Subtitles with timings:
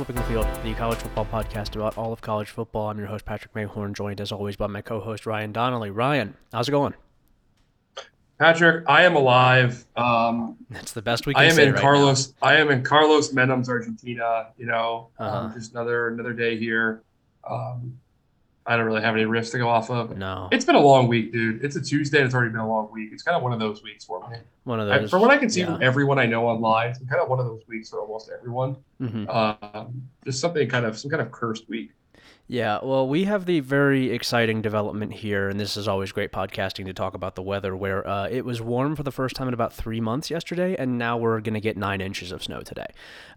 [0.00, 2.88] Flipping the Field, the college football podcast about all of college football.
[2.88, 5.90] I'm your host, Patrick Mayhorn, joined as always by my co host, Ryan Donnelly.
[5.90, 6.94] Ryan, how's it going?
[8.38, 9.84] Patrick, I am alive.
[9.96, 12.32] Um, That's the best we can I am in right Carlos.
[12.40, 14.46] I am in Carlos Menem's Argentina.
[14.56, 15.36] You know, Uh-huh.
[15.36, 17.02] um, just another another day here.
[17.46, 17.99] Um,
[18.70, 20.16] I don't really have any riffs to go off of.
[20.16, 21.64] No, It's been a long week, dude.
[21.64, 22.18] It's a Tuesday.
[22.18, 23.10] and It's already been a long week.
[23.12, 24.36] It's kind of one of those weeks for me.
[24.64, 25.10] one of I, those.
[25.10, 25.66] from what I can see yeah.
[25.74, 28.76] from everyone I know online, it's kind of one of those weeks for almost everyone.
[29.00, 29.28] Mhm.
[29.28, 31.90] Um, just something kind of some kind of cursed week.
[32.46, 36.84] Yeah, well, we have the very exciting development here, and this is always great podcasting
[36.86, 39.54] to talk about the weather, where uh, it was warm for the first time in
[39.54, 42.88] about three months yesterday, and now we're going to get nine inches of snow today.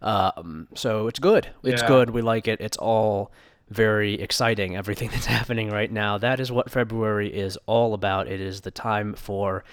[0.02, 1.50] Um, so it's good.
[1.64, 1.88] It's Yeah.
[1.88, 2.10] good.
[2.10, 2.60] We like it.
[2.60, 3.32] It's all
[3.70, 6.18] very exciting, everything that's happening right now.
[6.18, 8.28] That is what February is all about.
[8.28, 9.64] It is the time for.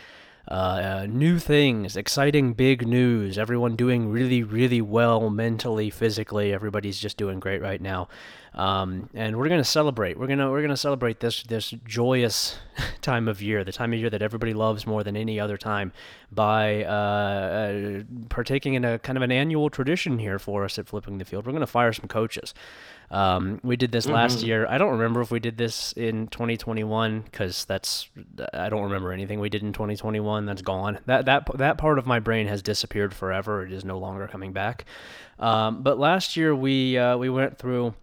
[0.49, 0.55] Uh,
[1.03, 3.39] uh, new things, exciting big news.
[3.39, 6.53] Everyone doing really, really well mentally, physically.
[6.53, 8.09] Everybody's just doing great right now,
[8.55, 10.19] um, and we're gonna celebrate.
[10.19, 12.59] We're gonna we're gonna celebrate this this joyous
[13.01, 15.93] time of year, the time of year that everybody loves more than any other time,
[16.33, 20.89] by uh, uh, partaking in a kind of an annual tradition here for us at
[20.89, 21.47] Flipping the Field.
[21.47, 22.55] We're gonna fire some coaches.
[23.11, 24.67] Um, we did this last year.
[24.69, 28.09] I don't remember if we did this in 2021 because that's
[28.55, 30.47] I don't remember anything we did in 2021.
[30.47, 31.01] That's gone.
[31.07, 33.65] That that that part of my brain has disappeared forever.
[33.65, 34.85] It is no longer coming back.
[35.41, 37.95] Um, but last year we uh, we went through.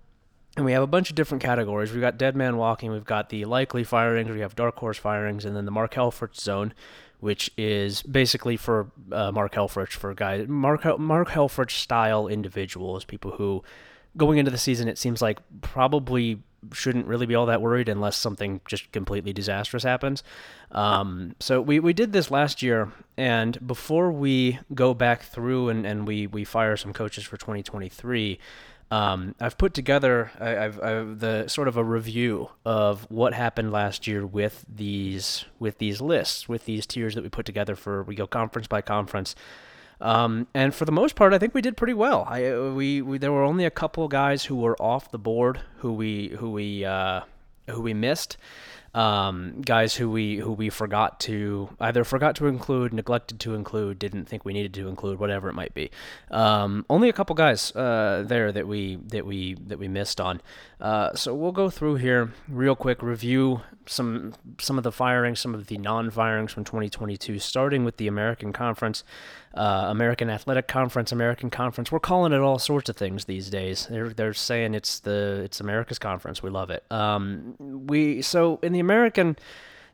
[0.57, 1.91] And we have a bunch of different categories.
[1.91, 5.45] We've got Dead Man Walking, we've got the likely firings, we have Dark Horse firings,
[5.45, 6.73] and then the Mark Helfrich Zone,
[7.19, 13.33] which is basically for uh, Mark Helfrich, for guys, Mark, Mark Helfrich style individuals, people
[13.33, 13.63] who
[14.15, 16.41] going into the season, it seems like probably
[16.73, 20.23] shouldn't really be all that worried unless something just completely disastrous happens.
[20.71, 25.85] Um, so we, we did this last year, and before we go back through and,
[25.85, 28.39] and we, we fire some coaches for 2023,
[28.89, 33.71] um, I've put together I, I've, I've the sort of a review of what happened
[33.71, 38.03] last year with these with these lists with these tiers that we put together for
[38.03, 39.35] we go conference by conference.
[39.99, 42.25] Um, and for the most part, I think we did pretty well.
[42.27, 45.61] I uh, we, we there were only a couple guys who were off the board
[45.77, 47.21] who we who we uh,
[47.69, 48.37] who we missed.
[48.97, 53.99] Um, guys who we who we forgot to either forgot to include, neglected to include,
[53.99, 55.91] didn't think we needed to include, whatever it might be.
[56.31, 60.41] Um, only a couple guys uh, there that we that we that we missed on.
[60.81, 65.53] Uh, so we'll go through here real quick, review some some of the firings, some
[65.53, 69.03] of the non-firings from 2022, starting with the American Conference,
[69.53, 71.91] uh, American Athletic Conference, American Conference.
[71.91, 73.87] We're calling it all sorts of things these days.
[73.89, 76.43] They're they're saying it's the it's America's conference.
[76.43, 76.83] We love it.
[76.91, 79.37] Um, we so in the American.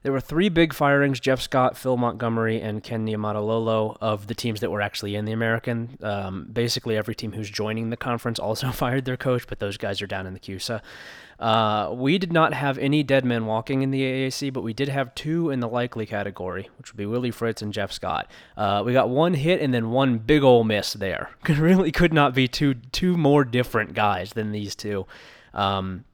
[0.03, 4.59] There were three big firings: Jeff Scott, Phil Montgomery, and Ken Niumatalolo of the teams
[4.59, 5.97] that were actually in the American.
[6.01, 10.01] Um, basically, every team who's joining the conference also fired their coach, but those guys
[10.01, 10.81] are down in the CUSA.
[11.39, 14.89] Uh, we did not have any dead men walking in the AAC, but we did
[14.89, 18.29] have two in the likely category, which would be Willie Fritz and Jeff Scott.
[18.55, 21.31] Uh, we got one hit and then one big ol' miss there.
[21.49, 25.05] really could not be two two more different guys than these two.
[25.53, 26.05] Um,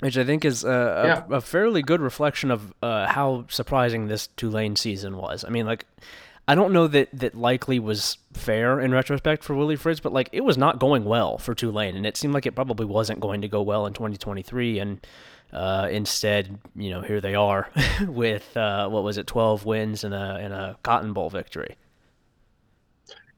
[0.00, 4.26] which I think is a, a, a fairly good reflection of uh, how surprising this
[4.36, 5.44] Tulane season was.
[5.44, 5.86] I mean, like,
[6.46, 10.28] I don't know that that likely was fair in retrospect for Willie Fritz, but like
[10.32, 13.40] it was not going well for Tulane, and it seemed like it probably wasn't going
[13.42, 14.78] to go well in 2023.
[14.78, 15.06] And
[15.52, 17.70] uh, instead, you know, here they are
[18.06, 21.76] with uh, what was it, 12 wins and a and a Cotton Bowl victory.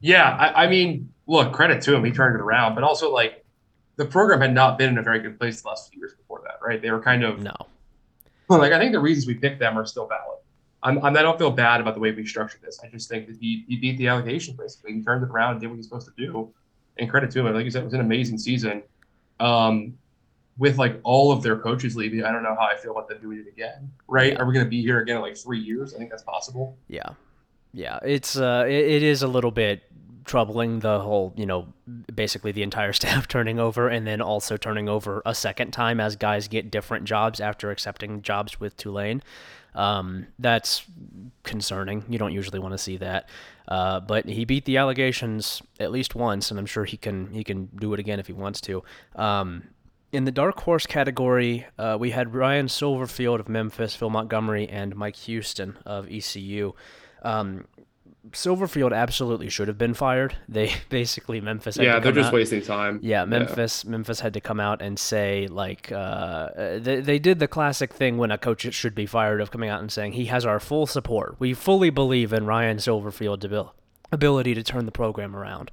[0.01, 2.05] Yeah, I, I mean, look, credit to him.
[2.05, 3.45] He turned it around, but also like
[3.97, 6.15] the program had not been in a very good place the last few years
[6.61, 6.81] that, right?
[6.81, 7.55] They were kind of no.
[8.49, 10.39] Like I think the reasons we picked them are still valid.
[10.83, 12.79] I'm, I'm I don't feel bad about the way we structured this.
[12.83, 14.95] I just think that he, he beat the allegations basically.
[14.95, 16.53] He turned it around and did what he's supposed to do.
[16.99, 17.53] And credit to him.
[17.53, 18.83] Like you said, it was an amazing season.
[19.39, 19.99] Um,
[20.57, 23.19] with like all of their coaches leaving, I don't know how I feel about them
[23.21, 23.91] doing it again.
[24.09, 24.33] Right?
[24.33, 24.39] Yeah.
[24.39, 25.93] Are we going to be here again in like three years?
[25.93, 26.79] I think that's possible.
[26.89, 27.11] Yeah,
[27.75, 27.99] yeah.
[28.03, 29.83] It's uh, it, it is a little bit
[30.27, 31.73] troubling the whole, you know,
[32.15, 36.17] basically the entire staff turning over and then also turning over a second time as
[36.17, 39.23] guys get different jobs after accepting jobs with Tulane.
[39.75, 40.87] Um, that's
[41.43, 42.05] concerning.
[42.09, 43.29] You don't usually want to see that.
[43.69, 47.45] Uh, but he beat the allegations at least once, and I'm sure he can he
[47.45, 48.83] can do it again if he wants to.
[49.17, 49.65] Um,
[50.13, 54.97] in the dark horse category, uh, we had Ryan Silverfield of Memphis, Phil Montgomery, and
[54.97, 56.73] Mike Houston of ECU.
[57.23, 57.67] Um,
[58.33, 60.37] Silverfield absolutely should have been fired.
[60.49, 61.77] They basically Memphis.
[61.77, 63.01] Had Yeah, to they're just out- wasting time.
[63.03, 63.85] Yeah, Memphis.
[63.85, 68.17] Memphis had to come out and say like uh, they they did the classic thing
[68.19, 70.87] when a coach should be fired of coming out and saying he has our full
[70.87, 71.37] support.
[71.39, 73.71] We fully believe in Ryan Silverfield
[74.13, 75.71] ability to turn the program around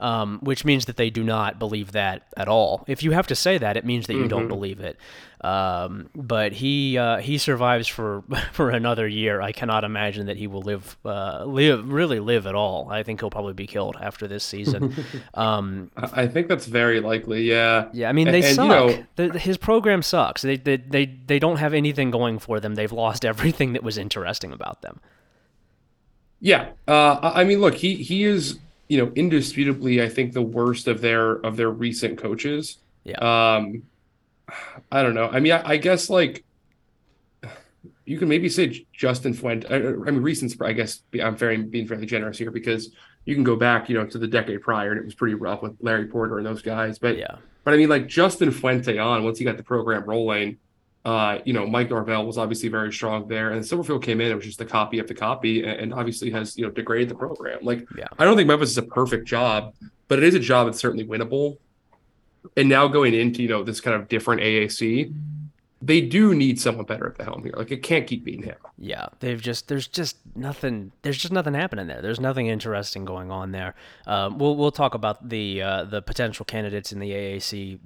[0.00, 2.84] um, which means that they do not believe that at all.
[2.86, 4.28] If you have to say that, it means that you mm-hmm.
[4.28, 4.96] don't believe it.
[5.42, 9.40] Um, but he uh, he survives for for another year.
[9.40, 12.88] I cannot imagine that he will live uh, live really live at all.
[12.90, 14.94] I think he'll probably be killed after this season.
[15.34, 17.42] Um, I think that's very likely.
[17.42, 17.88] Yeah.
[17.92, 18.08] Yeah.
[18.08, 18.64] I mean, they and, suck.
[18.64, 20.42] You know, the, his program sucks.
[20.42, 22.74] They, they they they don't have anything going for them.
[22.74, 25.00] They've lost everything that was interesting about them.
[26.40, 26.70] Yeah.
[26.88, 28.58] Uh, I mean, look, he he is
[28.90, 32.78] you know, indisputably, I think the worst of their of their recent coaches.
[33.04, 33.18] Yeah.
[33.18, 33.84] Um,
[34.90, 35.28] I don't know.
[35.28, 36.44] I mean, I, I guess like
[38.04, 39.68] you can maybe say Justin Fuente.
[39.68, 40.60] I, I mean, recent.
[40.60, 42.90] I guess I'm very being fairly generous here because
[43.26, 45.62] you can go back, you know, to the decade prior, and it was pretty rough
[45.62, 46.98] with Larry Porter and those guys.
[46.98, 47.36] But yeah.
[47.62, 50.58] But I mean, like Justin Fuente on once he got the program rolling
[51.04, 54.30] uh, you know, Mike Norvell was obviously very strong there, and Silverfield came in.
[54.30, 57.08] It was just a copy of the copy, and, and obviously has you know degraded
[57.08, 57.60] the program.
[57.62, 58.08] Like, yeah.
[58.18, 59.74] I don't think Memphis is a perfect job,
[60.08, 61.56] but it is a job that's certainly winnable.
[62.56, 65.14] And now going into you know this kind of different AAC,
[65.80, 67.54] they do need someone better at the helm here.
[67.56, 68.56] Like, it can't keep being him.
[68.76, 70.92] Yeah, they've just there's just nothing.
[71.00, 72.02] There's just nothing happening there.
[72.02, 73.74] There's nothing interesting going on there.
[74.06, 77.78] Um, we'll we'll talk about the uh, the potential candidates in the AAC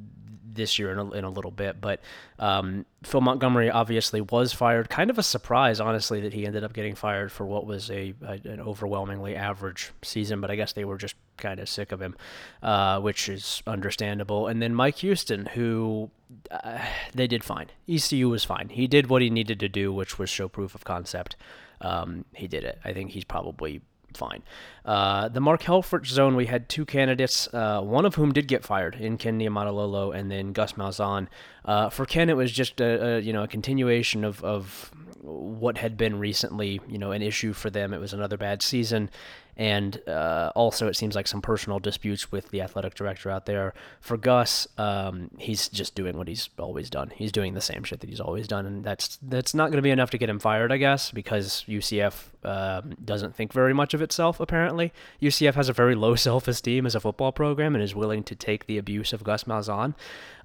[0.55, 1.81] this year in a, in a little bit.
[1.81, 2.01] But
[2.39, 4.89] um, Phil Montgomery obviously was fired.
[4.89, 8.15] Kind of a surprise, honestly, that he ended up getting fired for what was a,
[8.23, 10.41] a an overwhelmingly average season.
[10.41, 12.17] But I guess they were just kind of sick of him,
[12.63, 14.47] uh, which is understandable.
[14.47, 16.11] And then Mike Houston, who
[16.51, 16.79] uh,
[17.15, 17.71] they did fine.
[17.89, 18.69] ECU was fine.
[18.71, 21.37] He did what he needed to do, which was show proof of concept.
[21.81, 22.79] Um, he did it.
[22.85, 23.83] I think he's probably
[24.17, 24.43] fine.
[24.85, 28.65] Uh, the Mark Helfrich zone, we had two candidates, uh, one of whom did get
[28.65, 31.29] fired in Ken Niumatalolo and then Gus Malzahn.
[31.65, 34.91] Uh, for Ken, it was just a, a, you know a continuation of, of
[35.21, 37.95] what had been recently you know an issue for them.
[37.95, 39.11] It was another bad season,
[39.57, 43.75] and uh, also it seems like some personal disputes with the athletic director out there.
[44.01, 47.13] For Gus, um, he's just doing what he's always done.
[47.15, 49.83] He's doing the same shit that he's always done, and that's that's not going to
[49.83, 53.95] be enough to get him fired, I guess, because UCF um, doesn't think very much
[53.95, 54.41] of itself.
[54.41, 54.93] Apparently,
[55.23, 58.67] UCF has a very low self-esteem as a football program and is willing to take
[58.67, 59.95] the abuse of Gus Malzahn.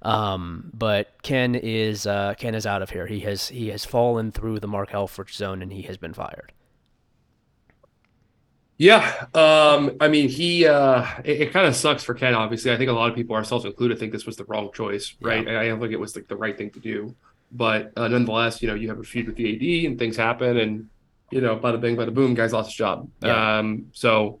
[0.02, 3.06] Um, but Ken is uh, Ken is out of here.
[3.06, 6.52] He has he has fallen through the Mark Helfrich zone, and he has been fired.
[8.80, 12.34] Yeah, um, I mean, he uh, it, it kind of sucks for Ken.
[12.34, 15.14] Obviously, I think a lot of people, ourselves included, think this was the wrong choice,
[15.20, 15.46] right?
[15.46, 15.60] Yeah.
[15.60, 17.14] I, don't think it was like the right thing to do,
[17.52, 20.56] but uh, nonetheless, you know, you have a feud with the AD, and things happen,
[20.56, 20.88] and
[21.30, 23.06] you know, bada bing, bada boom, guy's lost his job.
[23.22, 23.58] Yeah.
[23.58, 24.40] Um, so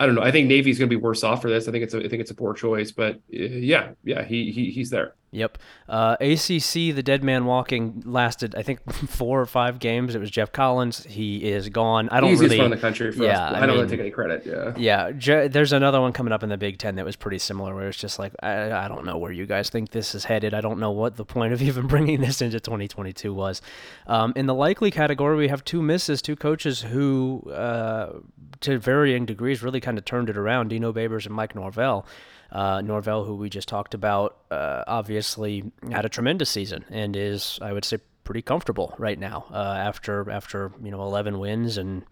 [0.00, 0.22] I don't know.
[0.22, 1.68] I think Navy's going to be worse off for this.
[1.68, 4.50] I think it's a, I think it's a poor choice, but uh, yeah, yeah, he
[4.50, 5.12] he he's there.
[5.34, 5.58] Yep.
[5.88, 10.14] Uh, ACC, the dead man walking lasted, I think, four or five games.
[10.14, 11.04] It was Geoff Collins.
[11.04, 12.08] He is gone.
[12.10, 12.68] I don't Easiest really.
[12.68, 13.54] the country for yeah, us.
[13.54, 14.46] I, I don't mean, really take any credit.
[14.46, 14.74] Yeah.
[14.76, 15.10] Yeah.
[15.10, 17.88] Je- there's another one coming up in the Big Ten that was pretty similar, where
[17.88, 20.54] it's just like, I, I don't know where you guys think this is headed.
[20.54, 23.60] I don't know what the point of even bringing this into 2022 was.
[24.06, 28.20] Um, in the likely category, we have two misses, two coaches who, uh,
[28.60, 30.68] to varying degrees, really kind of turned it around.
[30.68, 32.06] Dino Babers and Mike Norvell.
[32.54, 37.58] Uh, Norvell, who we just talked about, uh, obviously had a tremendous season and is,
[37.60, 42.04] I would say, pretty comfortable right now uh, after after you know 11 wins and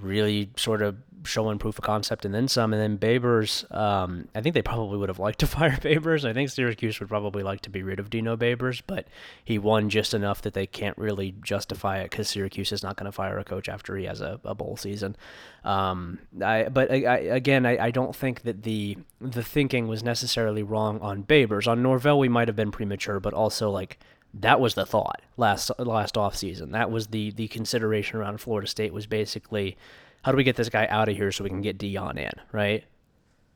[0.00, 2.72] really sort of showing proof of concept and then some.
[2.72, 6.28] And then Babers, um, I think they probably would have liked to fire Babers.
[6.28, 9.06] I think Syracuse would probably like to be rid of Dino Babers, but
[9.44, 13.06] he won just enough that they can't really justify it because Syracuse is not going
[13.06, 15.16] to fire a coach after he has a, a bowl season.
[15.64, 20.04] Um, I, but I, I, again, I, I don't think that the the thinking was
[20.04, 21.66] necessarily wrong on Babers.
[21.66, 23.98] On Norvell, we might have been premature, but also like
[24.34, 26.72] that was the thought last last off season.
[26.72, 29.76] That was the the consideration around Florida State was basically
[30.22, 32.32] how do we get this guy out of here so we can get Deion in,
[32.52, 32.84] right?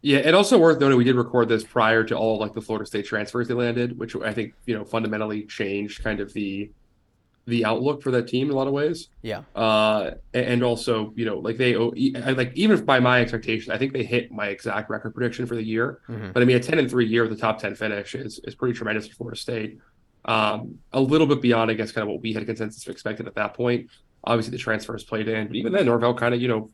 [0.02, 2.86] Yeah, and also worth noting we did record this prior to all like the Florida
[2.86, 6.70] State transfers they landed, which I think you know fundamentally changed kind of the
[7.46, 9.08] the outlook for that team in a lot of ways.
[9.22, 9.42] Yeah.
[9.54, 14.04] Uh, and also you know like they like even by my expectations, I think they
[14.04, 16.00] hit my exact record prediction for the year.
[16.08, 16.32] Mm-hmm.
[16.32, 18.54] But I mean, a ten and three year with a top ten finish is is
[18.54, 19.78] pretty tremendous for Florida State
[20.24, 23.34] um, a little bit beyond, I guess, kind of what we had consensus expected at
[23.34, 23.90] that point.
[24.24, 26.70] Obviously, the transfers played in, but even then, Norvell kind of, you know,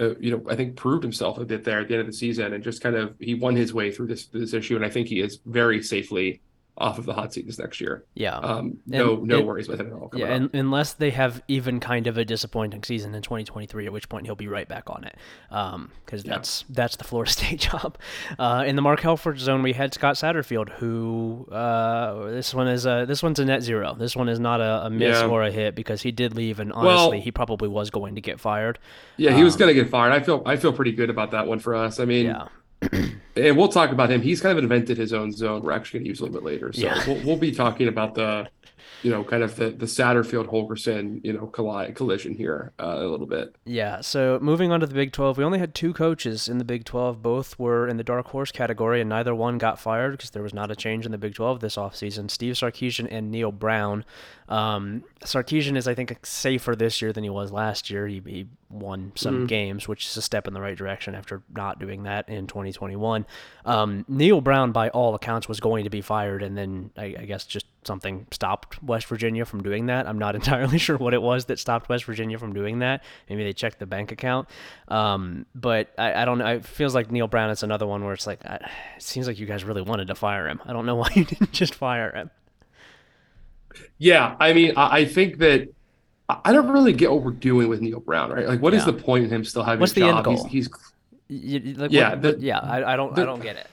[0.00, 2.12] uh, you know, I think proved himself a bit there at the end of the
[2.12, 4.90] season, and just kind of he won his way through this this issue, and I
[4.90, 6.40] think he is very safely
[6.78, 8.02] off of the hot seat this next year.
[8.14, 8.34] Yeah.
[8.36, 10.10] Um, no, And no it- worries with him at all.
[10.14, 14.08] Yeah, and, unless they have even kind of a disappointing season in 2023, at which
[14.08, 15.14] point he'll be right back on it,
[15.50, 16.32] because Yeah.
[16.36, 17.98] that's that's the Florida State job.
[18.38, 22.86] Uh, in the Mark Helfrich zone, we had Scott Satterfield, who uh, this one is
[22.86, 23.94] a this one's a net zero.
[23.94, 25.26] This one is not a, a miss Yeah.
[25.26, 28.22] or a hit because he did leave, and Well- honestly, he probably was going to
[28.22, 28.78] get fired.
[29.18, 30.12] yeah, he was um, going to get fired.
[30.12, 32.00] I feel I feel pretty good about that one for us.
[32.00, 32.48] I mean, Yeah,
[33.36, 34.20] and we'll talk about him.
[34.22, 35.62] He's kind of invented his own zone.
[35.62, 36.72] We're actually going to use a little bit later.
[36.72, 37.02] So Yeah.
[37.06, 38.48] we'll, we'll be talking about the,
[39.02, 43.06] you know, kind of the the Satterfield Holgorsen, you know, colli- collision here uh, a
[43.06, 43.54] little bit.
[43.64, 46.64] Yeah, so moving on to the Big 12, we only had two coaches in the
[46.64, 47.20] Big 12.
[47.20, 50.54] Both were in the dark horse category, and neither one got fired because there was
[50.54, 52.30] not a change in the Big 12 this offseason.
[52.30, 54.04] Steve Sarkisian and Neal Brown.
[54.52, 58.06] Um, Sarkisian is, I think, safer this year than he was last year.
[58.06, 59.48] He, he won some Mhm.
[59.48, 63.24] games, which is a step in the right direction after not doing that in 2021.
[63.64, 67.24] Um, Neal Brown, by all accounts, was going to be fired, and then I, I
[67.24, 70.06] guess just something stopped West Virginia from doing that.
[70.06, 73.02] I'm not entirely sure what it was that stopped West Virginia from doing that.
[73.30, 74.48] Maybe they checked the bank account.
[74.88, 76.46] Um, but I, I don't know.
[76.46, 78.56] It feels like Neal Brown is another one where it's like, I,
[78.96, 80.60] it seems like you guys really wanted to fire him.
[80.66, 82.30] I don't know why you didn't just fire him.
[83.98, 85.68] Yeah, I mean, I, think that
[86.28, 88.46] I don't really get what we're doing with Neal Brown, right?
[88.48, 88.92] Like, what is Yeah.
[88.92, 90.44] the point in him still having What's the end goal?
[90.46, 90.68] He's,
[91.28, 92.58] he's You- like, Yeah, what- the- yeah.
[92.58, 93.18] I, I don't.
[93.18, 93.66] I don't get it.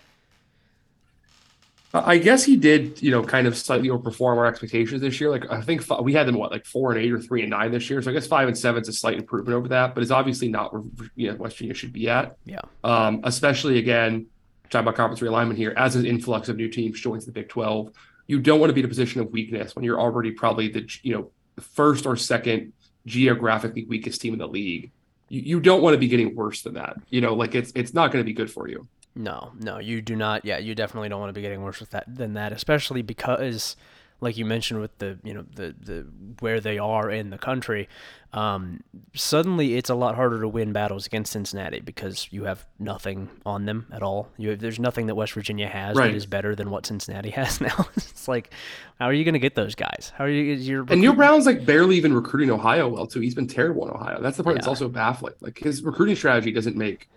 [1.91, 5.32] I guess he did, you know, kind of slightly overperform our expectations this year.
[5.32, 7.50] Like I think fi- we had them what, like four and eight or three and
[7.50, 8.00] nine this year.
[8.03, 10.50] So I guess five and seven is a slight improvement over that, but it's obviously
[10.50, 10.84] not where
[11.15, 12.38] you know West Virginia should be at.
[12.46, 12.60] Yeah.
[12.84, 14.27] Um, especially again,
[14.70, 17.91] talking about conference realignment here, as an influx of new teams joins the Big Twelve,
[18.29, 20.88] you don't want to be in a position of weakness when you're already probably the
[21.01, 22.71] you know first or second
[23.07, 24.91] geographically weakest team in the league.
[25.29, 26.95] You, you don't want to be getting worse than that.
[27.09, 28.88] You know, like it's it's not going to be good for you.
[29.15, 30.45] No, no, you do not.
[30.45, 33.75] Yeah, you definitely don't want to be getting worse with that than that, especially because,
[34.21, 36.07] like you mentioned, with the you know the the
[36.39, 37.88] where they are in the country,
[38.33, 38.81] um,
[39.13, 43.65] suddenly it's a lot harder to win battles against Cincinnati because you have nothing on
[43.65, 44.29] them at all.
[44.38, 46.07] You have, there's nothing that West Virginia has Right.
[46.11, 47.88] that is better than what Cincinnati has now.
[47.95, 48.51] it's like,
[48.99, 50.11] how are you going to get those guys?
[50.15, 50.53] How are you?
[50.53, 53.19] You're And Neal Brown's like barely even recruiting Ohio well too.
[53.19, 54.21] He's been terrible in Ohio.
[54.21, 55.33] That's the part that's also baffling.
[55.41, 57.09] Like his recruiting strategy doesn't make,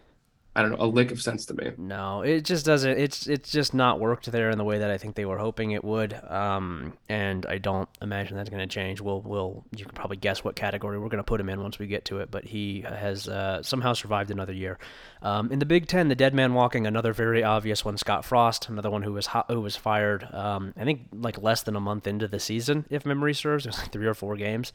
[0.55, 1.73] I don't know, a lick of sense to me.
[1.79, 2.99] No, it just doesn't.
[2.99, 5.71] It's it's just not worked there in the way that I think they were hoping
[5.71, 6.13] it would.
[6.31, 9.01] Um, and I don't imagine that's going to change.
[9.01, 11.79] We'll we'll you can probably guess what category we're going to put him in once
[11.79, 12.31] we get to it.
[12.31, 14.79] But he has uh, somehow survived another year.
[15.23, 17.97] Um, in the Big Ten, the dead man walking, another very obvious one.
[17.97, 20.29] Scott Frost, another one who was ho- who was fired.
[20.35, 23.65] Um, I think like less than a month into the season, if memory serves.
[23.65, 24.75] It was like three or four games.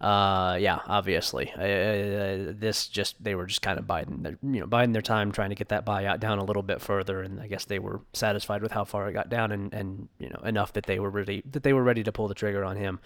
[0.00, 4.66] Uh, yeah, obviously, uh, this just they were just kind of biding their you know
[4.66, 7.46] biding their time trying to get that buyout down a little bit further, and I
[7.46, 10.74] guess they were satisfied with how far it got down, and, and you know enough
[10.74, 13.00] that they were ready that they were ready to pull the trigger on him.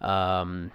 [0.00, 0.72] Um,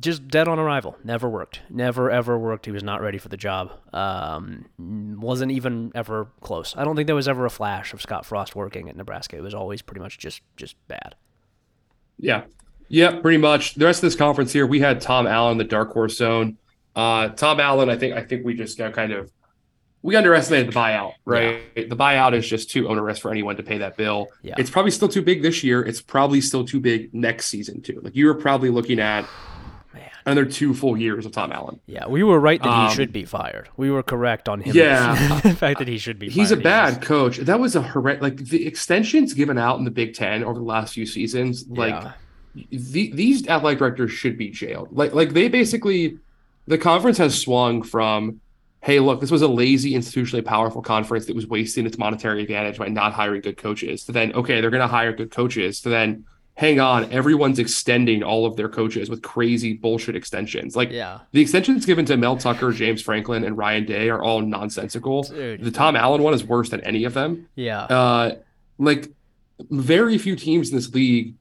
[0.00, 0.98] just dead on arrival.
[1.02, 1.62] Never worked.
[1.70, 2.66] Never ever worked.
[2.66, 3.72] He was not ready for the job.
[3.94, 6.74] Um, wasn't even ever close.
[6.76, 9.38] I don't think there was ever a flash of Scott Frost working at Nebraska.
[9.38, 11.14] It was always pretty much just just bad.
[12.18, 12.44] Yeah.
[12.88, 13.74] Yeah, pretty much.
[13.74, 16.56] The rest of this conference here, we had Tom Allen, the dark horse zone.
[16.94, 19.30] Uh, Tom Allen, I think I think we just got kind of
[20.02, 21.60] we underestimated the buyout, right?
[21.74, 24.28] The buyout is just too onerous for anyone to pay that bill.
[24.42, 24.54] Yeah.
[24.56, 25.82] It's probably still too big this year.
[25.82, 28.00] It's probably still too big next season too.
[28.02, 29.26] Like you were probably looking at
[29.92, 30.08] Man.
[30.24, 31.80] another two full years of Tom Allen.
[31.86, 33.68] Yeah, we were right that Um, he should be fired.
[33.76, 34.76] We were correct on him.
[34.76, 35.40] Yeah.
[35.42, 36.28] the fact that he should be.
[36.28, 36.34] Fired.
[36.36, 37.38] He's a bad coach.
[37.38, 38.22] That was a horrendous.
[38.22, 41.90] Like the extensions given out in the Big Ten over the last few seasons, like
[41.92, 42.12] Yeah.
[42.70, 44.88] The, these athletic directors should be jailed.
[44.92, 46.18] Like like they basically
[46.66, 48.40] the conference has swung from
[48.82, 52.78] hey look this was a lazy institutionally powerful conference that was wasting its monetary advantage
[52.78, 55.88] by not hiring good coaches to then okay they're going to hire good coaches to
[55.88, 61.20] then hang on everyone's extending all of their coaches with crazy bullshit extensions like yeah,
[61.32, 65.22] the extensions given to Mel Tucker, James Franklin, and Ryan Day are all nonsensical.
[65.24, 65.62] Dude.
[65.62, 68.36] The Tom Allen one is worse than any of them yeah, uh,
[68.78, 69.10] like
[69.70, 71.34] very few teams in this league.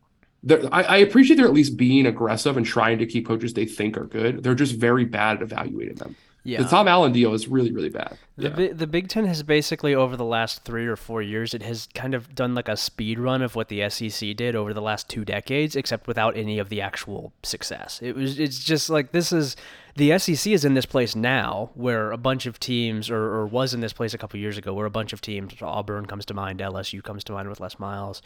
[0.46, 3.66] They're- I, I appreciate they're at least being aggressive and trying to keep coaches they
[3.66, 4.44] think are good.
[4.44, 6.16] They're just very bad at evaluating them.
[6.44, 6.62] yeah.
[6.62, 8.18] The Tom Allen deal is really, really bad.
[8.38, 8.74] The, Yeah.
[8.74, 12.14] The Big Ten has basically over the last three or four years, it has kind
[12.14, 15.26] of done like a speed run of what the SEC did over the last two
[15.26, 18.00] decades, except without any of the actual success.
[18.04, 19.56] It was it's just like this is
[19.96, 23.74] the SEC is in this place now where a bunch of teams, or, or was
[23.74, 26.34] in this place a couple years ago, where a bunch of teams, Auburn comes to
[26.34, 28.22] mind, LSU comes to mind with Les Miles.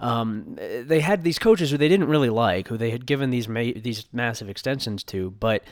[0.00, 3.48] Um, they had these coaches who they didn't really like, who they had given these
[3.48, 5.62] ma- these massive extensions to, but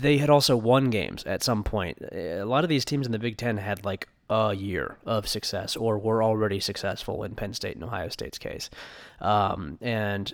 [0.00, 1.98] they had also won games at some point.
[2.12, 5.76] A lot of these teams in the Big Ten had like a year of success,
[5.76, 8.70] or were already successful in Penn State and Ohio State's case.
[9.20, 10.32] Um, and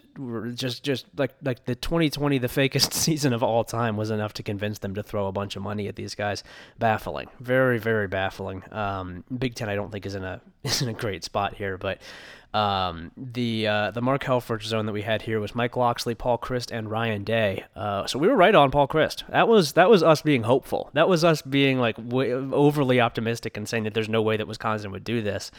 [0.55, 4.43] just just like like the 2020, the fakest season of all time, was enough to
[4.43, 6.45] convince them to throw a bunch of money at these guys.
[6.79, 8.63] Baffling, very very baffling.
[8.71, 11.79] Um, Big Ten, I don't think is in a is in a great spot here,
[11.79, 11.99] but
[12.55, 16.39] um, the uh, the Mark Helfrich zone that we had here was Mike Locksley, Paul
[16.39, 17.65] Chryst, and Ryan Day.
[17.75, 19.27] Uh, so we were right on Paul Chryst.
[19.29, 20.91] That was that was us being hopeful.
[20.95, 24.49] That was us being like w- overly optimistic and saying that there's no way that
[24.49, 25.51] Wisconsin would do this.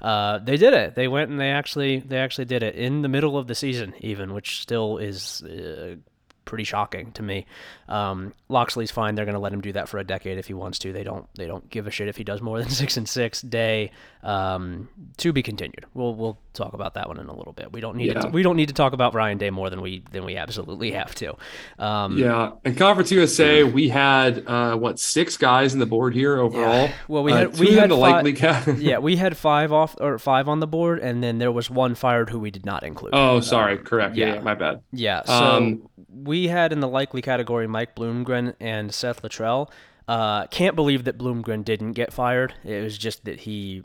[0.00, 0.94] Uh, they did it.
[0.94, 3.94] They went and they actually they actually did it in the middle of the season,
[4.00, 5.96] even, which still is uh,
[6.44, 7.46] pretty shocking to me.
[7.88, 10.54] Um, Locksley's fine; they're going to let him do that for a decade if he
[10.54, 10.92] wants to.
[10.92, 13.40] They don't they don't give a shit if he does more than six and six
[13.42, 13.90] day.
[14.22, 15.84] Um, to be continued.
[15.92, 17.72] We'll we'll talk about that one in a little bit.
[17.72, 18.20] We don't need Yeah.
[18.22, 20.92] to, we don't need to talk about Ryan Day more than we than we absolutely
[20.92, 21.34] have to.
[21.78, 26.38] Um, Yeah, in Conference USA, we had uh, what six guys in the board here
[26.38, 26.88] overall.
[27.06, 29.72] Well, we Uh, had two we had the fi- likely ca- yeah, we had five
[29.72, 32.64] off or five on the board, and then there was one fired who we did
[32.64, 33.10] not include.
[33.14, 34.16] Oh, sorry, correct.
[34.16, 34.34] Yeah, yeah.
[34.36, 34.80] yeah, my bad.
[34.92, 35.88] Yeah, so Um,
[36.34, 39.70] we had in the likely category Mike Bloomgren and Seth Littrell.
[40.08, 42.54] Uh, can't believe that Bloomgren didn't get fired.
[42.64, 43.84] It was just that he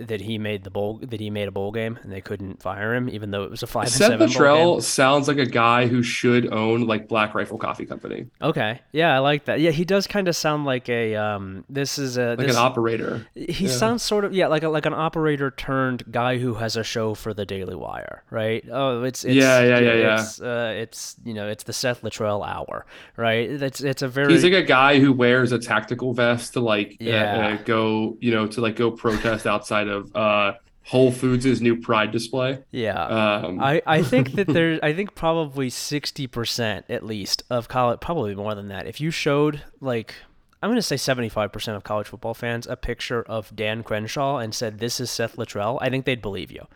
[0.00, 2.94] that he made the bowl that he made a bowl game and they couldn't fire
[2.94, 4.80] him, even though it was a five and Seth seven Littrell game.
[4.80, 9.18] sounds like a guy who should own like Black Rifle Coffee Company, Okay, yeah, I
[9.18, 9.60] like that.
[9.60, 11.64] Yeah, he does kind of sound like a um.
[11.68, 13.26] This is a like this, an operator.
[13.34, 13.70] He Yeah.
[13.70, 17.14] sounds sort of yeah, like a, like an operator turned guy who has a show
[17.14, 18.64] for the Daily Wire, right?
[18.70, 20.20] Oh, it's, it's Yeah, yeah, yeah, yeah.
[20.20, 22.86] It's, uh, it's you know it's the Seth Littrell hour,
[23.16, 23.48] right?
[23.50, 26.96] It's it's a very He's like a guy who wears a tactical vest to like
[27.00, 27.56] uh, Yeah.
[27.58, 30.52] uh, go, you know, to like go protest outside of uh,
[30.84, 32.60] Whole Foods' new Pride display.
[32.70, 33.02] yeah.
[33.04, 38.00] Um, I, I think that there I think probably sixty percent at least of college
[38.00, 38.86] probably more than that.
[38.86, 40.14] If you showed like
[40.62, 44.38] I'm gonna say seventy five percent of college football fans a picture of Dan Crenshaw
[44.38, 46.66] and said this is Seth Littrell, I think they'd believe you.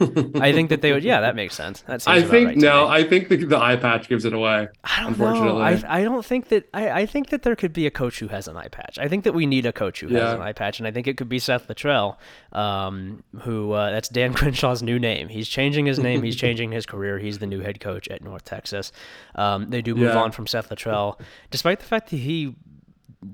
[0.41, 1.83] I think that they would yeah, that makes sense.
[1.83, 2.87] That I think right no.
[2.87, 4.69] I think the, the eye patch gives it away.
[4.85, 5.49] I don't unfortunately.
[5.49, 5.89] know.
[5.89, 8.29] I, I don't think that I, I think that there could be a coach who
[8.29, 8.99] has an eye patch.
[8.99, 11.07] I think that we need a coach who has an eye patch, and I think
[11.09, 12.17] it could be Seth Littrell,
[12.53, 15.29] um, who uh, that's Dan Crenshaw's new name.
[15.29, 16.23] He's changing his name.
[16.23, 17.19] He's changing his career.
[17.19, 18.93] He's the new head coach at North Texas.
[19.35, 20.23] Um, they do move Yeah.
[20.23, 21.19] on from Seth Littrell,
[21.51, 22.55] despite the fact that he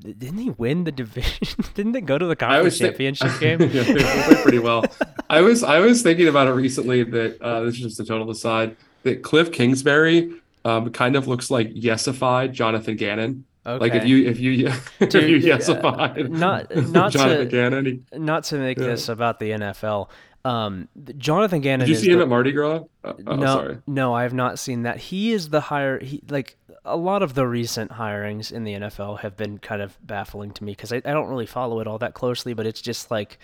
[0.00, 1.64] didn't he win the division?
[1.74, 3.60] didn't they go to the conference thi- championship game?
[3.62, 4.84] yeah, they played pretty well.
[5.30, 8.30] I was I was thinking about it recently that uh, this is just a total
[8.30, 10.32] aside that Cliff Kingsbury
[10.64, 13.44] um, kind of looks like yesified Jonathan Gannon.
[13.66, 13.78] Okay.
[13.80, 14.68] Like if you if you
[15.00, 17.84] if you yeah, yesified not- not Jonathan to- Gannon.
[17.84, 18.86] He, Not to make Yeah.
[18.86, 20.08] this about the NFL.
[20.44, 21.86] Um, Jonathan Gannon.
[21.86, 22.84] did you see him the- at Mardi Gras?
[23.04, 23.78] Uh, oh, no, sorry.
[23.86, 24.96] no, I have not seen that.
[24.98, 26.02] He is the higher.
[26.02, 29.98] He like a lot of the recent hirings in the NFL have been kind of
[30.06, 32.54] baffling to me because I, I don't really follow it all that closely.
[32.54, 33.38] But it's just like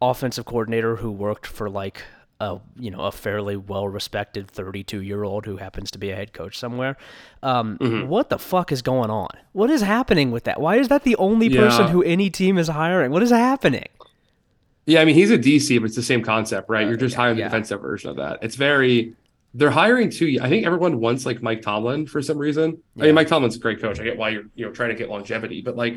[0.00, 2.02] offensive coordinator who worked for like
[2.40, 6.16] a you know a fairly well respected 32 year old who happens to be a
[6.16, 6.96] head coach somewhere.
[7.42, 8.08] Um, Mm-hmm.
[8.08, 9.28] What the fuck is going on?
[9.52, 10.60] What is happening with that?
[10.60, 13.10] Why is that the only person who any team is hiring?
[13.10, 13.88] What is happening?
[14.86, 16.86] Yeah, I mean he's a DC, but it's the same concept, right?
[16.86, 17.44] You're just yeah, hiring yeah.
[17.44, 18.38] the defensive version of that.
[18.42, 19.14] It's very
[19.54, 20.38] they're hiring two.
[20.42, 22.82] I think everyone wants like Mike Tomlin for some reason.
[22.98, 24.00] I mean, Mike Tomlin's a great coach.
[24.00, 25.96] I get why you're you know trying to get longevity, but like,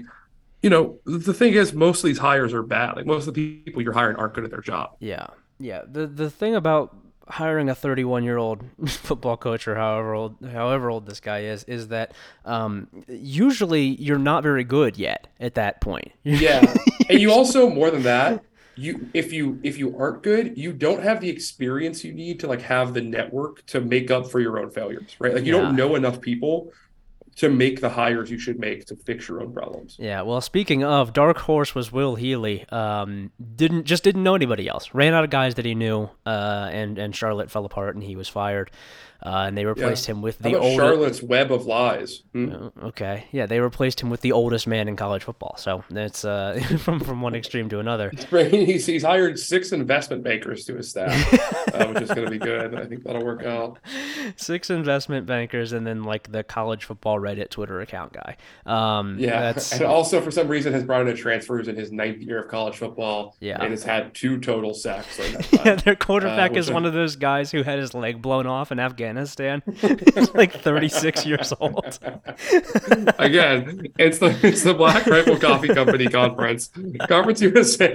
[0.61, 2.95] you know, the thing is, most of these hires are bad.
[2.95, 4.95] Like most of the people you're hiring aren't good at their job.
[4.99, 5.27] Yeah,
[5.59, 5.81] yeah.
[5.91, 6.95] The the thing about
[7.29, 11.63] hiring a 31 year old football coach or however old however old this guy is
[11.65, 12.13] is that
[12.45, 16.11] um, usually you're not very good yet at that point.
[16.23, 16.73] Yeah,
[17.09, 18.43] and you also more than that.
[18.77, 22.47] You if you if you aren't good, you don't have the experience you need to
[22.47, 25.33] like have the network to make up for your own failures, right?
[25.33, 25.61] Like you Yeah.
[25.63, 26.71] don't know enough people
[27.37, 29.95] to make the hires you should make to fix your own problems.
[29.99, 32.67] Yeah, well, speaking of, Dark Horse was Will Healy.
[32.69, 34.91] Um, didn't just didn't know anybody else.
[34.93, 38.15] Ran out of guys that he knew, uh, and and Charlotte fell apart, and he
[38.15, 38.71] was fired.
[39.23, 40.75] Uh, and they replaced him with the oldest.
[40.77, 42.21] Charlotte's web of lies?
[42.33, 42.67] Hmm?
[42.83, 45.55] Okay, yeah, they replaced him with the oldest man in college football.
[45.57, 48.11] So that's uh, from from one extreme to another.
[48.31, 51.11] He's, he's hired six investment bankers to his staff,
[51.73, 52.75] uh, which is going to be good.
[52.75, 53.79] I think that'll work out.
[54.35, 58.37] Six investment bankers, and then like the college football Reddit Twitter account guy.
[58.65, 61.91] Um, Yeah, that's and also for some reason has brought in a transfers in his
[61.91, 63.35] ninth year of college football.
[63.39, 63.57] Yeah.
[63.59, 65.19] and has had two total sacks.
[65.51, 65.75] Yeah.
[65.75, 68.79] Their quarterback which is one of those guys who had his leg blown off in
[68.79, 69.06] Afghanistan.
[70.15, 71.99] He's like 36 years old.
[73.17, 76.69] Again, it's the it's the Black Rifle Coffee Company conference.
[77.07, 77.91] Conference USA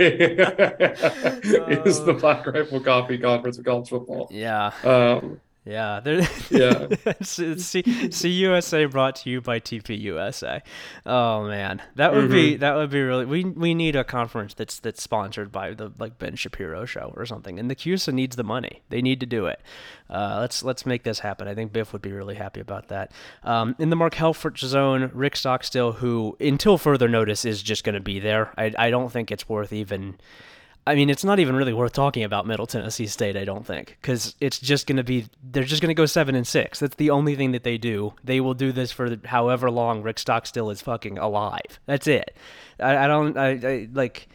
[1.85, 4.29] is the Black Rifle Coffee Conference of college football.
[4.31, 4.73] Yeah.
[4.85, 6.89] Um, Yeah, there- Yeah.
[7.23, 10.61] C- C- CUSA brought to you by TPUSA.
[11.07, 13.25] Oh man, that would be that would be really.
[13.27, 17.25] We we need a conference that's that's sponsored by the like Ben Shapiro show or
[17.27, 17.61] something.
[17.61, 18.83] And the CUSA needs the money.
[18.89, 19.61] They need to do it.
[20.11, 21.47] Uh, let's let's make this happen.
[21.47, 23.13] I think Biff would be really happy about that.
[23.45, 27.95] Um, in the Mark Helfrich zone, Rick Stockstill, who until further notice is just going
[27.95, 28.53] to be there.
[28.59, 30.17] I I don't think it's worth even.
[30.87, 33.37] I mean, it's not even really worth talking about Middle Tennessee State.
[33.37, 36.35] I don't think because it's just going to be they're just going to go seven
[36.35, 36.81] and six.
[36.81, 38.15] That's the only thing that they do.
[38.25, 41.79] They will do this for however long Rick Stockstill is fucking alive.
[41.87, 42.37] That's it.
[42.81, 43.37] I, I don't.
[43.37, 44.29] I, I like.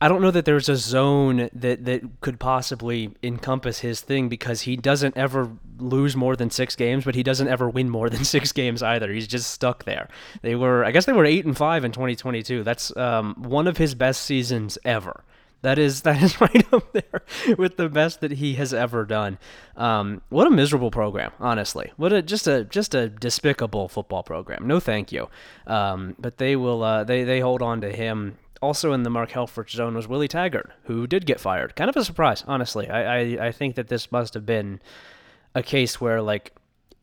[0.00, 4.62] I don't know that there's a zone that, that could possibly encompass his thing because
[4.62, 8.24] he doesn't ever lose more than six games, but he doesn't ever win more than
[8.24, 9.10] six games either.
[9.10, 10.08] He's just stuck there.
[10.42, 12.64] They were, I guess, they were eight and five in 2022.
[12.64, 15.22] That's um, one of his best seasons ever.
[15.64, 17.22] That is that is right up there
[17.56, 19.38] with the best that he has ever done.
[19.76, 21.90] Um, what a miserable program, honestly.
[21.96, 24.66] What a just a just a despicable football program.
[24.66, 25.28] No, thank you.
[25.66, 28.36] Um, but they will uh, they they hold on to him.
[28.60, 31.76] Also in the Mark Helfrich zone was Willie Taggart, who did get fired.
[31.76, 32.88] Kind of a surprise, honestly.
[32.88, 34.80] I, I, I think that this must have been
[35.54, 36.52] a case where like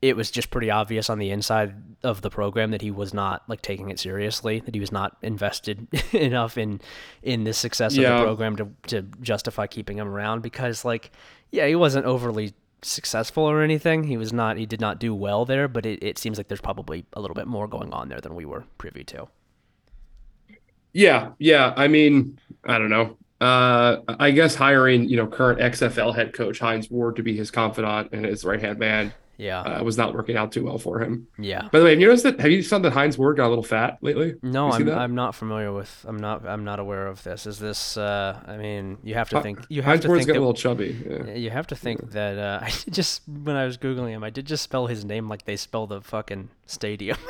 [0.01, 3.43] it was just pretty obvious on the inside of the program that he was not
[3.47, 6.81] like taking it seriously, that he was not invested enough in
[7.21, 11.11] in the success of the program to to justify keeping him around because like
[11.51, 14.03] yeah, he wasn't overly successful or anything.
[14.03, 16.61] He was not he did not do well there, but it, it seems like there's
[16.61, 19.27] probably a little bit more going on there than we were privy to.
[20.93, 21.73] Yeah, yeah.
[21.77, 23.17] I mean, I don't know.
[23.39, 27.49] Uh, I guess hiring, you know, current XFL head coach Hines Ward to be his
[27.49, 29.61] confidant and his right hand man Yeah.
[29.61, 31.27] uh, was not working out too well for him.
[31.39, 31.67] yeah.
[31.71, 32.39] By the way, have you noticed that?
[32.39, 34.35] Have you seen that Hines Ward got a little fat lately?
[34.43, 34.97] No, I'm that?
[34.99, 37.47] I'm not familiar with I'm not I'm not aware of this.
[37.47, 40.27] Is this uh I mean, you have to think you have Heinz to Ward's think
[40.27, 40.95] got that a little chubby.
[41.09, 41.33] Yeah.
[41.33, 44.45] You have to think that uh, I just when I was googling him, I did
[44.45, 47.17] just spell his name like they spell the fucking stadium.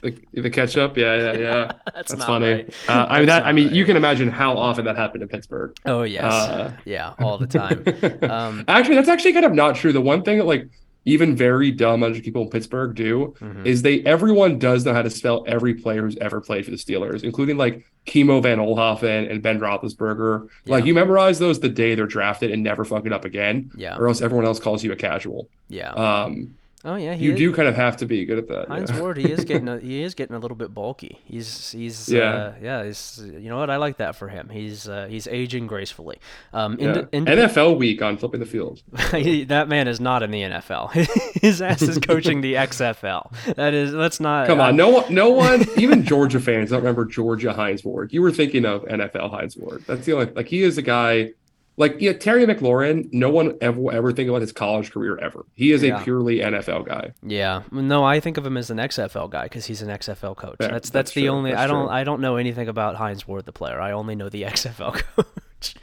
[0.00, 1.72] The, the ketchup, yeah, yeah, yeah.
[1.94, 2.52] That's, That's funny.
[2.52, 2.74] right.
[2.88, 3.44] Uh, I mean, that.
[3.44, 3.76] I mean, right.
[3.76, 5.76] you can imagine how often that happened in Pittsburgh.
[5.84, 7.84] Oh yes, Uh, yeah, all the time.
[8.30, 9.92] Um, actually, that's actually kind of not true.
[9.92, 10.68] The one thing that like
[11.04, 13.66] even very dumb under people in Pittsburgh do mhm.
[13.66, 16.76] is they everyone does know how to spell every player who's ever played for the
[16.76, 20.48] Steelers, including like Kimo von Oelhoffen and Ben Roethlisberger.
[20.66, 23.96] Like you memorize those the day they're drafted and never fuck it up again, Yeah,
[23.96, 25.48] or else everyone else calls you a casual.
[25.68, 25.90] yeah.
[25.90, 28.68] Um, oh yeah, he you is, do kind of have to be good at that.
[28.68, 29.00] Heinz yeah.
[29.00, 31.18] Ward, he is getting a, he is getting a little bit bulky.
[31.24, 32.22] He's he's Yeah.
[32.22, 32.84] uh, yeah.
[32.84, 34.48] He's you know what I like that for him.
[34.48, 36.18] He's uh, he's aging gracefully.
[36.52, 37.04] Um, Yeah.
[37.12, 38.82] ind- NFL week on flipping the field.
[38.92, 40.92] that man is not in the NFL.
[41.42, 43.54] His ass is coaching the XFL.
[43.56, 44.46] That is that's not.
[44.46, 48.12] Come on, no one, no one, even Georgia fans don't remember Georgia Hines Ward.
[48.12, 49.84] You were thinking of NFL Hines Ward.
[49.86, 51.32] That's the only like he is a guy
[51.76, 53.12] like yeah, Terry McLaurin.
[53.12, 55.44] No one ever will ever think about his college career ever.
[55.54, 56.00] He is Yeah.
[56.00, 57.12] a purely NFL guy.
[57.22, 60.56] Yeah, no, I think of him as an XFL guy because he's an XFL coach.
[60.60, 61.50] Yeah, that's that's, that's the true, only.
[61.50, 61.94] that's I don't true.
[61.94, 63.80] I don't know anything about Hines Ward the player.
[63.80, 65.74] I only know the XFL coach.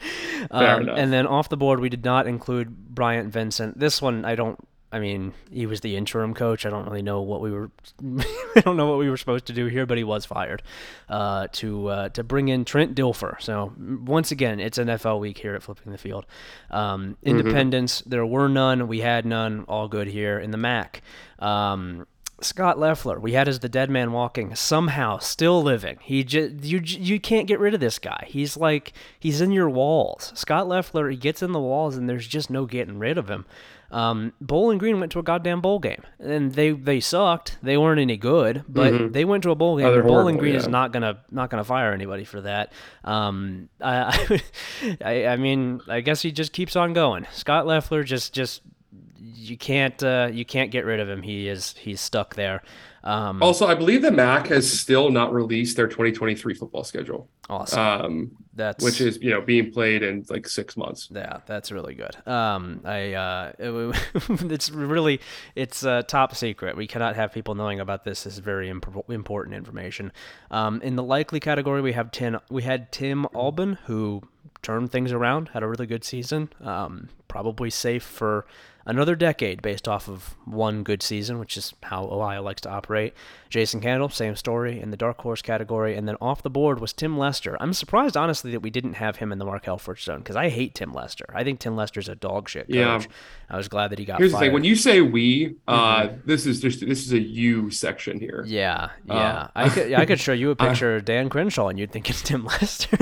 [0.50, 0.98] Fair um, enough.
[0.98, 3.80] And then off the board, we did not include Bryant Vincent.
[3.80, 4.58] This one, I don't.
[4.92, 6.66] I mean, he was the interim coach.
[6.66, 7.72] I don't really know what we were.
[8.56, 10.62] I don't know what we were supposed to do here, but he was fired
[11.08, 13.42] uh, to uh, to bring in Trent Dilfer.
[13.42, 16.26] So once again, it's NFL week here at Flipping the Field.
[16.70, 18.88] Um, independents, there were none.
[18.88, 19.66] We had none.
[19.68, 21.02] All good here in the MAC.
[21.40, 22.06] Um,
[22.44, 26.00] Scott Loeffler, we had as the dead man walking, somehow still living.
[26.02, 28.26] He just you you can't get rid of this guy.
[28.28, 30.34] He's like he's in your walls.
[30.36, 33.46] Scott Loeffler, he gets in the walls, and there's just no getting rid of him.
[33.92, 37.58] Um, Bowling Green went to a goddamn bowl game, and they they sucked.
[37.62, 39.86] They weren't any good, but they went to a bowl game.
[39.88, 42.72] Oh, Bowling horrible, Green is not gonna not gonna fire anybody for that.
[43.04, 44.42] Um, I,
[45.04, 47.28] I I mean, I guess he just keeps on going.
[47.34, 48.62] Scott Loeffler just just
[49.20, 51.22] you can't uh, you can't get rid of him.
[51.22, 52.64] He is he's stuck there.
[53.04, 57.80] Um, Also, I believe the MAC has still not released their 2023 football schedule, awesome.
[57.80, 61.08] um, that's which is you know being played in like six months.
[61.14, 62.16] yeah, that's really good.
[62.28, 65.22] Um, I uh, it- it's really
[65.56, 66.76] it's uh, top secret.
[66.76, 68.24] We cannot have people knowing about this.
[68.24, 70.12] This is very imp- important information.
[70.50, 72.40] Um, in the likely category, we have Tim.
[72.50, 74.22] We had Tim Albin who
[74.62, 76.50] turned things around, had a really good season.
[76.62, 78.46] Um, probably safe for
[78.86, 83.14] another decade based off of one good season, which is how Ohio likes to operate.
[83.50, 86.94] Jason Candle, same story in the dark horse category, and then off the board was
[86.94, 87.58] Tim Lester.
[87.60, 90.48] I'm surprised, honestly, that we didn't have him in the Mark Helfrich zone because I
[90.50, 91.26] hate Tim Lester.
[91.34, 92.76] I think Tim Lester's a dog shit coach.
[92.76, 93.02] Yeah.
[93.50, 94.20] I was glad that he got fired.
[94.22, 97.70] Here's the thing: when you say we, uh, this is just this is a you
[97.72, 98.46] section here.
[98.48, 101.78] yeah, yeah, Uh, I could, I could show you a picture of Dan Crenshaw, and
[101.78, 102.96] you'd think it's Tim Lester.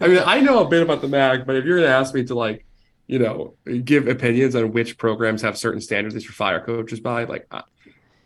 [0.00, 2.24] I mean, I know a bit about the MAC, but if you're gonna ask me
[2.24, 2.64] to like
[3.08, 7.24] you know, give opinions on which programs have certain standards they should fire coaches by.
[7.24, 7.62] Like, I,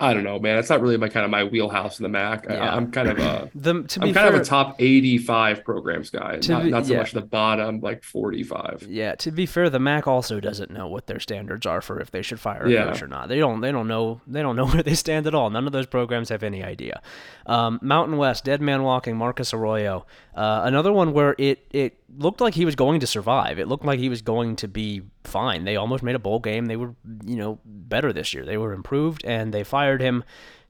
[0.01, 0.59] I don't know, man.
[0.59, 2.47] It's not really my kind of my wheelhouse in the MAC.
[2.51, 2.75] Yeah.
[2.75, 6.11] I, am kind of a The, to I'm kind fair, of a top 85 programs
[6.11, 6.99] guy, not, be- not so yeah.
[6.99, 8.89] much the bottom like 45.
[8.91, 12.11] Yeah, to be fair, the MAC also doesn't know what their standards are for if
[12.11, 12.87] they should fire a Yeah.
[12.87, 13.29] coach or not.
[13.29, 13.61] They don't.
[13.61, 14.21] They don't know.
[14.27, 15.51] They don't know where they stand at all.
[15.51, 17.01] None of those programs have any idea.
[17.47, 22.41] Um, Mountain West, Dead Man Walking, Marcus Arroyo, uh, another one where it it looked
[22.41, 23.59] like he was going to survive.
[23.59, 25.65] It looked like he was going to be fine.
[25.65, 26.67] They almost made a bowl game.
[26.67, 26.95] They were
[27.25, 28.45] you know better this year.
[28.45, 30.25] They were improved, and they fired him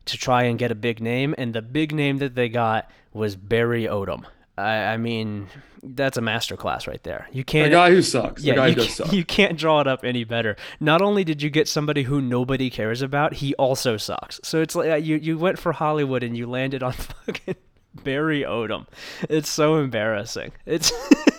[0.04, 1.34] to try and get a big name.
[1.38, 4.24] And the big name that they got was Barry Odom.
[4.58, 5.48] I, I mean,
[5.82, 7.28] that's a masterclass right there.
[7.32, 8.42] You can't The guy who sucks.
[8.42, 9.12] yeah, you, who does suck.
[9.12, 10.56] you can't draw it up any better.
[10.78, 14.40] Not only did you get somebody who nobody cares about, he also sucks.
[14.44, 16.92] So it's like uh, you you went for Hollywood and you landed on
[17.26, 17.56] fucking
[17.94, 18.86] Barry Odom.
[19.28, 20.52] It's so embarrassing.
[20.66, 20.92] It's,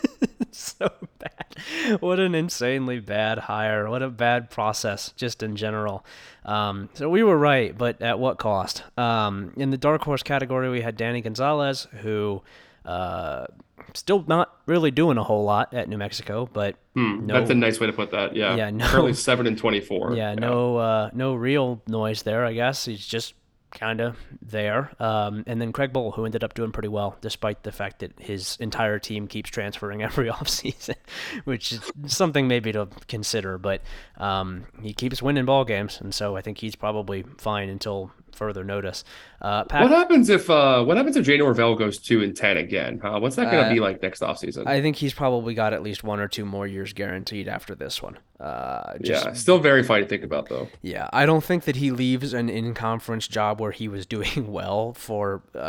[0.51, 0.89] so
[1.19, 1.99] bad.
[2.01, 3.89] What an insanely bad hire.
[3.89, 6.05] What a bad process, just in general.
[6.45, 8.83] Um, so we were right, but at what cost?
[8.97, 12.41] Um, in the dark horse category, we had Danny Gonzales, who
[12.85, 13.45] uh,
[13.93, 17.55] still not really doing a whole lot at New Mexico, but Hmm, no, That's a
[17.55, 18.35] nice way to put that.
[18.35, 18.55] Yeah.
[18.55, 20.13] Yeah, no- Currently seven and 24.
[20.15, 22.45] yeah, no, uh, no real noise there.
[22.45, 23.33] I guess he's just
[23.73, 24.91] kind of there.
[24.99, 28.13] Um, and then Craig Bohl, who ended up doing pretty well, despite the fact that
[28.19, 30.95] his entire team keeps transferring every offseason,
[31.43, 33.57] which is something maybe to consider.
[33.57, 33.81] But
[34.17, 38.63] um, he keeps winning ball games, and so I think he's probably fine until further
[38.63, 39.03] notice.
[39.41, 42.57] Uh, Pat, What happens if uh what happens if Jay Norvell goes two and ten
[42.57, 42.99] again?
[43.01, 43.19] Huh?
[43.19, 44.67] What's that gonna Uh, be like next offseason?
[44.67, 48.01] I think he's probably got at least one or two more years guaranteed after this
[48.01, 48.17] one.
[48.39, 50.67] Uh, just yeah, still very funny to think about though.
[50.81, 54.93] Yeah, I don't think that he leaves an in-conference job where he was doing well
[54.93, 55.59] for uh,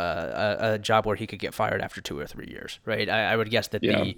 [0.59, 3.07] a, a job where he could get fired after two or three years, right?
[3.09, 4.03] I, I would guess that Yeah.
[4.03, 4.17] the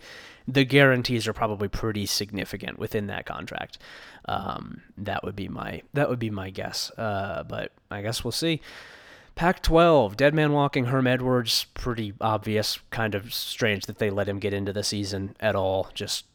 [0.49, 3.79] the guarantees are probably pretty significant within that contract.
[4.27, 8.31] Um, that would be my that would be my guess, uh, but I guess we'll
[8.31, 8.61] see.
[9.35, 12.79] Pac-12, Dead Man Walking, Herm Edwards, pretty obvious.
[12.89, 15.89] Kind of strange that they let him get into the season at all.
[15.93, 16.25] Just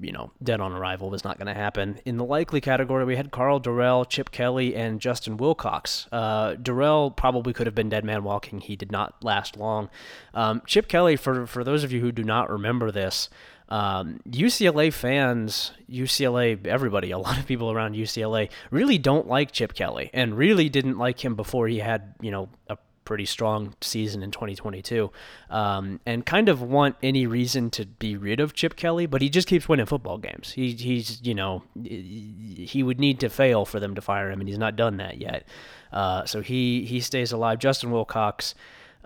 [0.00, 2.00] you know, dead on arrival was not going to happen.
[2.04, 6.06] In the likely category, we had Karl Dorrell, Chip Kelly, and Justin Wilcox.
[6.10, 8.60] Uh, Dorrell probably could have been dead man walking.
[8.60, 9.90] He did not last long.
[10.34, 13.28] Um, Chip Kelly, for for those of you who do not remember this,
[13.72, 19.72] um, UCLA fans, UCLA, everybody, a lot of people around UCLA really don't like Chip
[19.72, 24.22] Kelly and really didn't like him before he had, you know, a pretty strong season
[24.22, 25.10] in 2022
[25.48, 29.30] um, and kind of want any reason to be rid of Chip Kelly, but he
[29.30, 30.52] just keeps winning football games.
[30.52, 34.48] He, he's, you know, he would need to fail for them to fire him, and
[34.50, 35.48] he's not done that yet.
[35.90, 37.58] Uh, so he, he stays alive.
[37.58, 38.54] Justin Wilcox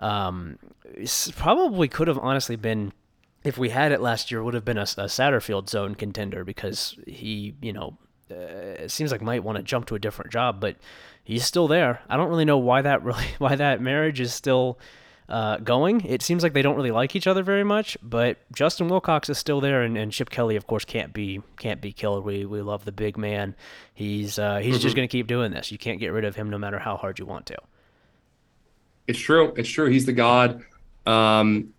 [0.01, 0.59] um,
[1.37, 2.91] probably could have honestly been
[3.47, 6.97] if we had it last year, would have been a, a Satterfield zone contender because
[7.07, 7.97] he, you know,
[8.29, 10.75] uh, it seems like might want to jump to a different job, but
[11.23, 12.01] he's still there.
[12.09, 14.77] I don't really know why that really why that marriage is still
[15.29, 16.01] uh, going.
[16.01, 19.37] It seems like they don't really like each other very much, but Justin Wilcox is
[19.37, 22.25] still there, and, and Chip Kelly, of course, can't be can't be killed.
[22.25, 23.55] We we love the big man.
[23.93, 25.71] He's uh, he's just going to keep doing this.
[25.71, 27.57] You can't get rid of him no matter how hard you want to.
[29.07, 29.53] It's true.
[29.55, 29.89] It's true.
[29.89, 30.65] He's the god.
[31.05, 31.73] Um,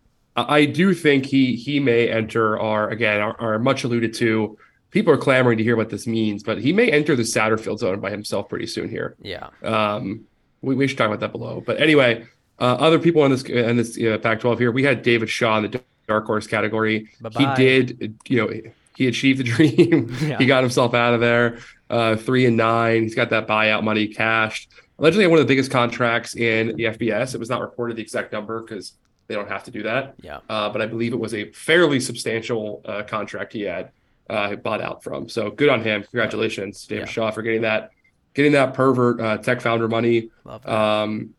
[0.48, 4.58] I do think he he may enter our again our, our much alluded to.
[4.90, 8.00] People are clamoring to hear what this means, but he may enter the Satterfield zone
[8.00, 9.16] by himself pretty soon here.
[9.20, 9.50] Yeah.
[9.62, 10.24] Um,
[10.62, 11.62] we, we should talk about that below.
[11.64, 12.24] But anyway,
[12.58, 15.70] uh, other people in this in this uh, Pac-12 here, we had David Shaw in
[15.70, 17.10] the dark horse category.
[17.20, 17.54] Bye-bye.
[17.54, 20.12] He did, you know, he achieved the dream.
[20.20, 20.38] Yeah.
[20.38, 21.58] he got himself out of there.
[21.88, 23.02] Uh, three and nine.
[23.02, 24.70] He's got that buyout money cashed.
[24.98, 27.34] Allegedly, one of the biggest contracts in the FBS.
[27.34, 28.94] It was not reported the exact number because
[29.28, 30.14] they don't have to do that.
[30.20, 30.40] Yeah.
[30.48, 33.90] Uh, but I believe it was a fairly substantial uh, contract he had
[34.28, 35.28] uh, bought out from.
[35.28, 36.02] So good on him.
[36.02, 37.12] Congratulations, David Yeah.
[37.12, 37.90] Shaw, for getting that,
[38.34, 40.30] getting that pervert uh, tech founder money.
[40.44, 40.72] Love that.
[40.74, 41.34] Um,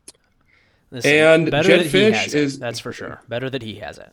[0.92, 3.22] Listen, and better Jed that he Fish has it, is- that's for sure.
[3.28, 4.12] Better that he has it.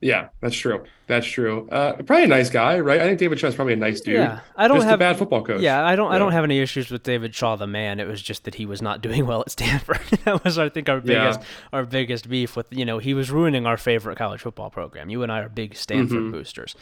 [0.00, 0.84] Yeah, that's true.
[1.06, 1.68] That's true.
[1.70, 3.00] Uh, probably a nice guy, right?
[3.00, 4.16] I think David Shaw is probably a nice dude.
[4.16, 5.60] Yeah, I don't Just a have bad football coach.
[5.60, 6.12] Yeah, I don't.
[6.12, 8.00] I don't have any issues with David Shaw, the man.
[8.00, 10.00] It was just that he was not doing well at Stanford.
[10.24, 11.30] that was, I think, our Yeah.
[11.30, 11.40] biggest,
[11.72, 12.66] our biggest beef with.
[12.70, 15.08] You know, he was ruining our favorite college football program.
[15.08, 16.32] You and I are big Stanford Mhm.
[16.32, 16.74] boosters.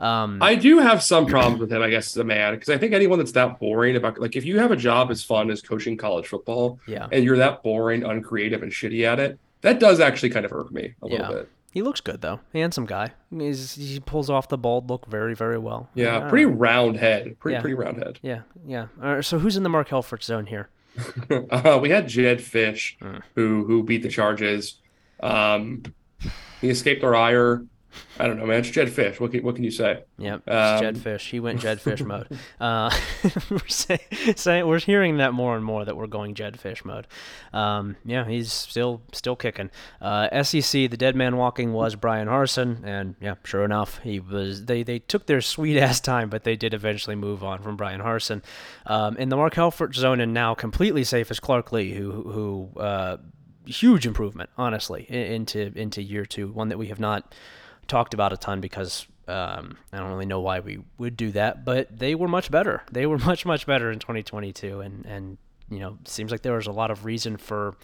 [0.00, 2.78] Um, I do have some problems with him, I guess, as a man, because I
[2.78, 5.62] think anyone that's that boring about, like, if you have a job as fun as
[5.62, 9.98] coaching college football yeah, and you're that boring, uncreative, and shitty at it, that does
[10.00, 11.32] actually kind of irk me a little Yeah.
[11.32, 11.48] bit.
[11.72, 12.40] He looks good though.
[12.52, 13.12] Handsome guy.
[13.30, 15.90] He's, he pulls off the bald look very, very well.
[15.94, 17.38] Yeah, pretty round head.
[17.38, 17.60] Pretty, Yeah.
[17.60, 18.18] pretty round head.
[18.22, 18.86] Yeah, yeah.
[19.00, 20.70] Uh, so who's in the Mark Helfrich zone here?
[21.50, 23.22] uh, we had Jedd Fisch, Mm.
[23.34, 24.80] who who beat the charges.
[25.20, 25.82] Um,
[26.60, 27.64] he escaped our ire.
[28.18, 28.60] I don't know, man.
[28.60, 29.20] It's Jedd Fisch.
[29.20, 30.04] What can what can you say?
[30.18, 31.30] Yep, um, Jedd Fisch.
[31.30, 32.28] He went Jedd Fisch mode.
[32.60, 32.90] Uh,
[33.50, 34.00] we're saying,
[34.34, 37.06] say, we're hearing that more and more that we're going Jedd Fisch mode.
[37.52, 39.70] Um, yeah, he's still still kicking.
[40.00, 44.64] Uh, SEC, the dead man walking was Brian Harsin, and yeah, sure enough, he was.
[44.64, 48.00] They they took their sweet ass time, but they did eventually move on from Brian
[48.00, 48.42] Harsin.
[48.86, 52.80] Um, in the Mark Helfrich zone, and now completely safe is Clark Lea, who who.
[52.80, 53.18] Uh,
[53.68, 56.48] huge improvement, honestly, into into year two.
[56.48, 57.34] One that we have not
[57.88, 61.64] talked about a ton because um, I don't really know why we would do that,
[61.64, 62.82] but they were much better.
[62.92, 65.38] They were much much better in 2022, and and
[65.70, 67.76] you know seems like there was a lot of reason for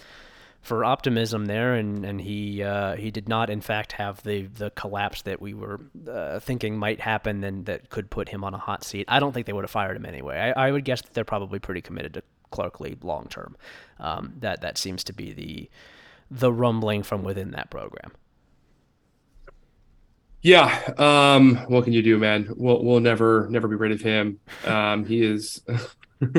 [0.63, 4.71] for optimism there, and and he uh, he did not in fact have the the
[4.71, 8.59] collapse that we were uh, thinking might happen, and that could put him on a
[8.59, 9.05] hot seat.
[9.09, 10.39] I don't think they would have fired him anyway.
[10.57, 13.57] I, I would guess that they're probably pretty committed to Clark Lea long term.
[14.01, 15.71] Um, that that seems to be the
[16.31, 18.13] the rumbling from within that program.
[20.45, 20.93] Yeah.
[20.99, 22.49] Um, what can you do, man?
[22.55, 24.39] We'll we'll never never be rid of him.
[24.65, 25.63] Um, he is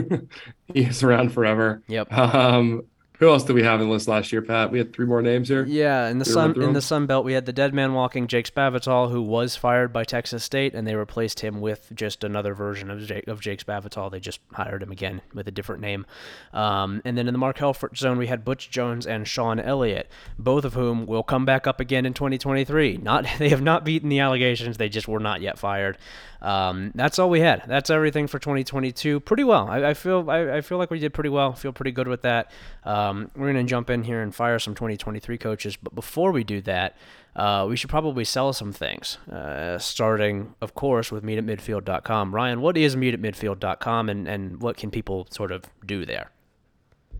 [0.73, 1.83] he is around forever.
[1.87, 2.11] Yep.
[2.13, 2.83] Um,
[3.19, 4.71] who else did we have in the list last year, Pat?
[4.71, 5.65] We had three more names here.
[5.65, 8.53] Yeah, in the sun in the Sun Belt, we had the dead man walking Jake
[8.53, 12.91] Spavital, who was fired by Texas State, and they replaced him with just another version
[12.91, 14.11] of Jake, of Jake Spavital.
[14.11, 16.05] They just hired him again with a different name.
[16.53, 20.09] Um, and then in the Mark Helfrich zone, we had Butch Jones and Shawn Elliott,
[20.37, 22.97] both of whom will come back up again in 2023.
[22.97, 25.97] Not they have not beaten the allegations; they just were not yet fired.
[26.45, 27.63] Um, that's all we had.
[27.67, 29.19] That's everything for 2022.
[29.21, 29.67] Pretty well.
[29.67, 31.53] I, I feel I, I, feel like we did pretty well.
[31.53, 32.51] Feel pretty good with that.
[32.83, 36.61] Um, we're gonna jump in here and fire some 2023 coaches, but before we do
[36.61, 36.97] that,
[37.35, 39.17] uh, we should probably sell some things.
[39.27, 42.35] Uh, starting, of course, with meetatmidfield.com.
[42.35, 46.29] Ryan, what is meetatmidfield.com, and and what can people sort of do there?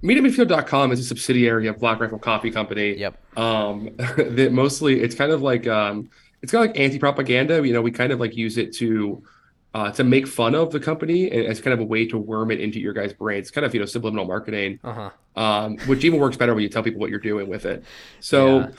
[0.04, 2.96] MeetAtMidfield.com is a subsidiary of Black Rifle Coffee Company.
[2.96, 3.38] Yep.
[3.40, 6.12] Um, that mostly it's kind of like um,
[6.46, 7.66] it's kind of like anti-propaganda.
[7.66, 9.24] You know, we kind of like use it to
[9.74, 12.52] uh, to make fun of the company and as kind of a way to worm
[12.52, 13.50] it into your guys' brains.
[13.50, 15.10] Kind of you know subliminal marketing, uh-huh.
[15.36, 17.84] um, which even works better when you tell people what you're doing with it.
[18.20, 18.60] So.
[18.60, 18.70] Yeah.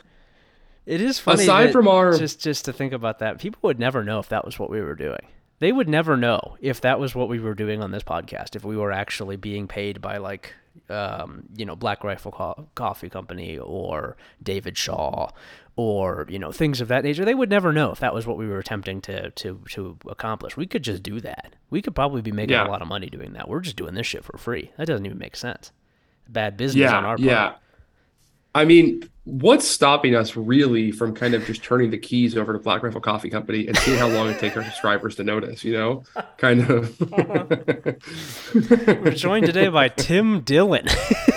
[0.87, 1.43] It is funny.
[1.43, 4.45] Aside from our just just to think about that, people would never know if that
[4.45, 5.27] was what we were doing.
[5.59, 8.55] They would never know if that was what we were doing on this podcast.
[8.55, 10.55] If we were actually being paid by like,
[10.89, 15.33] um, you know, Black Rifle Co- Coffee Company or David Shaw
[15.77, 17.25] or you know things of that nature.
[17.25, 20.57] They would never know if that was what we were attempting to to to accomplish.
[20.57, 21.55] We could just do that.
[21.71, 22.67] We could probably be making yeah.
[22.67, 23.49] a lot of money doing that.
[23.49, 24.73] We're just doing this shit for free.
[24.79, 25.73] That doesn't even make sense.
[26.29, 27.21] Bad business yeah, on our part.
[27.21, 27.53] Yeah
[28.57, 32.59] i mean what's stopping us really from kind of just turning the keys over to
[32.59, 35.73] black rifle coffee company and seeing how long it takes our subscribers to notice you
[35.73, 36.05] know?
[36.39, 36.99] Kind of.
[38.55, 40.87] We're joined today by tim dillon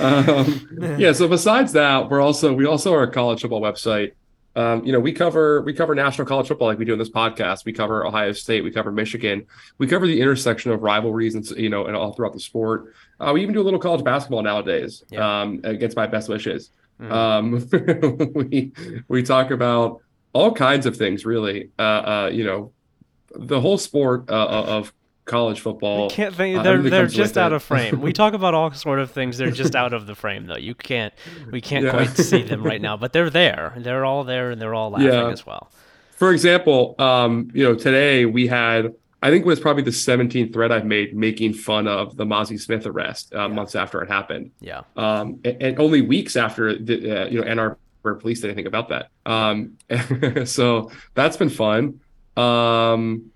[0.00, 1.12] um, yeah.
[1.12, 4.12] So besides that, we're also we also are a college football website.
[4.56, 7.10] Um, you know, we cover we cover national college football like we do in this
[7.10, 7.64] podcast.
[7.64, 9.46] We cover Ohio State, we cover Michigan,
[9.78, 12.94] we cover the intersection of rivalries and you know, and all throughout the sport.
[13.18, 15.04] Uh, we even do a little college basketball nowadays.
[15.10, 15.42] Yeah.
[15.42, 16.70] Um, against my best wishes.
[17.00, 17.12] Mm-hmm.
[17.12, 18.72] Um, we
[19.08, 20.00] we talk about
[20.32, 21.70] all kinds of things, really.
[21.78, 22.72] Uh, uh, you know,
[23.34, 24.92] the whole sport uh, of
[25.24, 26.04] college football.
[26.04, 28.00] You can't think they're they're just out of frame.
[28.00, 29.38] we talk about all sort of things.
[29.38, 30.56] They're just out of the frame though.
[30.56, 31.14] You can't
[31.50, 31.90] we can't yeah.
[31.92, 33.74] quite see them right now, but they're there.
[33.76, 35.30] They're all there and they're all laughing yeah.
[35.30, 35.70] as well.
[36.16, 40.52] For example, um, you know, today we had I think it was probably the 17th
[40.52, 43.46] thread I've made making fun of the Mazi Smith arrest uh, yeah.
[43.48, 44.50] months after it happened.
[44.60, 44.82] Yeah.
[44.96, 47.78] Um, and, and, only weeks after the, uh, you know Ann Arbor
[48.20, 49.08] police did anything about that.
[49.24, 49.78] Um,
[50.46, 52.00] so that's been fun.
[52.36, 53.30] Um,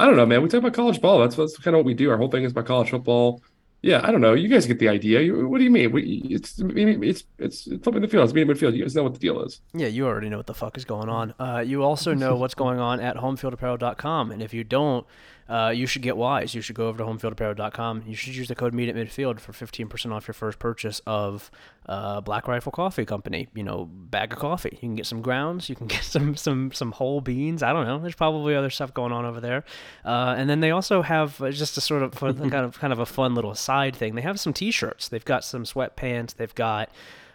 [0.00, 0.40] I don't know, man.
[0.42, 1.18] We talk about college ball.
[1.18, 2.10] That's that's kind of what we do.
[2.10, 3.42] Our whole thing is about college football.
[3.82, 4.32] Yeah, I don't know.
[4.32, 5.20] You guys get the idea.
[5.20, 5.92] You, what do you mean?
[5.92, 8.24] We, it's it's it's flipping the field.
[8.24, 8.74] It's being midfield.
[8.74, 9.60] You guys know what the deal is.
[9.74, 11.34] Yeah, you already know what the fuck is going on.
[11.38, 15.06] Uh, you also know what's going on at homefieldapparel.com, and if you don't,
[15.50, 16.54] uh, you should get wise.
[16.54, 18.04] You should go over to homefieldapparel.com.
[18.06, 21.50] You should use the code Meet at Midfield for 15% off your first purchase of
[21.86, 23.48] uh, Black Rifle Coffee Company.
[23.52, 24.70] You know, bag of coffee.
[24.72, 25.68] You can get some grounds.
[25.68, 27.64] You can get some some some whole beans.
[27.64, 27.98] I don't know.
[27.98, 29.64] There's probably other stuff going on over there.
[30.04, 33.00] Uh, and then they also have uh, just a sort of kind of kind of
[33.00, 34.14] a fun little side thing.
[34.14, 35.08] They have some T-shirts.
[35.08, 36.36] They've got some sweatpants.
[36.36, 36.90] They've got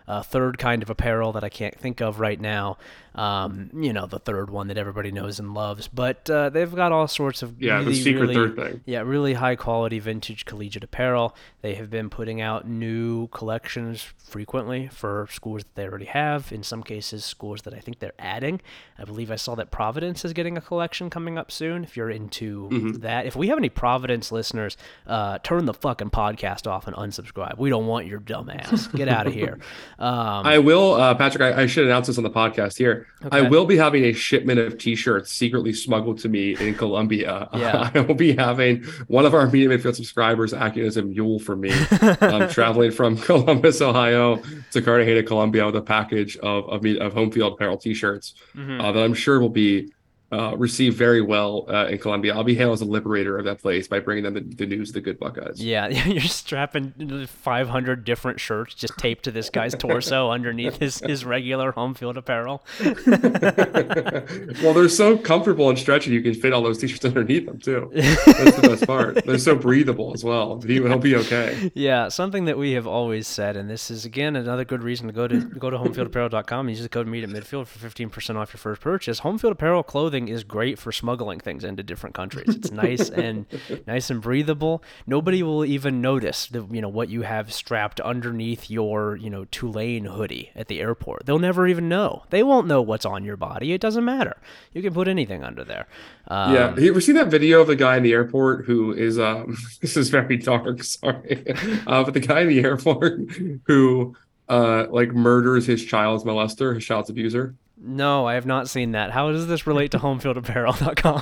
[0.07, 2.77] a third kind of apparel that I can't think of right now.
[3.15, 5.87] Um, you know, the third one that everybody knows and loves.
[5.87, 8.81] But uh, they've got all sorts of yeah, really, the secret really, third thing.
[8.85, 11.35] Yeah, really high quality vintage collegiate apparel.
[11.61, 16.51] They have been putting out new collections frequently for schools that they already have.
[16.51, 18.61] In some cases, schools that I think they're adding.
[18.97, 21.83] I believe I saw that Providence is getting a collection coming up soon.
[21.83, 22.91] If you're into mm-hmm.
[22.99, 27.57] that, if we have any Providence listeners, uh, turn the fucking podcast off and unsubscribe.
[27.57, 28.87] We don't want your dumb ass.
[28.87, 29.59] Get out of here.
[29.99, 31.41] Um, I will, uh, Patrick.
[31.41, 33.04] I, I, should announce this on the podcast here.
[33.25, 33.37] Okay.
[33.37, 37.49] I will be having a shipment of T-shirts secretly smuggled to me in Colombia.
[37.53, 37.89] Yeah.
[37.95, 41.39] I will be having one of our Meet at Midfield subscribers acting as a mule
[41.39, 41.71] for me.
[42.21, 44.41] I'm traveling from Columbus, Ohio,
[44.71, 48.81] to Cartagena, Colombia, with a package of of, of home field apparel T-shirts mm-hmm.
[48.81, 49.91] uh, that I'm sure will be
[50.35, 52.35] uh, received very well uh, in Colombia.
[52.35, 54.89] I'll be hailed as a liberator of that place by bringing them the, the news
[54.89, 55.63] of the good Buckeyes.
[55.63, 61.23] Yeah, you're strapping 500 different shirts just taped to this guy's torso underneath his, his
[61.23, 62.65] regular home field apparel.
[62.83, 67.89] well, they're so comfortable and stretchy, you can fit all those t-shirts underneath them too.
[67.93, 69.25] That's the best part.
[69.25, 70.59] They're so breathable as well.
[70.61, 71.71] He'll be okay.
[71.73, 75.13] Yeah, something that we have always said, and this is again another good reason to
[75.13, 76.67] go to go to homefieldapparel.com.
[76.67, 79.19] And use the code Meet at Midfield for 15% off your first purchase.
[79.19, 82.47] Home field apparel clothing is great for smuggling things into different countries.
[82.47, 83.45] It's nice and
[83.87, 84.83] nice and breathable.
[85.07, 89.45] Nobody will even notice the, you know what you have strapped underneath your you know
[89.45, 91.25] Tulane hoodie at the airport.
[91.25, 92.23] They'll never even know.
[92.29, 93.73] They won't know what's on your body.
[93.73, 94.37] It doesn't matter.
[94.73, 95.87] You can put anything under there.
[96.27, 99.19] Um, yeah, you ever seen that video of the guy in the airport who is
[99.19, 101.43] um this is very dark, sorry,
[101.87, 103.19] uh, but the guy in the airport
[103.65, 104.15] who
[104.49, 107.55] uh like murders his child's molester, his child's abuser.
[107.87, 109.11] No, I have not seen that.
[109.11, 111.21] How does this relate to homefieldapparel.com?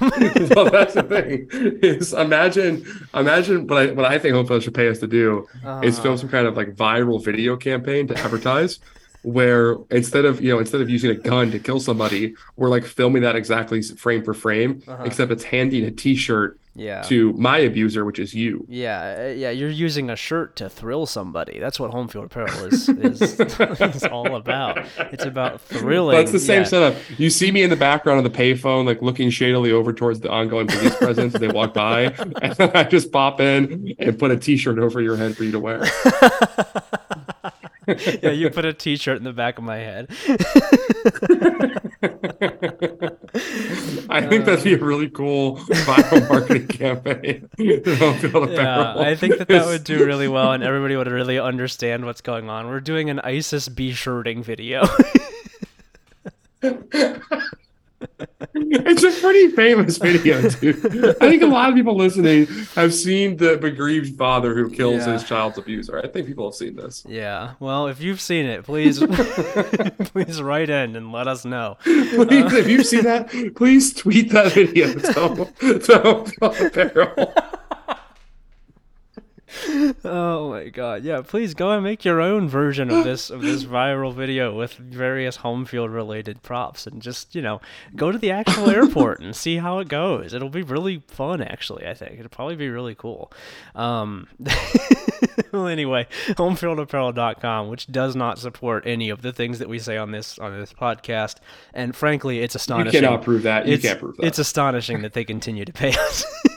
[0.55, 1.47] well, that's the thing.
[1.81, 5.81] Is imagine imagine what I what I think Homefield should pay us to do uh,
[5.83, 8.79] is film some kind of like viral video campaign to advertise
[9.23, 12.85] where instead of you know instead of using a gun to kill somebody, we're like
[12.85, 15.03] filming that exactly frame for frame, uh-huh.
[15.03, 17.01] except it's handing a T-shirt yeah.
[17.03, 18.65] to my abuser, which is you.
[18.67, 21.59] Yeah, uh, yeah, you're using a shirt to thrill somebody.
[21.59, 24.85] That's what home field apparel is is, is all about.
[25.11, 26.17] It's about thrilling.
[26.17, 26.67] That's the same yeah.
[26.67, 26.95] setup.
[27.17, 30.29] You see me in the background of the payphone, like looking shadily over towards the
[30.29, 32.01] ongoing police presence as they walk by,
[32.41, 35.59] and I just pop in and put a T-shirt over your head for you to
[35.59, 35.83] wear.
[37.87, 40.07] yeah, you put a T-shirt in the back of my head.
[44.09, 47.49] I think that'd be a really cool viral marketing campaign.
[47.57, 52.21] yeah, I think that that would do really well, and everybody would really understand what's
[52.21, 52.67] going on.
[52.67, 54.83] We're doing an ISIS b-shirting video
[58.55, 60.77] it's a pretty famous video, dude.
[61.21, 62.45] I think a lot of people listening
[62.75, 65.13] have seen the bereaved father who kills yeah.
[65.13, 65.99] his child's abuser.
[65.99, 67.03] I think people have seen this.
[67.07, 67.53] Yeah.
[67.59, 68.99] Well, if you've seen it, please
[70.05, 71.77] please write in and let us know.
[71.83, 77.33] Please, uh, if you've seen that, please tweet that video to, to Apparel.
[80.05, 81.03] Oh my god.
[81.03, 84.73] Yeah please go and make your own version of this of this viral video with
[84.73, 87.61] various home field related props and just you know
[87.95, 90.33] go to the actual airport and see how it goes.
[90.33, 92.19] It'll be really fun actually i think.
[92.19, 93.31] It'll probably be really cool.
[93.75, 94.27] Um
[95.51, 100.11] well anyway homefieldapparel.com which does not support any of the things that we say on
[100.11, 101.37] this on this podcast.
[101.73, 103.67] And frankly it's astonishing you cannot prove that.
[103.67, 104.25] You it's, can't prove that.
[104.25, 106.25] it's astonishing that they continue to pay us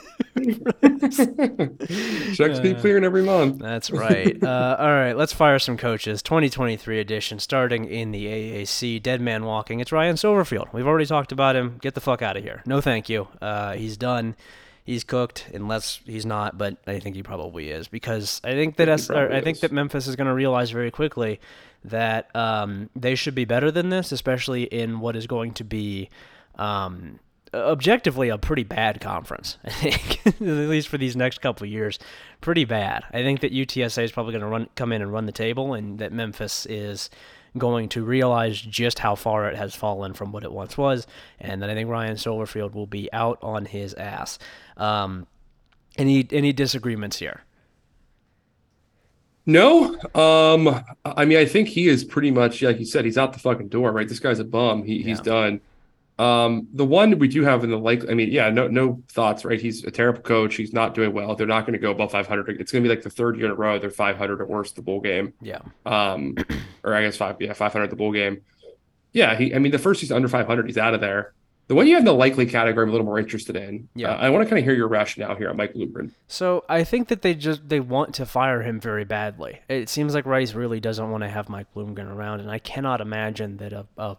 [2.35, 3.59] Checks keep clearing every month.
[3.59, 4.37] That's right.
[4.47, 6.21] Uh, all right, let's fire some coaches.
[6.21, 9.01] 2023 edition, starting in the AAC.
[9.01, 9.79] Dead man walking.
[9.79, 10.71] It's Ryan Silverfield.
[10.73, 11.77] We've already talked about him.
[11.81, 12.61] Get the fuck out of here.
[12.65, 13.27] No, thank you.
[13.41, 14.35] Uh, he's done.
[14.83, 16.57] He's cooked, unless he's not.
[16.57, 20.07] But I think he probably is because I think that I, I think that Memphis
[20.07, 21.39] is going to realize very quickly
[21.83, 26.09] that um, they should be better than this, especially in what is going to be.
[26.55, 27.19] Um,
[27.65, 29.57] objectively a pretty bad conference.
[29.63, 31.99] I think, at least for these next couple of years,
[32.41, 33.03] pretty bad.
[33.11, 35.73] I think that UTSA is probably going to run, come in and run the table,
[35.73, 37.09] and that Memphis is
[37.57, 41.07] going to realize just how far it has fallen from what it once was,
[41.39, 44.37] and then I think Ryan Silverfield will be out on his ass.
[44.75, 45.27] Um,
[45.97, 47.43] any any disagreements here?
[49.45, 53.05] No, um, I mean, I think he is pretty much like you said.
[53.05, 54.07] He's out the fucking door, right?
[54.07, 54.83] This guy's a bum.
[54.83, 55.05] He, yeah.
[55.05, 55.61] He's done.
[56.19, 59.45] Um, the one we do have in the like, I mean, yeah, no, no thoughts,
[59.45, 59.61] right?
[59.61, 60.55] He's a terrible coach.
[60.55, 61.35] He's not doing well.
[61.35, 62.59] They're not going to go above 500.
[62.59, 63.77] It's going to be like the third year in a row.
[63.77, 65.33] They're 500 or worse the bowl game.
[65.41, 65.61] Yeah.
[65.85, 66.35] Um,
[66.83, 68.41] or I guess five, yeah, 500 the bowl game.
[69.13, 69.35] Yeah.
[69.35, 71.33] He, I mean, the first he's under 500, he's out of there.
[71.67, 73.89] The one you have in the likely category, I'm a little more interested in.
[73.93, 74.11] Yeah.
[74.11, 76.11] Uh, I want to kind of hear your rationale here on Mike Bloomgren.
[76.27, 79.59] So I think that they just they want to fire him very badly.
[79.67, 83.01] It seems like Rice really doesn't want to have Mike Bloomgren around, and I cannot
[83.01, 84.15] imagine that a, a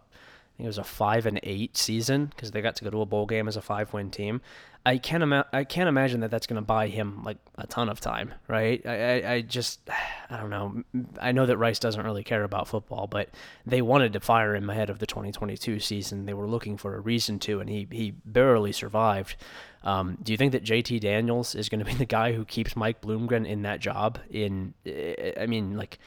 [0.59, 3.27] it was a five and eight season because they got to go to a bowl
[3.27, 4.41] game as a five win team.
[4.85, 7.89] I can't ima- I can't imagine that that's going to buy him like a ton
[7.89, 8.85] of time, right?
[8.87, 9.81] I, I, I just
[10.31, 10.83] I don't know.
[11.21, 13.29] I know that Rice doesn't really care about football, but
[13.67, 16.27] they wanted to fire him ahead of the 2022 season.
[16.27, 19.37] They were looking for a reason to, and he he barely survived.
[19.85, 22.75] Um, do you think that JT Daniels is going to be the guy who keeps
[22.75, 24.19] Mike Bloomgren in that job?
[24.29, 25.99] In I mean, like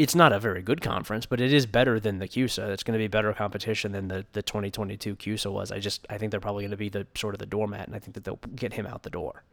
[0.00, 2.70] it's not a very good conference, but it is better than the CUSA.
[2.70, 5.70] It's going to be better competition than the, the 2022 CUSA was.
[5.70, 7.94] I just I think they're probably going to be the sort of the doormat, and
[7.94, 9.44] I think that they'll get him out the door.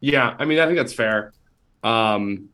[0.00, 1.32] Yeah, I mean, I think that's fair.
[1.82, 2.50] Um,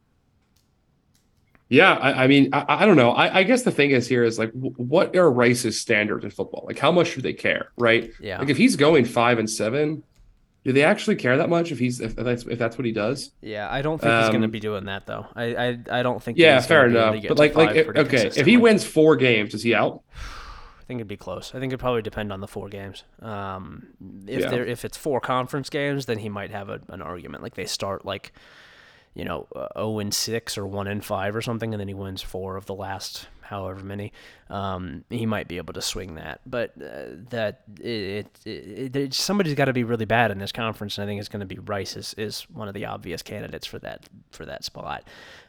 [1.69, 3.11] yeah, I, I mean, I, I, don't know.
[3.11, 6.65] I, I, guess the thing is here is like, what are Rice's standards in football?
[6.67, 8.11] Like, how much do they care, right?
[8.21, 8.39] Yeah.
[8.39, 10.03] Like, if he's going five and seven,
[10.69, 13.31] do they actually care that much if he's if that's if that's what he does?
[13.41, 15.27] Yeah, I don't think um, he's going to be doing that though.
[15.35, 16.37] I I, I don't think.
[16.37, 17.17] He's going to get Yeah, fair enough.
[17.27, 20.03] But like like if, okay, if he wins four games, is he out?
[20.15, 21.55] I think it'd be close.
[21.55, 23.05] I think it'd probably depend on the four games.
[23.23, 23.87] Um,
[24.27, 24.51] if yeah.
[24.51, 27.43] there if it's four conference games, then he might have a, an argument.
[27.43, 28.35] Like they start like
[29.15, 31.95] you know, uh, 0 and 6 or 1 and 5 or something, and then he
[31.95, 34.13] wins four of the last however many,
[34.51, 36.41] um, he might be able to swing that.
[36.47, 40.97] But uh, that it, it, it somebody's got to be really bad in this conference,
[40.97, 43.67] and I think it's going to be Rice is, is one of the obvious candidates
[43.67, 45.05] for that for that spot.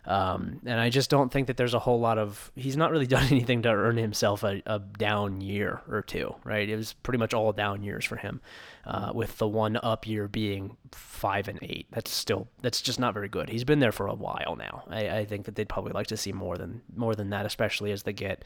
[0.05, 3.07] Um, and I just don't think that there's a whole lot of he's not really
[3.07, 6.67] done anything to earn himself a, a down year or two, right?
[6.67, 8.41] It was pretty much all down years for him,
[8.85, 11.87] uh, with the one up year being five and eight.
[11.91, 13.49] That's still that's just not very good.
[13.49, 14.83] He's been there for a while now.
[14.89, 17.93] I, I think that they'd probably like to see more than more than that, especially
[17.93, 18.43] as they get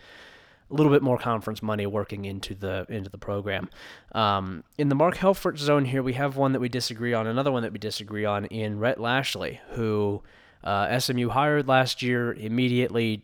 [0.74, 3.70] a little bit more conference money working into the into the program.
[4.14, 7.52] Um, in the Mark Helfrich zone here, we have one that we disagree on, another
[7.52, 10.24] one that we disagree on in Rhett Lashlee, who
[10.64, 13.24] uh, SMU hired last year immediately,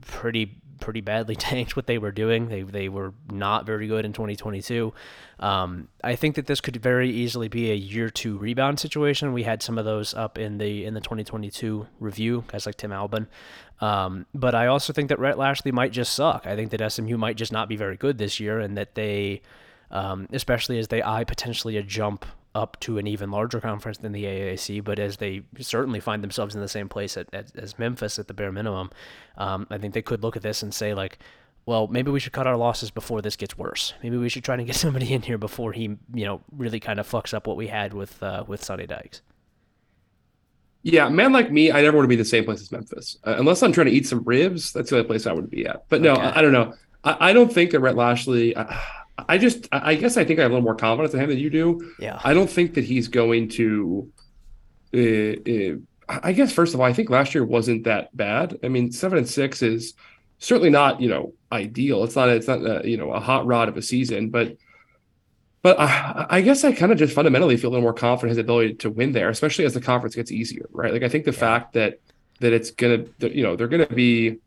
[0.00, 2.48] pretty pretty badly tanked what they were doing.
[2.48, 4.92] They they were not very good in 2022.
[5.38, 9.32] Um, I think that this could very easily be a year two rebound situation.
[9.32, 12.92] We had some of those up in the in the 2022 review, guys like Tim
[12.92, 13.28] Albin.
[13.80, 16.46] Um, but I also think that Rhett Lashlee might just suck.
[16.46, 19.42] I think that SMU might just not be very good this year, and that they,
[19.90, 22.24] um, especially as they eye potentially a jump
[22.56, 26.54] up to an even larger conference than the AAC, but as they certainly find themselves
[26.54, 28.90] in the same place at, at, as Memphis at the bare minimum,
[29.36, 31.18] um, I think they could look at this and say like,
[31.66, 33.92] well, maybe we should cut our losses before this gets worse.
[34.02, 36.98] Maybe we should try to get somebody in here before he, you know, really kind
[36.98, 39.20] of fucks up what we had with uh, with Sonny Dykes.
[40.82, 43.34] Yeah, man like me, I never want to be the same place as Memphis, uh,
[43.38, 44.72] unless I'm trying to eat some ribs.
[44.72, 45.84] That's the only place I would be at.
[45.88, 46.22] But no, okay.
[46.22, 46.74] I, I, don't know.
[47.04, 48.80] I, I, don't think that Rhett Lashlee, I,
[49.28, 51.38] I just, I guess I think I have a little more confidence in him than
[51.38, 51.92] you do.
[51.98, 52.20] Yeah.
[52.22, 54.10] I don't think that he's going to.
[54.94, 55.76] Uh, uh,
[56.08, 58.58] I guess first of all, I think last year wasn't that bad.
[58.62, 59.94] I mean, seven and six is
[60.38, 62.04] certainly not you know ideal.
[62.04, 64.56] It's not it's not a, uh, you know a hot rod of a season, but
[65.62, 68.36] but I, I guess I kind of just fundamentally feel a little more confident in
[68.36, 70.92] his ability to win there, especially as the conference gets easier, right?
[70.92, 71.38] Like I think the yeah.
[71.38, 71.98] fact that
[72.40, 74.38] that it's gonna you know they're gonna be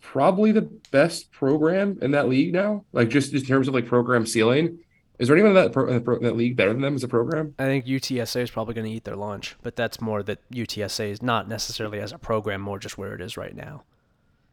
[0.00, 2.84] probably the best program in that league now.
[2.92, 4.78] Like just, in terms of like program ceiling.
[5.18, 7.54] Is there anyone in that, pro, that league better than them as a program?
[7.58, 11.10] I think UTSA is probably going to eat their lunch, but that's more that UTSA
[11.10, 13.82] is not necessarily as a program, more just where it is right now.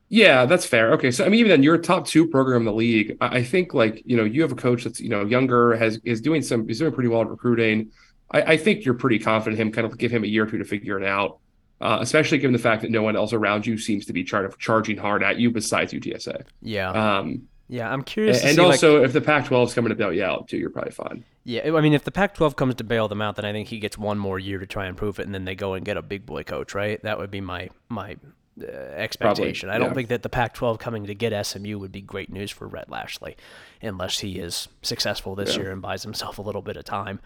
[0.09, 0.91] Yeah, that's fair.
[0.93, 3.18] Okay, so I mean, even then, you're a top two program in the league.
[3.22, 5.99] I, I think like you know you have a coach that's you know younger, has
[6.05, 7.91] is doing some, is doing pretty well at recruiting.
[8.32, 9.72] I, I think you're pretty confident him.
[9.72, 11.39] Kind of give him a year or two to figure it out
[11.82, 14.50] uh, especially given the fact that no one else around you seems to be char-
[14.58, 16.44] charging hard at you besides UTSA.
[16.62, 16.90] Yeah.
[16.92, 18.44] Um, yeah, I'm curious.
[18.44, 20.70] And, see, also, like, if the Pac-12 is coming to bail you out too, you're
[20.70, 21.26] probably fine.
[21.44, 23.80] Yeah, I mean, if the Pac-12 comes to bail them out, then I think he
[23.80, 25.98] gets one more year to try and prove it, and then they go and get
[25.98, 27.02] a big boy coach, right?
[27.04, 28.16] That would be my my
[28.62, 29.68] uh, expectation.
[29.68, 32.52] Probably, I don't think that the Pac-12 coming to get SMU would be great news
[32.52, 33.36] for Rhett Lashlee,
[33.82, 35.64] unless he is successful this yeah.
[35.64, 37.20] year and buys himself a little bit of time.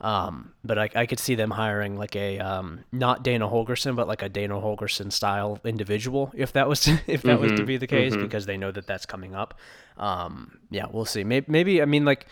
[0.00, 4.06] Um, but I, I could see them hiring like a um, not Dana Holgorsen, but
[4.06, 7.58] like a Dana Holgorsen style individual if that was to, if that mm-hmm, was to
[7.58, 8.22] mm-hmm, be the case mm-hmm.
[8.22, 9.54] because they know that that's coming up.
[9.96, 11.24] Um, yeah, we'll see.
[11.24, 12.26] Maybe, maybe I mean like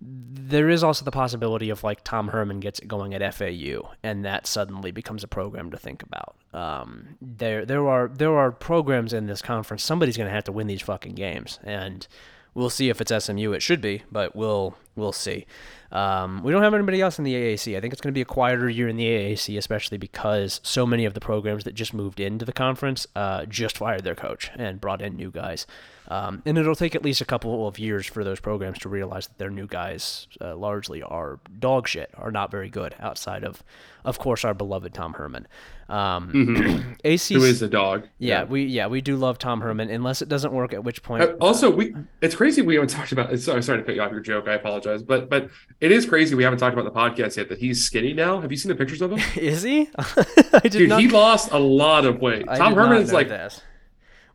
[0.00, 4.24] there is also the possibility of like Tom Herman gets it going at FAU, and
[4.24, 6.36] that suddenly becomes a program to think about.
[6.52, 9.82] Um, there, there are there are programs in this conference.
[9.82, 12.06] Somebody's going to have to win these fucking games, and
[12.54, 13.52] we'll see if it's SMU.
[13.52, 15.46] It should be, but we'll we'll see.
[15.94, 17.76] Um, we don't have anybody else in the AAC.
[17.76, 20.84] I think it's going to be a quieter year in the AAC, especially because so
[20.84, 24.50] many of the programs that just moved into the conference uh, just fired their coach
[24.56, 25.68] and brought in new guys.
[26.08, 29.28] Um, and it'll take at least a couple of years for those programs to realize
[29.28, 33.62] that their new guys uh, largely are dog shit, are not very good outside of,
[34.04, 35.46] of course, our beloved Tom Herman.
[35.88, 36.92] Um, mm-hmm.
[37.04, 38.08] AC, who is a dog?
[38.18, 40.72] Yeah, yeah, we yeah we do love Tom Herman, unless it doesn't work.
[40.72, 43.38] At which point, uh, also we it's crazy we haven't talked about.
[43.38, 44.48] Sorry, sorry to cut you off your joke.
[44.48, 47.48] I apologize, but but it is crazy we haven't talked about the podcast yet.
[47.48, 48.40] That he's skinny now.
[48.40, 49.20] Have you seen the pictures of him?
[49.36, 49.90] is he?
[50.68, 51.00] Dude, not...
[51.00, 52.46] he lost a lot of weight.
[52.48, 53.28] I Tom Herman is like.
[53.28, 53.62] That.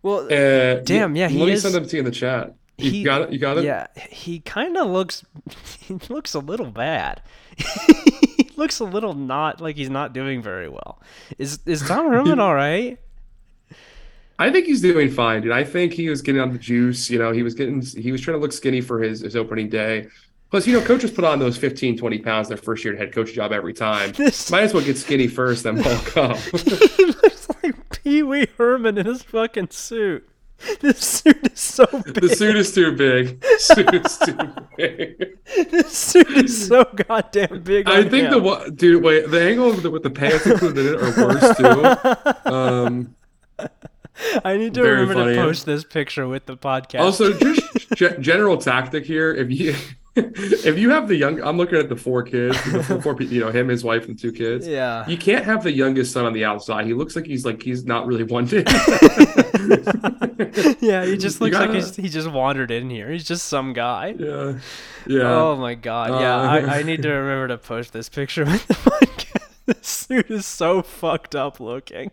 [0.01, 1.63] Well, uh, damn, yeah, he let is...
[1.63, 2.55] me send them to you in the chat.
[2.77, 3.33] You he, got it.
[3.33, 3.65] You got it.
[3.65, 5.25] Yeah, he kind of looks.
[5.79, 7.23] He looks a little bad.
[8.59, 11.01] Looks a little not like he's not doing very well.
[11.39, 12.99] Is is Tom Herman all right?
[14.37, 15.51] I think he's doing fine, dude.
[15.51, 17.09] I think he was getting on the juice.
[17.09, 19.69] You know, he was getting he was trying to look skinny for his, his opening
[19.69, 20.07] day.
[20.49, 23.33] Plus, you know, coaches put on those 15, 20 pounds their first year head coach
[23.33, 24.11] job every time.
[24.17, 26.37] This- Might as well get skinny first, then bulk up.
[26.37, 30.27] he looks like Pee Wee Herman in his fucking suit.
[30.81, 32.13] This suit is so big.
[32.15, 33.43] the suit is too big.
[33.59, 34.37] Suit is too
[34.77, 35.37] big.
[35.71, 37.87] this suit is so goddamn big.
[37.87, 38.43] I think the him.
[38.43, 39.03] one, dude.
[39.03, 41.57] Wait, the angle with the, with the pants included in it are worse
[42.45, 42.51] too.
[42.51, 43.15] Um,
[44.43, 45.35] I need to remember funny.
[45.35, 46.99] to post this picture with the podcast.
[46.99, 47.61] also, just
[47.95, 49.33] ge- general tactic here.
[49.33, 49.75] If you
[50.15, 53.25] if you have the young, I'm looking at the four kids, the four, four, pe-
[53.25, 54.67] you know, him, his wife, and two kids.
[54.67, 55.07] yeah.
[55.07, 56.85] You can't have the youngest son on the outside.
[56.85, 58.67] He looks like he's like he's not really wanted.
[60.81, 63.11] yeah, he just looks like gotta- he's, he just wandered in here.
[63.11, 64.15] He's just some guy.
[64.17, 64.59] yeah,
[65.07, 65.21] yeah.
[65.35, 66.21] Oh my god.
[66.21, 69.25] Yeah, Uh, I, I need to remember to post this picture with the podcast.
[69.65, 72.11] This suit is so fucked up looking.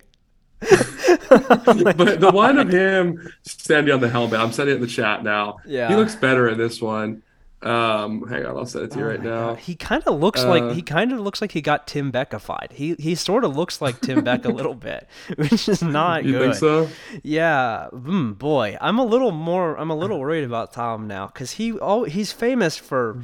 [0.62, 4.86] Oh but the one of him standing on the helmet, I'm sending it in the
[4.88, 5.58] chat now.
[5.66, 5.88] Yeah.
[5.88, 7.22] He looks better in this one.
[7.62, 9.48] Um, hang on, I'll send it to you Oh right now.
[9.50, 9.58] God.
[9.60, 12.72] He kind of looks Uh, like he kind of looks like he got Tim Beckified.
[12.72, 16.32] He he sort of looks like Tim Beck a little bit, which is not You
[16.32, 16.40] good.
[16.42, 16.88] think so?
[17.22, 19.74] Yeah, mm, boy, I'm a little more.
[19.78, 23.22] I'm a little worried about Tom now because he oh he's famous for,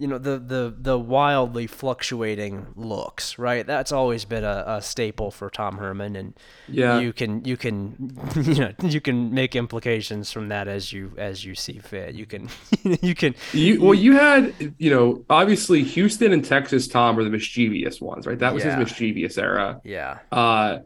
[0.00, 3.38] you know, the the the wildly fluctuating looks.
[3.38, 6.34] Right, that's always been a, a staple for Tom Herman, and
[6.68, 6.98] Yeah.
[7.00, 11.44] you can you can you know you can make implications from that as you as
[11.44, 12.14] you see fit.
[12.14, 12.48] You can
[13.02, 17.30] you can You well, you had you know obviously Houston and Texas Tom were the
[17.30, 18.38] mischievous ones, right?
[18.38, 18.76] That was Yeah.
[18.76, 19.80] his mischievous era.
[19.84, 20.78] yeah Uh,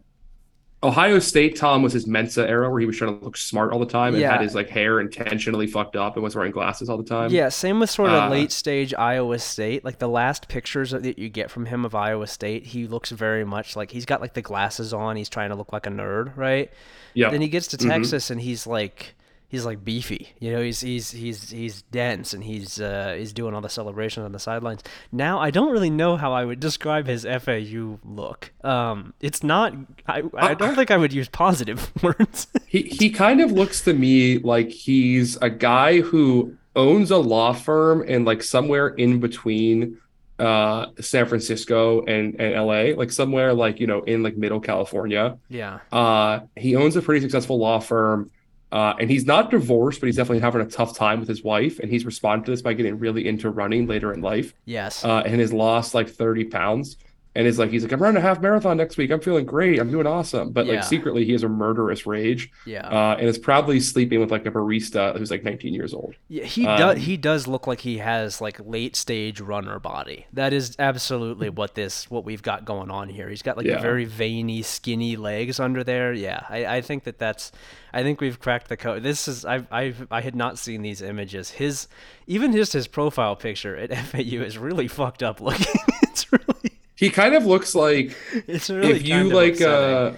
[0.85, 3.78] Ohio State Tom was his Mensa era, where he was trying to look smart all
[3.78, 4.32] the time and Yeah.
[4.32, 7.30] had his like hair intentionally fucked up and was wearing glasses all the time.
[7.30, 9.85] Yeah, same with sort of Uh, late stage Iowa State.
[9.85, 13.45] Like the last pictures that you get from him of Iowa State, he looks very
[13.45, 15.16] much like he's got like the glasses on.
[15.16, 16.70] He's trying to look like a nerd, right?
[17.14, 17.30] yeah.
[17.30, 17.89] Then he gets to Mhm.
[17.89, 19.14] Texas and he's like
[19.55, 20.35] he's like beefy.
[20.41, 24.25] You know, he's he's he's he's dense and he's uh, he's doing all the celebrations
[24.25, 24.83] on the sidelines.
[25.13, 28.53] Now I don't really know how I would describe his FAU look.
[28.65, 29.75] Um, it's not.
[30.07, 32.49] I I don't think I would use positive words.
[32.67, 37.53] He he kind of looks to me like he's a guy who owns a law
[37.53, 39.99] firm and like somewhere in between
[40.41, 45.39] uh San Francisco and, and LA, like somewhere like you know in like middle California.
[45.49, 45.79] yeah.
[45.93, 48.33] Uh he owns a pretty successful law firm.
[48.75, 51.79] Uh, and he's not divorced, but he's definitely having a tough time with his wife.
[51.79, 54.53] And he's responded to this by getting really into running later in life.
[54.64, 55.05] Yes.
[55.05, 56.97] Uh, and has lost like 30 pounds.
[57.37, 59.11] And is like, he's like, I'm running a half marathon next week.
[59.11, 59.80] I'm feeling great.
[59.80, 60.53] I'm doing awesome.
[60.53, 60.74] But Yeah.
[60.74, 62.87] like secretly, he has a murderous rage yeah.
[62.89, 66.14] uh, and is probably sleeping with like a barista who's like 19 years old.
[66.28, 66.99] Yeah, he Um, does.
[66.99, 70.26] He does look like he has like late stage runner body.
[70.32, 73.28] That is absolutely what this what we've got going on here.
[73.28, 73.80] He's got like Yeah.
[73.80, 76.12] very veiny, skinny legs under there.
[76.12, 77.51] Yeah, I, I think that that's.
[77.93, 79.03] I think we've cracked the code.
[79.03, 81.51] This is I I I had not seen these images.
[81.51, 81.89] His
[82.28, 85.80] even just his profile picture at FAU is really fucked up looking.
[86.03, 88.16] it's really He kind of looks like
[88.47, 90.12] it's really if you like, uh,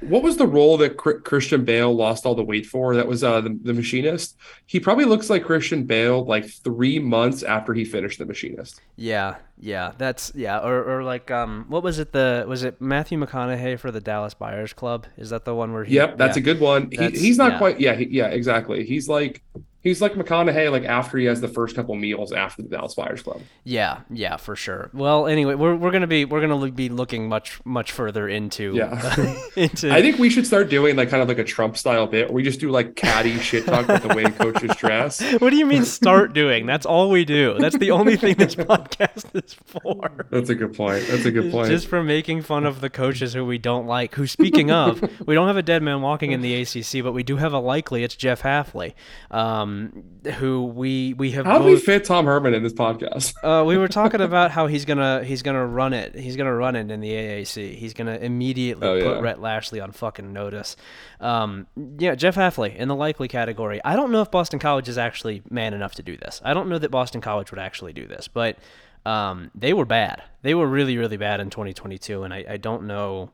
[0.00, 2.94] what was the role that Christian Bale lost all the weight for?
[2.94, 4.36] That was uh, the, the Machinist.
[4.66, 8.80] He probably looks like Christian Bale like three months after he finished the Machinist.
[8.96, 12.12] Yeah, yeah, that's yeah, or or like um, what was it?
[12.12, 15.06] The was it Matthew McConaughey for the Dallas Buyers Club?
[15.16, 15.96] Is that the one where he?
[15.96, 16.42] Yep, that's yeah.
[16.42, 16.90] a good one.
[16.92, 17.58] He, he's not yeah.
[17.58, 17.80] quite.
[17.80, 18.84] Yeah, he, yeah, exactly.
[18.84, 19.42] He's like
[19.82, 20.70] he's like McConaughey.
[20.70, 23.40] Like after he has the first couple meals after the Dallas Buyers Club.
[23.64, 24.90] Yeah, yeah, for sure.
[24.92, 29.36] Well, anyway, we're, we're gonna be we're gonna be looking much much further into Yeah.
[29.56, 29.92] into.
[29.92, 32.34] I think we should start doing like kind of like a Trump style bit where
[32.34, 35.20] we just do like catty shit talk about the way coaches dress.
[35.40, 36.66] what do you mean start doing?
[36.66, 37.56] That's all we do.
[37.58, 40.26] That's the only thing this podcast is for.
[40.30, 41.06] That's a good point.
[41.08, 41.68] That's a good point.
[41.68, 44.14] Just for making fun of the coaches who we don't like.
[44.14, 47.22] Who, speaking of, we don't have a dead man walking in the ACC, but we
[47.22, 48.02] do have a likely.
[48.04, 48.94] It's Jeff Hafley,
[49.30, 49.67] um,
[50.36, 53.34] who we we have How do we fit Tom Herman in this podcast?
[53.42, 56.14] Uh, we were talking about how he's gonna he's gonna run it.
[56.14, 57.74] He's gonna run it in the AAC.
[57.76, 59.20] He's gonna immediately Oh, put yeah.
[59.20, 60.76] Rhett Lashlee on fucking notice.
[61.20, 61.66] Um,
[61.98, 63.80] yeah, Jeff Hafley in the likely category.
[63.84, 66.40] I don't know if Boston College is actually man enough to do this.
[66.44, 68.58] I don't know that Boston College would actually do this, but
[69.06, 70.22] um, they were bad.
[70.42, 73.30] They were really really bad in 2022, and I, I don't know.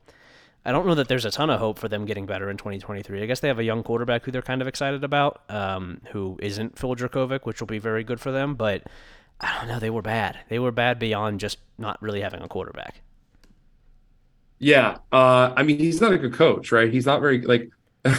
[0.65, 3.21] I don't know that there's a ton of hope for them getting better in 2023.
[3.21, 6.37] I guess they have a young quarterback who they're kind of excited about, um, who
[6.41, 8.55] isn't Phil Jurkovec, which will be very good for them.
[8.55, 8.83] But
[9.39, 9.79] I don't know.
[9.79, 10.39] They were bad.
[10.49, 13.01] They were bad beyond just not really having a quarterback.
[14.57, 16.91] Yeah, uh, I mean he's not a good coach, right?
[16.91, 17.69] He's not very like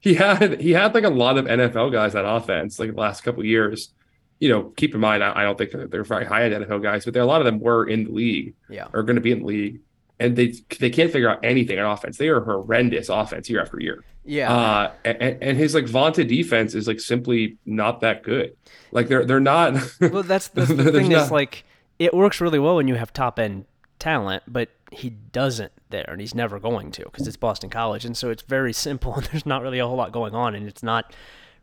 [0.00, 3.22] he had he had like a lot of NFL guys on offense like the last
[3.22, 3.92] couple of years.
[4.40, 7.04] You know, keep in mind I, I don't think they're very high end NFL guys,
[7.04, 8.88] but there a lot of them were in the league Yeah.
[8.92, 9.80] or going to be in the league.
[10.20, 12.18] And they they can't figure out anything on offense.
[12.18, 14.04] They are horrendous offense year after year.
[14.24, 14.52] Yeah.
[14.52, 18.54] Uh, and, and his like vaunted defense is like simply not that good.
[18.92, 19.74] Like they're they're not.
[20.00, 21.10] well, that's, that's the thing.
[21.10, 21.64] Is like
[21.98, 23.64] it works really well when you have top end
[23.98, 28.16] talent, but he doesn't there, and he's never going to because it's Boston College, and
[28.16, 30.82] so it's very simple, and there's not really a whole lot going on, and it's
[30.82, 31.14] not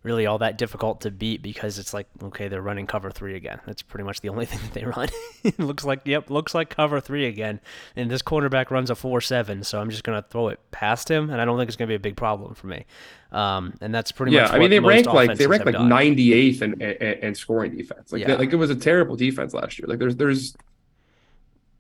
[0.04, 3.60] really all that difficult to beat because it's like okay, they're running cover three again.
[3.66, 5.10] That's pretty much the only thing that they run.
[5.44, 7.60] it looks like yep, looks like cover three again,
[7.96, 11.30] and this cornerback runs a four seven, so I'm just gonna throw it past him,
[11.30, 12.86] and I don't think it's gonna be a big problem for me.
[13.32, 14.52] Um, and that's pretty yeah, much.
[14.52, 15.90] I mean they most rank like they offenses rank like done.
[15.90, 18.14] 98th and in scoring defense.
[18.14, 18.28] Like Yeah.
[18.28, 19.88] they- like it was a terrible defense last year.
[19.88, 20.56] Like there's there's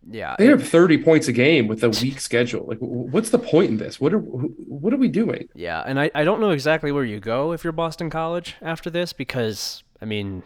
[0.09, 2.65] Yeah, they have 30 points a game with a weak schedule.
[2.65, 3.99] Like what's the point in this?
[3.99, 5.49] What are what are we doing?
[5.53, 8.89] Yeah, and I, I don't know exactly where you go if you're Boston College after
[8.89, 10.43] this because I mean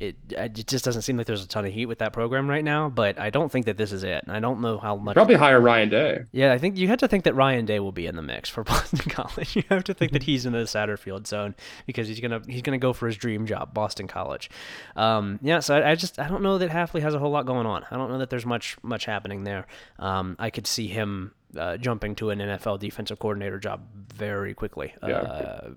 [0.00, 2.64] it it just doesn't seem like there's a ton of heat with that program right
[2.64, 2.88] now.
[2.88, 4.24] But I don't think that this is it.
[4.28, 5.14] I don't know how much.
[5.14, 6.24] Probably hire Ryan Day.
[6.32, 8.48] Yeah, I think you have to think that Ryan Day will be in the mix
[8.48, 9.56] for Boston College.
[9.56, 11.54] You have to think that he's in the Satterfield zone
[11.86, 14.50] because he's gonna he's gonna go for his dream job, Boston College.
[14.94, 17.46] Um, yeah, so I, I just I don't know that Hafley has a whole lot
[17.46, 17.84] going on.
[17.90, 19.66] I don't know that there's much much happening there.
[19.98, 21.32] Um, I could see him.
[21.56, 23.80] Uh, jumping to an NFL defensive coordinator job
[24.14, 25.16] very quickly, Yeah.
[25.16, 25.68] uh,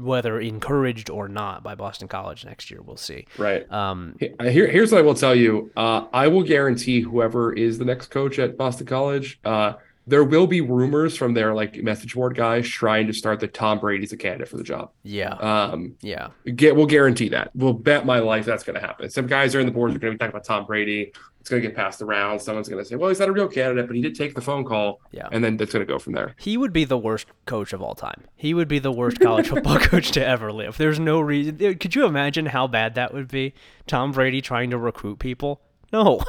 [0.00, 3.26] whether encouraged or not by Boston College next year, we'll see.
[3.36, 3.70] Right.
[3.70, 5.70] Um, Here, here's what I will tell you.
[5.76, 9.74] Uh, I will guarantee whoever is the next coach at Boston College, uh,
[10.10, 13.78] there will be rumors from their like message board guys trying to start that Tom
[13.78, 14.90] Brady's a candidate for the job.
[15.04, 17.50] yeah, Um, yeah, get we'll guarantee that.
[17.54, 19.08] We'll bet my life that's going to happen.
[19.08, 21.12] Some guys are in the boards are going to be talking about Tom Brady.
[21.40, 22.40] It's going to get passed around.
[22.40, 24.40] Someone's going to say, "Well, he's not a real candidate, but he did take the
[24.40, 25.28] phone call," yeah.
[25.30, 26.34] and then that's going to go from there.
[26.38, 28.24] He would be the worst coach of all time.
[28.36, 30.76] He would be the worst college football coach to ever live.
[30.76, 31.56] There's no reason.
[31.56, 33.54] Could you imagine how bad that would be?
[33.86, 35.62] Tom Brady trying to recruit people?
[35.92, 36.20] No.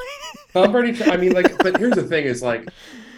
[0.52, 1.02] Tom Brady.
[1.10, 2.68] I mean, like, but here's the thing: is like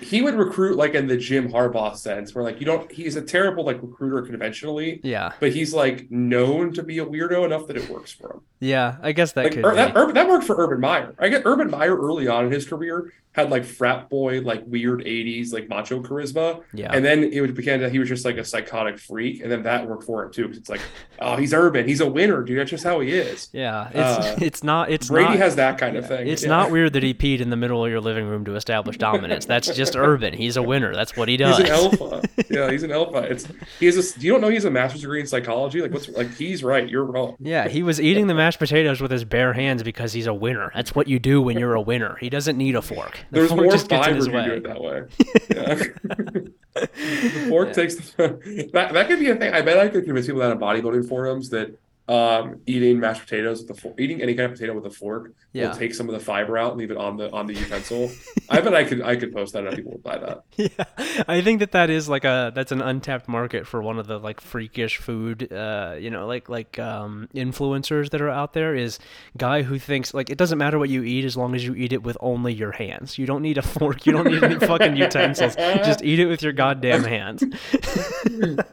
[0.05, 2.91] he would recruit like in the Jim Harbaugh sense, where like you don't.
[2.91, 5.33] He's a terrible like recruiter conventionally, yeah.
[5.41, 8.41] but he's like known to be a weirdo enough that it works for him.
[8.61, 8.97] Yeah.
[9.03, 11.15] I guess that Like could Ur- that, that worked for Urban Meyer.
[11.19, 15.01] I get Urban Meyer early on in his career had like frat boy, like weird
[15.01, 16.93] '80s, like macho charisma, yeah.
[16.93, 19.65] and then it would became that he was just like a psychotic freak, and then
[19.65, 20.43] that worked for him too.
[20.45, 20.81] Because it's like,
[21.19, 22.59] oh, he's Urban, he's a winner, dude.
[22.61, 23.49] That's just how he is.
[23.53, 23.89] yeah.
[23.89, 24.89] It's uh, it's not.
[24.91, 25.39] It's Brady not.
[25.39, 26.29] has that kind of thing.
[26.29, 26.51] it's Yeah.
[26.51, 29.47] not weird that he peed in the middle of your living room to establish dominance.
[29.47, 30.35] That's just urban.
[30.35, 30.95] He's a winner.
[30.95, 31.59] That's what he does.
[31.59, 32.23] He's an alpha.
[32.51, 33.19] yeah, he's an alpha.
[33.19, 33.47] It's
[33.79, 34.21] he has a.
[34.21, 35.81] You don't know he's a master's degree in psychology.
[35.81, 36.89] Like what's like he's right.
[36.89, 37.37] You're wrong.
[37.41, 40.71] Yeah, he was eating the mashed potatoes with his bare hands because he's a winner.
[40.75, 42.17] That's what you do when you're a winner.
[42.21, 43.19] He doesn't need a fork.
[43.31, 45.03] The There's fork more just gets in fiber his if you do it that way.
[45.55, 45.75] Yeah.
[46.75, 48.93] the fork takes the, that.
[48.93, 49.53] That could be a thing.
[49.53, 53.61] I bet I could convince people that in bodybuilding forums that um, eating mashed potatoes
[53.61, 55.69] with the fork, eating any kind of potato with a fork Yeah.
[55.69, 58.11] will take some of the fiber out and leave it on the on the utensil.
[58.51, 60.43] I bet I could I could post that and people would buy that.
[60.57, 64.07] Yeah, I think that that is like a that's an untapped market for one of
[64.07, 68.75] the like freakish food, uh, you know, like like um, influencers that are out there.
[68.75, 68.99] Is
[69.37, 71.93] guy who thinks like it doesn't matter what you eat as long as you eat
[71.95, 73.17] it with only your hands.
[73.19, 74.05] You don't need a fork.
[74.07, 75.57] You don't need any fucking utensils.
[75.57, 77.43] Just eat it with your goddamn hands.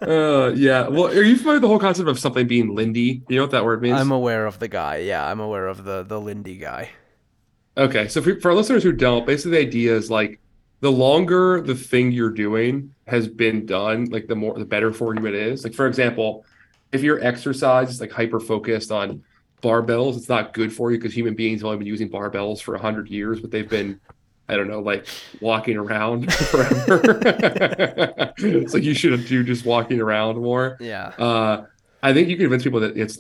[0.02, 0.88] Uh, yeah.
[0.88, 3.21] Well, are you familiar with the whole concept of something being Lindy?
[3.28, 4.00] You know what that word means?
[4.00, 4.98] I'm aware of the guy.
[4.98, 6.90] Yeah, I'm aware of the the Lindy guy.
[7.78, 10.40] Okay, so for, for our listeners who don't, basically the idea is like
[10.82, 15.16] the longer the thing you're doing has been done, like the more the better for
[15.16, 15.64] you it is.
[15.64, 16.46] Like for example,
[16.92, 19.24] if your exercise is like hyper focused on
[19.62, 22.78] barbells, it's not good for you because human beings have only been using barbells for
[22.78, 24.00] hundred years, but they've been,
[24.50, 25.08] I don't know, like
[25.40, 27.22] walking around forever.
[28.38, 30.78] it's like you should do just walking around more.
[30.80, 31.08] Yeah.
[31.18, 31.66] Uh,
[32.04, 33.18] I think you can convince people that it's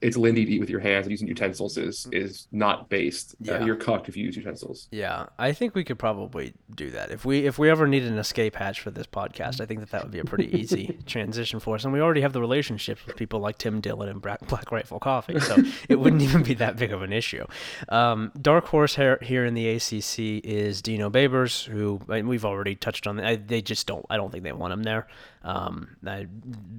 [0.00, 3.34] it's Lindy to eat with your hands and using utensils is is not based.
[3.48, 3.64] Uh, Yeah.
[3.64, 4.86] you're cucked if you use utensils.
[4.92, 8.16] Yeah, I think we could probably do that if we if we ever need an
[8.16, 9.60] escape hatch for this podcast.
[9.60, 12.20] I think that that would be a pretty easy transition for us, and we already
[12.20, 15.56] have the relationships with people like Tim Dillon and Black, Black Rifle Coffee, so
[15.88, 17.44] it wouldn't even be that big of an issue.
[17.88, 23.08] Um, dark horse here, here in the ACC is Dino Babers, who we've already touched
[23.08, 23.18] on.
[23.18, 24.06] I, they just don't.
[24.10, 25.08] I don't think they want him there.
[25.48, 26.26] Um, I,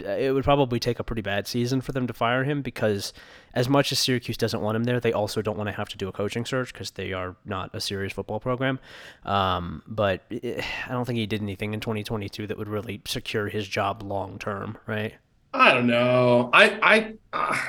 [0.05, 3.13] it would probably take a pretty bad season for them to fire him because,
[3.55, 5.97] as much as Syracuse doesn't want him there, they also don't want to have to
[5.97, 8.77] do a coaching search because they are not a serious football program.
[9.25, 13.47] Um, but eh, I don't think he did anything in 2022 that would really secure
[13.47, 15.15] his job long term, right?
[15.51, 16.51] I don't know.
[16.53, 17.59] I I uh,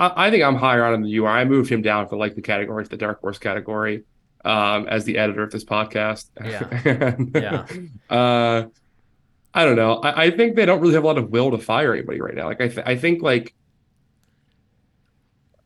[0.00, 1.36] I I think I'm higher on him than you are.
[1.36, 4.02] I moved him down for like the category, the dark horse category,
[4.44, 6.28] um, as the editor of this podcast.
[6.44, 7.16] Yeah.
[8.10, 8.16] yeah.
[8.16, 8.66] Uh,
[9.52, 9.94] I don't know.
[9.94, 12.34] I, I think they don't really have a lot of will to fire anybody right
[12.34, 12.46] now.
[12.46, 13.54] Like I th- I think like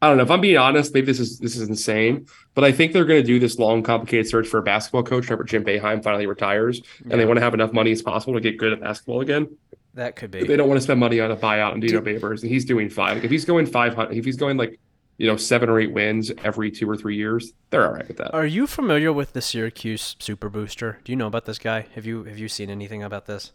[0.04, 0.92] I don't know if I'm being honest.
[0.92, 3.82] Maybe this is this is insane, but I think they're going to do this long,
[3.82, 7.42] complicated search for a basketball coach whenever Jim Boeheim finally retires, and they want to
[7.42, 9.56] have enough money as possible to get good at basketball again.
[9.94, 10.44] That could be.
[10.44, 12.90] They don't want to spend money on a buyout and Dino Babers, and he's doing
[12.90, 13.14] fine.
[13.14, 14.78] Like if he's going five hundred, if he's going like
[15.16, 18.18] you know seven or eight wins every two or three years, they're all right with
[18.18, 18.34] that.
[18.34, 20.98] Are you familiar with the Syracuse Super Booster?
[21.04, 21.86] Do you know about this guy?
[21.94, 23.52] Have you have you seen anything about this?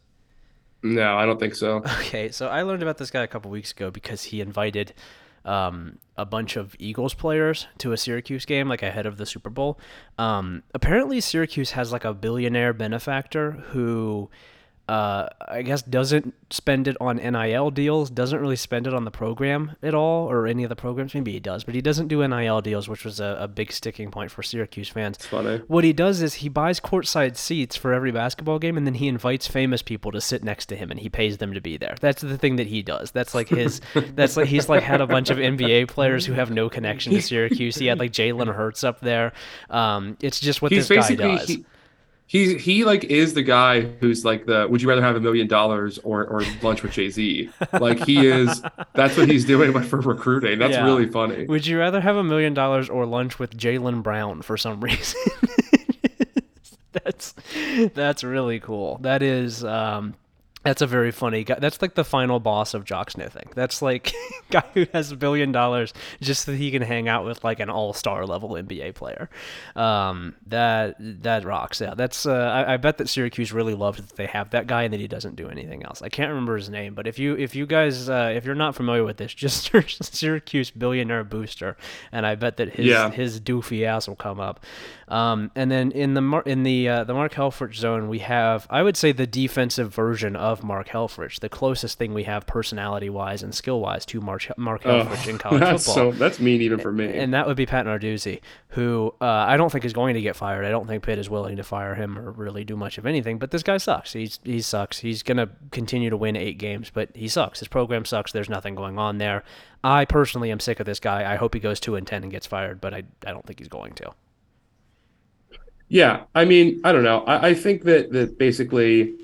[0.81, 1.83] No, I don't think so.
[1.99, 4.93] Okay, so I learned about this guy a couple weeks ago because he invited
[5.45, 9.49] um, a bunch of Eagles players to a Syracuse game, like ahead of the Super
[9.49, 9.79] Bowl.
[10.17, 14.29] Um, apparently, Syracuse has like a billionaire benefactor who.
[14.89, 19.11] Uh, I guess doesn't spend it on NIL deals, doesn't really spend it on the
[19.11, 21.13] program at all, or any of the programs.
[21.13, 24.09] Maybe he does, but he doesn't do NIL deals, which was a, a big sticking
[24.09, 25.17] point for Syracuse fans.
[25.17, 25.57] It's funny.
[25.67, 29.07] What he does is he buys courtside seats for every basketball game, and then he
[29.07, 31.95] invites famous people to sit next to him, and he pays them to be there.
[32.01, 33.11] That's the thing that he does.
[33.11, 33.81] That's like his.
[34.15, 37.21] that's like he's like had a bunch of NBA players who have no connection to
[37.29, 37.75] Syracuse.
[37.75, 39.33] He had like Jalen Hurts up there.
[39.69, 41.47] Um, it's just what He's this guy does.
[41.47, 41.63] he,
[42.29, 45.47] he's he like is the guy who's like the would you rather have a million
[45.47, 47.49] dollars or or lunch with Jay Z?
[47.73, 48.61] Like he is.
[48.93, 50.59] That's what he's doing, but for recruiting.
[50.59, 50.85] That's Yeah.
[50.85, 51.45] really funny.
[51.45, 55.19] Would you rather have a million dollars or lunch with Jaylen Brown for some reason?
[56.91, 57.33] that's
[57.93, 58.97] that's really cool.
[59.01, 60.13] That is um
[60.63, 61.57] that's a very funny guy.
[61.59, 63.49] That's like the final boss of jock sniffing.
[63.55, 64.13] That's like
[64.51, 67.69] guy who has a billion dollars just so he can hang out with like an
[67.69, 69.29] all-star level NBA player.
[69.75, 71.79] Um, that that rocks.
[71.81, 72.25] Yeah, that's.
[72.25, 74.99] Uh, I, I bet that Syracuse really loved that they have that guy and that
[74.99, 76.01] he doesn't do anything else.
[76.01, 78.75] I can't remember his name, but if you if you guys uh, if you're not
[78.75, 81.77] familiar with this, just search Syracuse billionaire booster,
[82.11, 83.09] and I bet that his Yeah.
[83.11, 84.65] his doofy ass will come up.
[85.09, 88.67] Um, and then in the Mar- in the uh, the Mark Helfrich zone, we have
[88.69, 93.09] I would say the defensive version of Mark Helfrich, the closest thing we have personality
[93.09, 96.11] wise and skill wise to Mark Mark Oh, Helfrich in college that's football.
[96.13, 97.17] so that's mean even for me.
[97.17, 100.35] And that would be Pat Narduzzi, who uh, I don't think is going to get
[100.35, 100.63] fired.
[100.63, 103.39] I don't think Pitt is willing to fire him or really do much of anything.
[103.39, 104.13] But this guy sucks.
[104.13, 104.99] He's he sucks.
[104.99, 107.59] He's gonna continue to win eight games, but he sucks.
[107.59, 108.31] His program sucks.
[108.31, 109.43] There's nothing going on there.
[109.83, 111.31] I personally am sick of this guy.
[111.31, 113.57] I hope he goes two and ten and gets fired, but I I don't think
[113.59, 114.11] he's going to.
[115.89, 117.21] Yeah, I mean, I don't know.
[117.25, 119.15] I, I think that that basically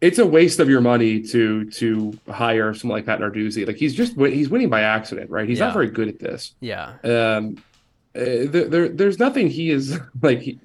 [0.00, 3.66] it's a waste of your money to to hire someone like Pat Narduzzi.
[3.66, 5.48] Like he's just he's winning by accident, right?
[5.48, 5.66] He's Yeah.
[5.66, 6.54] not very good at this.
[6.60, 6.94] Yeah.
[7.04, 7.56] Um,
[8.14, 10.58] uh, there, there there's nothing he is like he,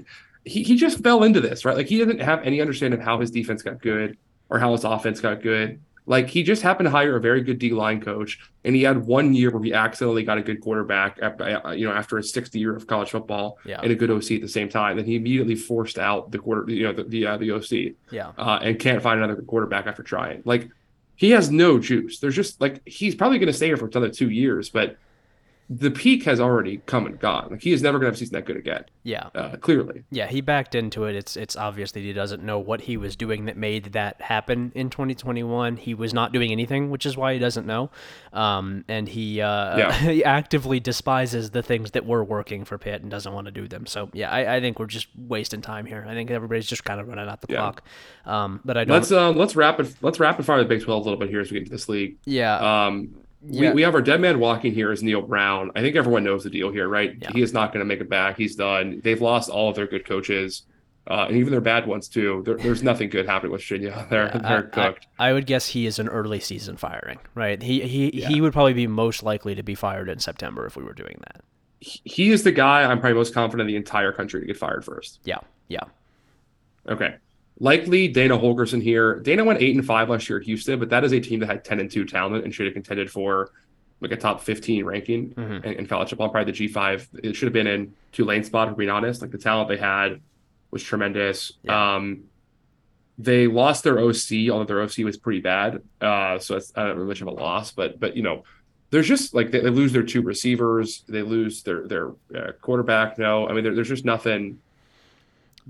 [0.45, 1.75] he he just fell into this, right?
[1.75, 4.17] Like he doesn't have any understanding of how his defense got good
[4.49, 5.79] or how his offense got good.
[6.07, 9.05] Like he just happened to hire a very good D line coach, and he had
[9.05, 12.55] one year where he accidentally got a good quarterback, after, you know, after a sixth
[12.55, 13.79] year of college football Yeah.
[13.81, 14.97] and a good OC at the same time.
[14.97, 18.31] Then he immediately forced out the quarter, you know, the the, uh, the OC, Yeah.
[18.37, 20.41] uh, and can't find another quarterback after trying.
[20.43, 20.69] Like
[21.15, 22.19] he has no juice.
[22.19, 24.97] There's just like he's probably going to stay here for another two years, but
[25.73, 27.47] the peak has already come and gone.
[27.49, 28.83] Like he is never going to have a season that good again.
[29.03, 29.29] Yeah.
[29.33, 31.15] Uh, clearly, Yeah, he backed into it.
[31.15, 34.73] It's it's obvious that he doesn't know what he was doing that made that happen
[34.75, 35.77] in 2021.
[35.77, 37.89] He was not doing anything, which is why he doesn't know.
[38.33, 39.91] Um, and he uh, Yeah.
[40.11, 43.69] he actively despises the things that were working for Pitt and doesn't want to do
[43.69, 43.85] them.
[43.85, 46.05] So yeah, I, I think we're just wasting time here.
[46.05, 47.59] I think everybody's just kind of running out the Yeah.
[47.59, 47.83] clock.
[48.25, 48.93] Um, but I don't.
[48.97, 51.49] let's uh, let's rapid let's rapid fire the Big Twelve a little bit here as
[51.49, 52.17] we get into this league.
[52.25, 52.85] yeah.
[52.87, 53.69] Um, Yeah.
[53.69, 55.71] we, we have our dead man walking here is Neal Brown.
[55.75, 57.15] I think everyone knows the deal here, right?
[57.19, 57.31] Yeah.
[57.33, 58.37] He is not going to make it back.
[58.37, 59.01] He's done.
[59.03, 60.63] They've lost all of their good coaches,
[61.07, 62.43] uh, and even their bad ones too.
[62.45, 64.05] There, there's nothing good happening with Virginia.
[64.11, 65.07] They're I- they're I, cooked.
[65.17, 67.59] I would guess he is an early season firing, right?
[67.61, 68.27] He he Yeah.
[68.27, 71.17] he would probably be most likely to be fired in September if we were doing
[71.21, 71.41] that.
[71.79, 74.57] He- he is the guy I'm probably most confident in the entire country to get
[74.57, 75.19] fired first.
[75.23, 75.39] Yeah.
[75.67, 75.85] Yeah.
[76.87, 77.15] Okay.
[77.61, 79.19] Likely Dana Holgorsen here.
[79.19, 81.45] Dana went eight and five last year at Houston, but that is a team that
[81.45, 83.51] had ten and two talent and should have contended for
[83.99, 85.63] like a top fifteen ranking Mhm.
[85.63, 86.29] in, in college football.
[86.29, 87.07] Probably the G five.
[87.23, 88.69] It should have been in Tulane spot.
[88.69, 90.21] To be honest, like the talent they had
[90.71, 91.51] was tremendous.
[91.61, 91.95] Yeah.
[91.97, 92.23] Um,
[93.19, 95.83] they lost their OC, although their OC was pretty bad.
[96.01, 98.43] Uh, so it's not really much of a loss, but but you know,
[98.89, 103.19] there's just like they, they lose their two receivers, they lose their their uh, quarterback.
[103.19, 104.57] No, I mean there, there's just nothing.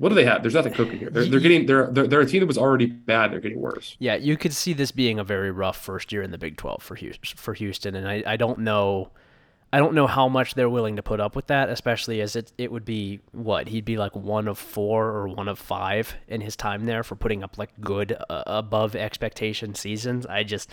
[0.01, 0.41] What do they have?
[0.41, 1.11] There's nothing cooking here.
[1.11, 3.31] They're, they're getting they're, they're they're a team that was already bad.
[3.31, 3.97] They're getting worse.
[3.99, 6.81] Yeah, you could see this being a very rough first year in the Big 12
[6.81, 9.11] for Houston, for Houston and I, I don't know
[9.71, 12.51] I don't know how much they're willing to put up with that, especially as it
[12.57, 16.41] it would be what he'd be like one of four or one of five in
[16.41, 20.25] his time there for putting up like good uh, above expectation seasons.
[20.25, 20.71] I just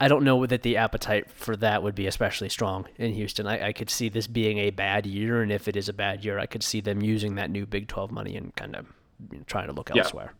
[0.00, 3.46] I don't know that the appetite for that would be especially strong in Houston.
[3.48, 6.24] I, I could see this being a bad year, and if it is a bad
[6.24, 8.86] year, I could see them using that new Big 12 money and kind of
[9.46, 10.02] trying to look Yeah.
[10.02, 10.34] elsewhere.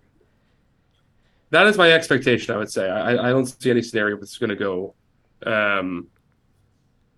[1.50, 2.54] That is my expectation.
[2.54, 4.94] I would say I I don't see any scenario that's going to go
[5.46, 6.06] um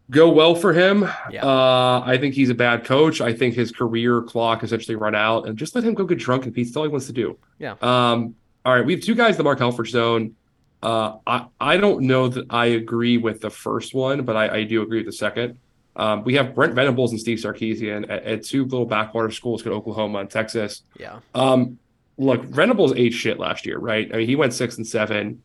[0.08, 1.06] go well for him.
[1.30, 1.44] Yeah.
[1.44, 3.20] Uh, I think he's a bad coach.
[3.20, 6.44] I think his career clock essentially run out, and just let him go get drunk
[6.46, 7.36] and Pete's all he wants to do.
[7.58, 7.74] Yeah.
[7.82, 8.34] Um.
[8.64, 10.36] All right, we have two guys in the Mark Helfrich zone.
[10.82, 14.64] Uh, I I don't know that I agree with the first one, but I, I
[14.64, 15.58] do agree with the second.
[15.96, 19.72] Um, we have Brent Venables and Steve Sarkisian at, at two little backwater schools, in
[19.72, 20.82] Oklahoma and Texas.
[20.98, 21.18] Yeah.
[21.34, 21.78] Um,
[22.16, 24.08] look, Venables ate shit last year, right?
[24.14, 25.42] I mean, he went six and seven.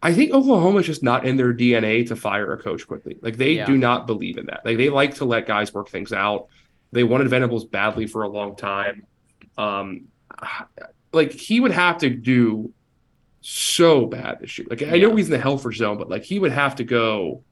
[0.00, 3.16] I think Oklahoma's just not in their DNA to fire a coach quickly.
[3.20, 3.66] Like they Yeah.
[3.66, 4.64] do not believe in that.
[4.64, 6.46] Like they like to let guys work things out.
[6.92, 9.04] They wanted Venables badly for a long time.
[9.56, 10.06] Um,
[11.12, 12.72] like he would have to do
[13.50, 14.66] so bad this year.
[14.68, 17.42] Like I know he's in the Helfrich zone, but like he would have to go.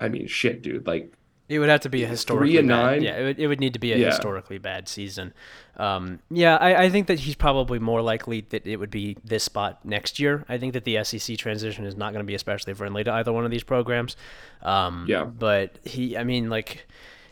[0.00, 0.86] I mean, shit, dude.
[0.86, 1.12] Like
[1.48, 2.82] It would have to be a Three historically and bad.
[2.82, 3.02] nine?
[3.02, 4.06] Yeah, it would, it would need to be a Yeah.
[4.06, 5.34] historically bad season.
[5.76, 9.44] Um, yeah, I, I think that he's probably more likely that it would be this
[9.44, 10.44] spot next year.
[10.48, 13.32] I think that the SEC transition is not going to be especially friendly to either
[13.32, 14.16] one of these programs.
[14.62, 15.24] Um, Yeah.
[15.24, 16.86] But he, I mean, like,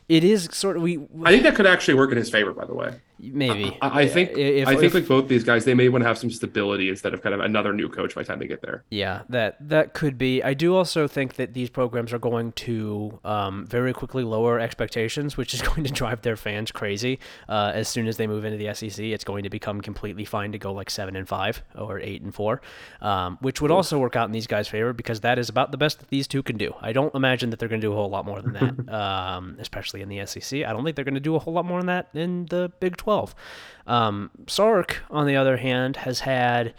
[0.09, 2.52] it is sort of we I think that could actually work in his favor.
[2.52, 3.76] By the way, maybe.
[3.80, 6.08] I, I think If- I think if- like both these guys, they may want to
[6.08, 8.62] have some stability instead of kind of another new coach by the time they get
[8.62, 8.84] there.
[8.90, 10.42] Yeah, that that could be.
[10.42, 15.36] I do also think that these programs are going to um, very quickly lower expectations,
[15.36, 17.18] which is going to drive their fans crazy.
[17.48, 20.52] Uh, as soon as they move into the SEC, it's going to become completely fine
[20.52, 22.60] to go like seven and five or eight and four,
[23.00, 25.78] um, which would also work out in these guys' favor because that is about the
[25.78, 26.74] best that these two can do.
[26.80, 29.56] I don't imagine that they're going to do a whole lot more than that, um,
[29.58, 30.64] especially in the SEC.
[30.64, 32.70] I don't think they're going to do a whole lot more than that in the
[32.80, 33.36] Big Twelve.
[33.86, 36.74] Um, Sark, on the other hand, has had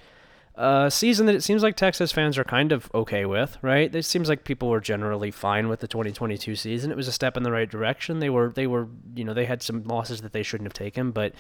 [0.56, 3.96] a season that it seems like Texas fans are kind of okay with, right?
[3.96, 6.92] It seems like people were generally fine with the 2022 season.
[6.92, 8.20] It was a step in the right direction.
[8.20, 11.12] They were, they were, you know, they had some losses that they shouldn't have taken,
[11.12, 11.32] but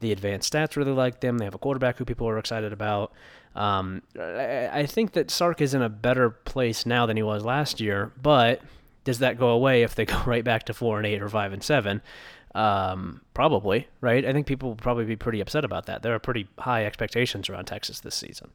[0.00, 1.38] the advanced stats really liked them.
[1.38, 3.12] They have a quarterback who people are excited about.
[3.54, 7.44] Um, I, I think that Sark is in a better place now than he was
[7.44, 8.60] last year, but
[9.04, 11.52] does that go away if they go right back to four and eight or five
[11.52, 12.02] and seven?
[12.54, 14.26] Um, probably, right?
[14.26, 16.02] I think people will probably be pretty upset about that.
[16.02, 18.50] There are pretty high expectations around Texas this season.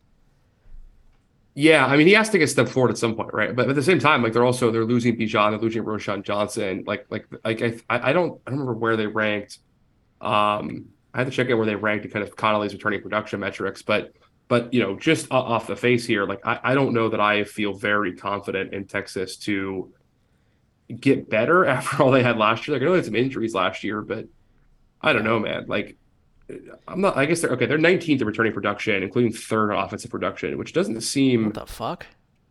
[1.56, 3.56] Yeah, I mean, he has to get step forward at some point, right?
[3.56, 6.84] But at the same time, like they're also they're losing Bijan, they're losing Roschon Johnson.
[6.86, 9.58] Like, like, like I, I don't, I don't remember where they ranked.
[10.22, 13.40] Um, I had to check out where they ranked in kind of Connelly's returning production
[13.40, 14.14] metrics, but,
[14.48, 17.44] but you know, just off the face here, like I, I don't know that I
[17.44, 19.92] feel very confident in Texas to
[21.00, 22.76] get better after all they had last year.
[22.76, 24.26] Like I know they had some injuries last year, but
[25.02, 25.66] I don't know, man.
[25.68, 25.98] Like
[26.88, 27.18] I'm not.
[27.18, 27.66] I guess they're okay.
[27.66, 32.06] They're 19th in returning production, including third offensive production, which doesn't seem What the fuck?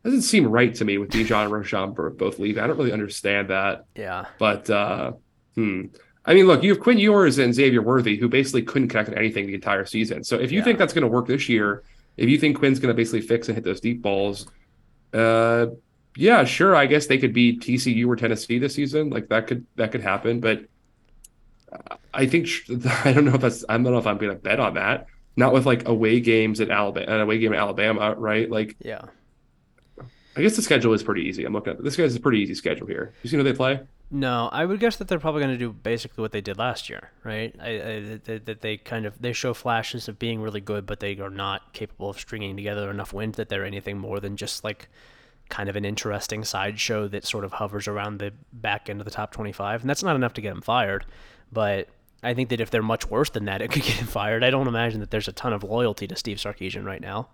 [0.05, 2.63] doesn't seem right to me with Bijan and Roschon both leaving.
[2.63, 3.87] I don't really understand that.
[3.97, 4.27] Yeah.
[4.39, 5.13] But uh
[5.55, 5.87] hmm.
[6.29, 9.17] I mean, look, you have Quinn Ewers and Xavier Worthy, who basically couldn't connect on
[9.17, 10.25] anything the entire season.
[10.25, 10.65] So if you Yeah.
[10.65, 11.85] think that's going to work this year,
[12.17, 14.49] if you think Quinn's going to basically fix and hit those deep balls,
[15.15, 15.67] uh,
[16.17, 16.75] yeah, sure.
[16.75, 19.11] I guess they could be TCU or Tennessee this season.
[19.11, 20.41] Like that could that could happen.
[20.41, 20.67] But
[22.13, 22.49] I think
[23.05, 25.07] I don't know if that's I don't know if I'm going to bet on that.
[25.37, 28.51] Not with like away games at Alabama, an away game at Alabama, right?
[28.51, 29.03] Like Yeah.
[30.37, 31.45] I guess the schedule is pretty easy.
[31.45, 33.15] I'm looking at this guy's a pretty easy schedule here.
[33.23, 33.81] You see who they play?
[34.11, 36.89] No, I would guess that they're probably going to do basically what they did last
[36.89, 37.55] year, right?
[37.59, 41.01] I, I, that, that they kind of they show flashes of being really good, but
[41.01, 44.63] they are not capable of stringing together enough wins that they're anything more than just
[44.63, 44.89] like
[45.49, 49.11] kind of an interesting sideshow that sort of hovers around the back end of the
[49.11, 51.05] top 25, and that's not enough to get him fired.
[51.53, 51.89] But
[52.23, 54.45] I think that if they're much worse than that, it could get him fired.
[54.45, 57.29] I don't imagine that there's a ton of loyalty to Steve Sarkisian right now.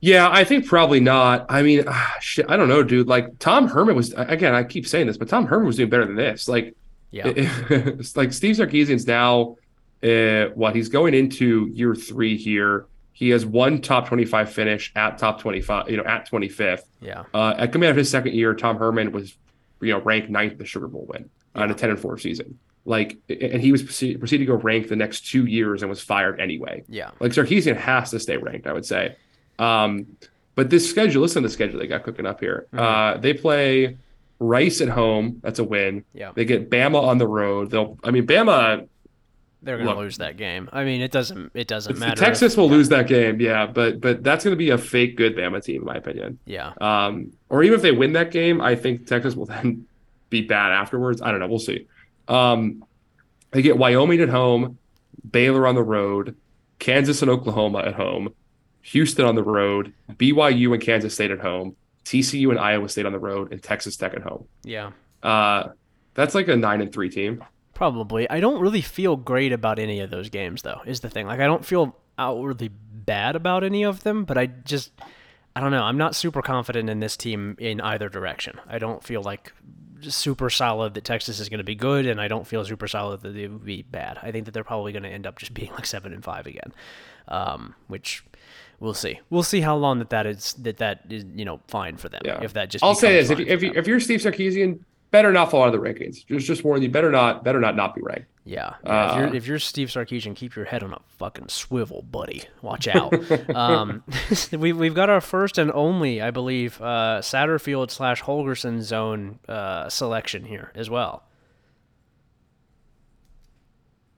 [0.00, 1.46] Yeah, I think probably not.
[1.48, 3.06] I mean, ah, shit, I don't know, dude.
[3.06, 4.52] Like Tom Herman was again.
[4.52, 6.48] I keep saying this, but Tom Herman was doing better than this.
[6.48, 6.74] Like,
[7.12, 9.58] Yeah, it's like Steve Sarkisian's now,
[10.02, 12.86] uh, what he's going into year three here.
[13.12, 15.90] He has one top twenty-five finish at top twenty-five.
[15.90, 16.88] You know, at twenty-fifth.
[17.00, 19.36] yeah, Uh, at coming out of his second year, Tom Herman was,
[19.80, 22.58] you know, ranked ninth in the Sugar Bowl win on a ten and four season.
[22.84, 26.00] Like, and he was proceed, proceeded to go ranked the next two years and was
[26.00, 26.82] fired anyway.
[26.88, 29.14] yeah, Like Sarkisian has to stay ranked, I would say.
[29.60, 30.16] Um,
[30.56, 32.66] but this schedule, listen to the schedule they got cooking up here.
[32.74, 32.78] Mhm.
[32.80, 33.98] Uh, they play
[34.40, 35.38] Rice at home.
[35.42, 36.04] That's a win.
[36.12, 36.32] yeah.
[36.34, 37.70] They get Bama on the road.
[37.70, 38.88] They'll, I mean, Bama,
[39.62, 40.68] They're going to lose that game.
[40.72, 42.12] I mean, it doesn't it doesn't matter.
[42.14, 43.40] if- Texas will yeah, lose that game.
[43.40, 46.38] Yeah, but but that's going to be a fake good Bama team, in my opinion.
[46.46, 49.86] Yeah, Um, or even if they win that game, I think Texas will then
[50.30, 51.22] be bad afterwards.
[51.22, 51.46] I don't know.
[51.46, 51.86] We'll see.
[52.28, 52.84] Um,
[53.52, 54.78] they get Wyoming at home,
[55.30, 56.34] Baylor on the road,
[56.78, 58.34] Kansas and Oklahoma at home,
[58.82, 63.12] Houston on the road, BYU and Kansas State at home, TCU and Iowa State on
[63.12, 64.46] the road, and Texas Tech at home.
[64.64, 64.90] yeah.
[65.22, 65.68] Uh,
[66.14, 67.44] that's like a nine and three team.
[67.74, 68.28] Probably.
[68.28, 70.82] I don't really feel great about any of those games, though.
[70.86, 71.26] Is the thing.
[71.26, 74.92] Like, I don't feel outwardly bad about any of them, but I just,
[75.56, 75.82] I don't know.
[75.82, 78.60] I'm not super confident in this team in either direction.
[78.68, 79.52] I don't feel like
[80.10, 83.22] super solid that Texas is going to be good, and I don't feel super solid
[83.22, 84.18] that they would be bad.
[84.22, 86.46] I think that they're probably going to end up just being like seven and five
[86.46, 86.72] again,
[87.28, 88.24] um, which
[88.80, 89.20] we'll see.
[89.30, 92.22] We'll see how long that that is that that is you know fine for them.
[92.24, 92.42] Yeah.
[92.42, 94.80] If that just I'll say this: if if you, if you're Steve Sarkisian,
[95.12, 96.26] better not fall out of the rankings.
[96.26, 98.26] Just just warn you, better not better not not be ranked.
[98.44, 98.74] Yeah.
[98.84, 102.02] yeah, if, Uh, you're, if you're Steve Sarkisian, keep your head on a fucking swivel,
[102.02, 102.42] buddy.
[102.60, 103.14] Watch out.
[103.54, 104.02] um,
[104.52, 109.88] we, we've got our first and only, I believe, uh, Satterfield slash Holgorsen zone uh,
[109.88, 111.22] selection here as well.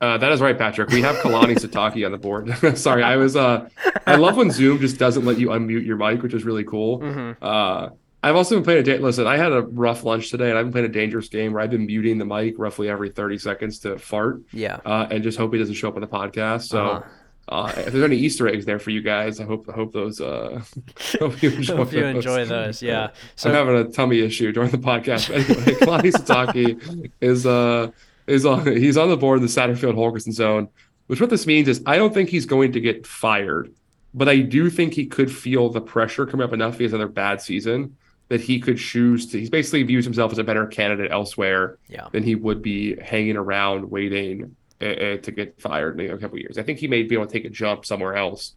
[0.01, 0.88] Uh, that is right, Patrick.
[0.88, 2.78] We have Kalani Sataki on the board.
[2.78, 3.36] Sorry, I was.
[3.36, 3.68] Uh,
[4.07, 7.01] I love when Zoom just doesn't let you unmute your mic, which is really cool.
[7.01, 7.45] Mm-hmm.
[7.45, 7.90] Uh,
[8.29, 8.83] I've also been playing a.
[8.83, 11.53] Da- Listen, I had a rough lunch today, and I've been playing a dangerous game
[11.53, 14.81] where I've been muting the mic roughly every thirty seconds to fart, Yeah.
[14.85, 16.62] uh, and just hope he doesn't show up on the podcast.
[16.68, 16.85] So.
[16.85, 17.09] Uh-huh.
[17.47, 20.18] Uh, if there's any Easter eggs there for you guys, I hope I hope those
[20.18, 20.62] uh
[21.20, 22.14] hope you enjoy, Hope you those.
[22.16, 22.81] enjoy those.
[22.83, 23.11] Yeah.
[23.37, 25.29] So I'm having a tummy issue during the podcast.
[25.29, 27.91] Anyway, Kalani Sitake is uh
[28.27, 30.68] is on he's on the board in the Satterfield Holgorsen zone,
[31.09, 33.75] which what this means is I don't think he's going to get fired,
[34.14, 37.12] but I do think he could feel the pressure coming up enough he has another
[37.12, 37.95] bad season
[38.35, 39.39] that he could choose to.
[39.39, 42.09] He basically views himself as a better candidate elsewhere yeah.
[42.11, 46.35] than he would be hanging around waiting uh, uh, to get fired in a couple
[46.35, 46.59] of years.
[46.59, 48.57] I think he may be able to take a jump somewhere else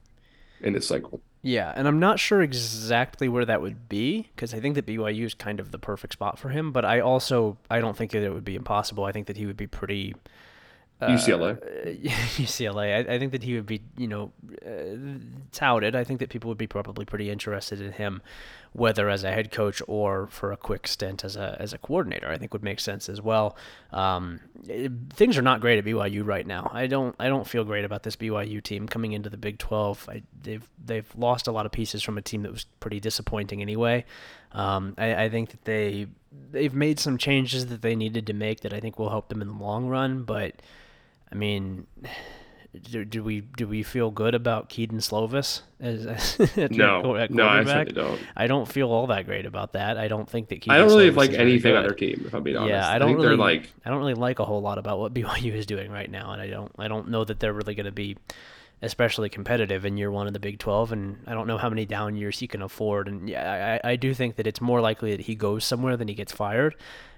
[0.61, 1.21] in this cycle.
[1.43, 5.25] Yeah, and I'm not sure exactly where that would be because I think that BYU
[5.25, 6.71] is kind of the perfect spot for him.
[6.71, 9.03] But I also I don't think that it would be impossible.
[9.03, 10.15] I think that he would be pretty
[10.99, 11.57] uh, UCLA.
[12.37, 13.07] UCLA.
[13.09, 14.31] I, I think that he would be, you know,
[14.65, 15.19] uh,
[15.51, 15.95] touted.
[15.95, 18.21] I think that people would be probably pretty interested in him,
[18.73, 22.27] whether as a head coach or for a quick stint as a as a coordinator.
[22.29, 23.55] I think would make sense as well.
[23.91, 26.69] Um, it- things are not great at BYU right now.
[26.73, 30.09] I don't I don't feel great about this BYU team coming into the Big 12.
[30.09, 33.61] I, they've they've lost a lot of pieces from a team that was pretty disappointing
[33.61, 34.03] anyway.
[34.51, 36.07] Um, I, I think that they
[36.51, 39.41] they've made some changes that they needed to make that I think will help them
[39.43, 40.55] in the long run, but.
[41.31, 41.87] I mean,
[42.83, 46.05] do, do we do we feel good about Kedon Slovis as,
[46.57, 48.19] as No, at no, I certainly don't.
[48.35, 49.97] I don't feel all that great about that.
[49.97, 52.33] I don't think that Kedon I don't really Slovis like anything on their team, if
[52.33, 52.71] I'm being honest.
[52.71, 55.13] Yeah, I don't think really like I don't really like a whole lot about what
[55.13, 57.85] BYU is doing right now, and I don't I don't know that they're really going
[57.85, 58.17] to be
[58.81, 61.85] especially competitive in year one of the Big 12, and I don't know how many
[61.85, 63.07] down years he can afford.
[63.07, 66.07] And yeah, I, I do think that it's more likely that he goes somewhere than
[66.07, 66.75] he gets fired,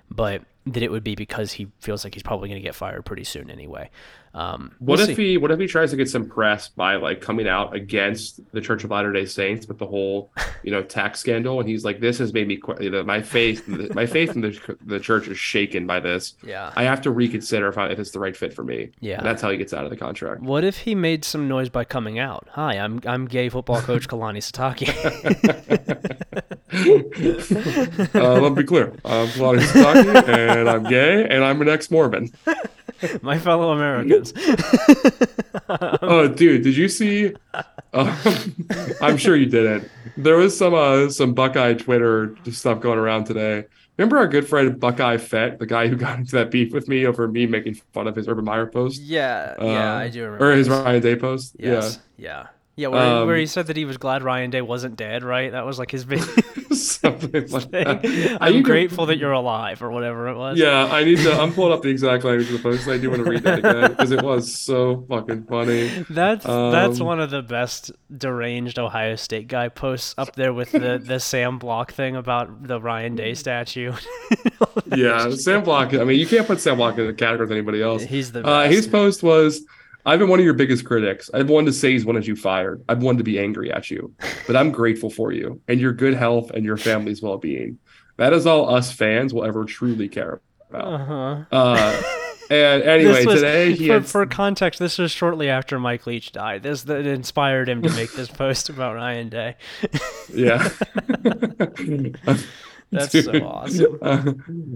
[0.09, 3.05] but that it would be because he feels like he's probably going to get fired
[3.05, 3.89] pretty soon anyway.
[4.31, 5.29] Um, What we'll if see.
[5.31, 8.61] he what if he tries to get some press by like coming out against the
[8.61, 10.29] Church of Latter Day Saints with the whole
[10.61, 13.67] you know tax scandal and he's like this has made me you know, my faith
[13.67, 16.71] my faith in the the church is shaken by this Yeah.
[16.75, 19.17] I have to reconsider if, I, if it's the right fit for me Yeah.
[19.17, 21.69] And that's how he gets out of the contract What if he made some noise
[21.69, 22.47] by coming out?
[22.51, 24.89] Hi, I'm I'm gay football coach Kalani Sitake.
[28.15, 32.31] uh, let me be clear I'm Kalani Sitake and I'm gay and I'm an ex-Mormon
[33.21, 34.33] My fellow Americans.
[36.01, 37.33] oh dude did you see
[37.93, 38.15] um,
[39.01, 43.65] i'm sure you didn't there was some uh some buckeye twitter stuff going around today
[43.97, 47.05] remember our good friend buckeye fett the guy who got into that beef with me
[47.05, 50.51] over me making fun of his urban meyer post yeah, yeah, Uh, I do remember.
[50.51, 51.99] or his ryan day post Yes.
[52.17, 52.25] Yeah.
[52.41, 52.47] Yeah,
[52.87, 55.51] where, he- where Um, he said that he was glad Ryan Day wasn't dead, right?
[55.51, 57.87] That was like his big yeah something like thing.
[57.87, 60.57] I'm need to- grateful that you're alive, or whatever it was.
[60.57, 63.09] yeah i need to i'm pulling up the exact language of the post i do
[63.09, 67.19] want to read that again because it was so fucking funny That's that's Um, one
[67.19, 71.91] of the best deranged Ohio State guy posts up there with the, the Sam Block
[71.93, 73.93] thing about the Ryan Day statue.
[74.95, 77.81] yeah sam block i mean you can't put sam block in the category with anybody
[77.81, 78.73] else He's the Uh, best.
[78.75, 79.61] his post was,
[80.09, 81.29] I've been one of your biggest critics.
[81.35, 82.83] I've wanted to say he's wanted you fired.
[82.89, 84.11] I've wanted to be angry at you,
[84.47, 87.77] but I'm grateful for you and your good health and your family's well being.
[88.17, 91.01] That is all us fans will ever truly care about.
[91.01, 91.45] uh-huh.
[91.51, 92.01] Uh,
[92.49, 96.31] and anyway, was- today he for, had, for context, this was shortly after Mike Leach
[96.31, 96.63] died.
[96.63, 99.57] This that inspired him to make this post about Ryan Day.
[100.33, 100.69] yeah.
[102.91, 103.25] That's Dude.
[103.25, 103.99] so awesome.
[104.01, 104.33] Uh,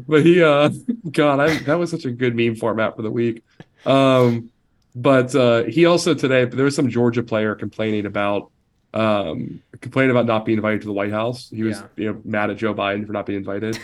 [0.07, 0.69] but he, uh,
[1.11, 3.41] God, I, that was such a good meme format for the week.
[3.87, 4.51] Um,
[4.95, 8.51] but uh, he also today there was some Georgia player complaining about
[8.93, 11.49] um, complaining about not being invited to the White House.
[11.49, 11.87] He was Yeah.
[11.97, 13.79] you know mad at Joe Biden for not being invited,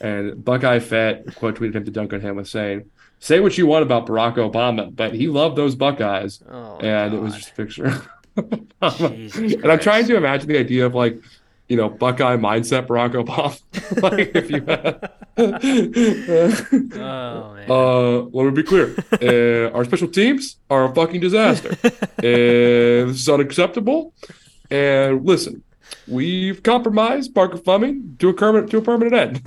[0.00, 3.66] and Buckeye Fett quote tweeted him to dunk on him with saying, "Say what you
[3.66, 7.54] want about Barack Obama, but he loved those Buckeyes." Oh, and it was just a
[7.54, 7.86] picture.
[7.86, 9.16] of Obama.
[9.16, 11.20] Jesus and I'm trying to imagine the idea of like,
[11.68, 13.58] you know, Buckeye mindset Barack Obama.
[14.02, 15.10] like if you had,
[16.94, 17.70] Oh man.
[17.70, 18.94] uh, let me be clear.
[19.12, 21.70] Uh, our special teams are a fucking disaster.
[21.82, 21.88] uh,
[22.22, 24.12] this is unacceptable.
[24.70, 25.62] And listen,
[26.08, 29.42] we've compromised Parker Fleming to a permanent to a permanent end.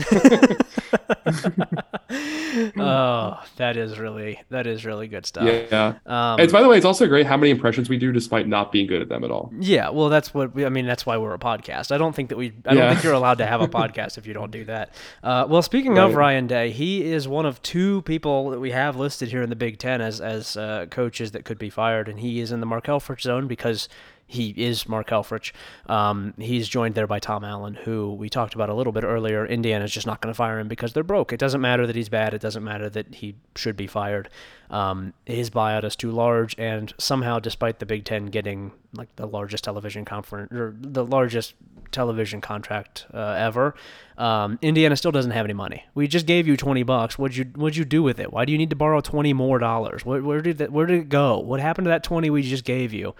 [2.78, 5.44] oh, that is really that is really good stuff.
[5.46, 5.96] yeah.
[6.06, 8.72] Um, it's by the way, it's also great how many impressions we do despite not
[8.72, 9.52] being good at them at all.
[9.60, 10.86] yeah, well, that's what we, I mean.
[10.86, 11.92] That's why we're a podcast.
[11.92, 12.54] I don't think that we.
[12.66, 14.94] I don't think you're allowed to have a podcast if you don't do that.
[15.24, 18.96] Uh, well, speaking of Ryan Day, he is one of two people that we have
[18.96, 22.20] listed here in the Big Ten as as uh, coaches that could be fired, and
[22.20, 23.90] he is in the Mark Helfrich zone because
[24.28, 25.52] he is Mark Helfrich.
[25.86, 29.46] Um, he's joined there by Tom Allen, who we talked about a little bit earlier.
[29.46, 31.32] Indiana's just not going to fire him because they're broke.
[31.32, 32.34] It doesn't matter that he's bad.
[32.34, 34.30] It doesn't matter that he should be fired.
[34.70, 39.28] Um, his buyout is too large, and somehow, despite the Big Ten getting like the
[39.28, 41.54] largest television conference or the largest
[41.92, 43.76] television contract uh, ever,
[44.18, 45.86] um, Indiana still doesn't have any money.
[45.94, 47.20] We just gave you twenty bucks.
[47.20, 48.34] What'd you What'd you do with it?
[48.34, 50.04] Why do you need to borrow twenty more dollars?
[50.04, 51.38] Where, where did that Where did it go?
[51.38, 53.14] What happened to that twenty we just gave you?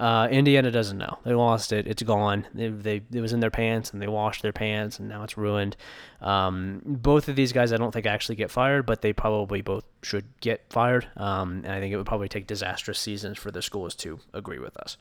[0.00, 1.18] Uh, Indiana doesn't know.
[1.24, 1.86] They lost it.
[1.86, 2.46] It's gone.
[2.54, 5.36] They, they it was in their pants and they washed their pants and now it's
[5.36, 5.76] ruined.
[6.22, 9.84] Um, both of these guys I don't think actually get fired, but they probably both
[10.02, 11.06] should get fired.
[11.18, 14.58] Um, and I think it would probably take disastrous seasons for the schools to agree
[14.58, 14.96] with us.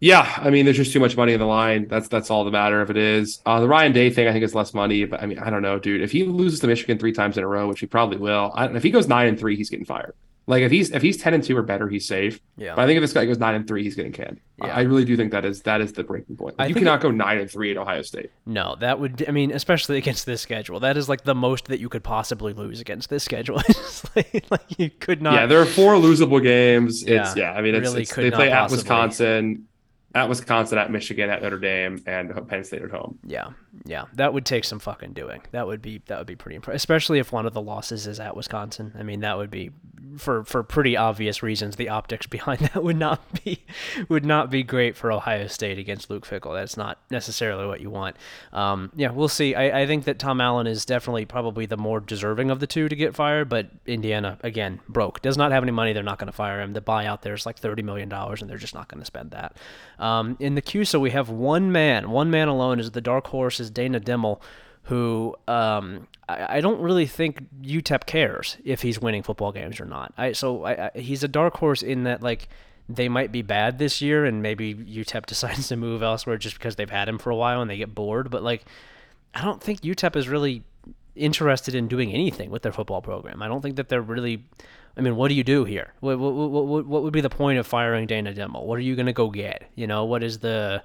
[0.00, 1.88] Yeah, I mean, there's just too much money in the line.
[1.88, 3.42] That's that's all the matter if it is.
[3.44, 5.62] Uh, the Ryan Day thing, I think, is less money, but I mean, I don't
[5.62, 6.00] know, dude.
[6.00, 8.82] If he loses to Michigan three times in a row, which he probably will, if
[8.82, 10.14] he goes nine and three, he's getting fired.
[10.46, 12.38] Like if he's if he's ten and two or better, he's safe.
[12.56, 12.74] Yeah.
[12.74, 14.40] But I think if this guy goes nine and three, he's getting canned.
[14.60, 14.76] I- Yeah.
[14.76, 16.58] I really do think that is that is the breaking point.
[16.58, 18.30] Like, you cannot go nine and three at Ohio State.
[18.44, 19.24] No, that would.
[19.26, 22.52] I mean, especially against this schedule, that is like the most that you could possibly
[22.52, 23.60] lose against this schedule.
[23.68, 25.34] It's like, like you could not.
[25.34, 27.02] yeah, there are four losable games.
[27.02, 27.52] It's Yeah, yeah.
[27.58, 28.76] I mean, it's, really it's they play at possibly.
[28.82, 29.66] Wisconsin,
[30.14, 33.18] at Wisconsin, at Michigan, at Notre Dame, and Penn State at home.
[33.24, 33.50] Yeah,
[33.84, 35.42] yeah, that would take some fucking doing.
[35.50, 38.20] That would be that would be pretty impressive, especially if one of the losses is
[38.20, 38.92] at Wisconsin.
[38.98, 39.70] I mean, that would be
[40.18, 41.76] for for pretty obvious reasons.
[41.76, 43.64] The optics behind that would not be
[44.08, 46.54] would not be great for Ohio State against Luke Fickell.
[46.54, 48.16] That's not necessarily what you want.
[48.52, 49.54] Um, yeah, we'll see.
[49.54, 52.88] I, I think that Tom Allen is definitely probably the more deserving of the two
[52.88, 55.92] to get fired, but Indiana again broke, does not have any money.
[55.92, 56.72] They're not going to fire him.
[56.72, 59.32] The buyout there is like thirty million dollars, and they're just not going to spend
[59.32, 59.56] that.
[60.40, 63.70] In the CUSA, we have one man, one man alone is the dark horse is
[63.70, 64.40] Dana Dimel,
[64.84, 69.86] who um, I, I don't really think UTEP cares if he's winning football games or
[69.86, 70.12] not.
[70.16, 72.48] I so I, he's a dark horse in that like
[72.88, 76.76] they might be bad this year, and maybe UTEP decides to move elsewhere just because
[76.76, 78.30] they've had him for a while and they get bored.
[78.30, 78.64] But like,
[79.34, 80.62] I don't think UTEP is really
[81.16, 83.40] interested in doing anything with their football program.
[83.42, 84.44] I don't think that they're really.
[84.96, 85.92] I mean, what do you do here?
[86.00, 88.64] What, what, what, what, would be the point of firing Dana Dimel?
[88.64, 89.68] What are you going to go get?
[89.74, 90.82] You know, what is the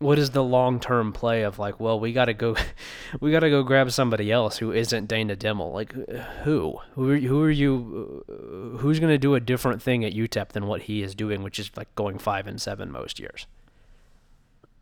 [0.00, 2.56] what is the long term play of like, well, we got to go,
[3.20, 5.72] we got to go grab somebody else who isn't Dana Dimel.
[5.72, 5.92] Like,
[6.44, 6.78] who?
[6.94, 8.24] Who are, who are you?
[8.28, 11.42] uh, Who's going to do a different thing at UTEP than what he is doing,
[11.42, 13.46] which is like going five and seven most years?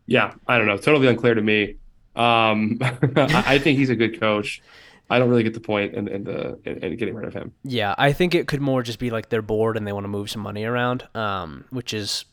[0.07, 0.77] Yeah, I don't know.
[0.77, 1.75] Totally unclear to me.
[2.15, 2.77] Um,
[3.15, 4.61] I think he's a good coach.
[5.09, 7.51] I don't really get the point in, in the in, in getting rid of him.
[7.63, 10.09] Yeah, I think it could more just be like they're bored and they want to
[10.09, 12.25] move some money around, um, which is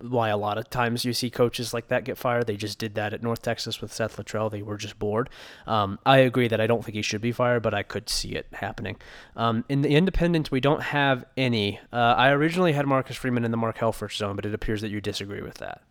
[0.00, 2.46] why a lot of times you see coaches like that get fired.
[2.46, 4.50] They just did that at North Texas with Seth Littrell.
[4.50, 5.28] They were just bored.
[5.66, 8.30] Um, I agree that I don't think he should be fired, but I could see
[8.30, 8.96] it happening.
[9.36, 11.80] Um, in the independents, we don't have any.
[11.92, 14.90] Uh, I originally had Marcus Freeman in the Mark Helfrich zone, but it appears that
[14.90, 15.82] you disagree with that.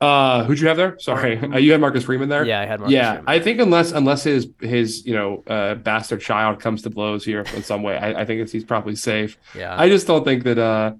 [0.00, 0.98] Uh, who'd you have there?
[0.98, 2.44] Sorry, uh, you had Marcus Freeman there.
[2.44, 3.28] Yeah, I had Marcus yeah, Freeman.
[3.28, 7.44] I think unless unless his his you know uh, bastard child comes to blows here
[7.54, 9.38] in some way, I, I think it's, he's probably safe.
[9.54, 10.58] yeah, I just don't think that.
[10.58, 10.92] uh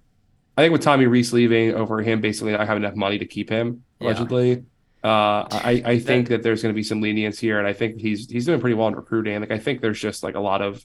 [0.58, 3.50] I think with Tommy Rees leaving over him basically I have enough money to keep
[3.50, 4.06] him Yeah.
[4.06, 4.64] allegedly.
[5.04, 8.00] Uh, I, I think that there's going to be some lenience here, and I think
[8.00, 9.38] he's he's doing pretty well in recruiting.
[9.38, 10.82] Like I think there's just like a lot of,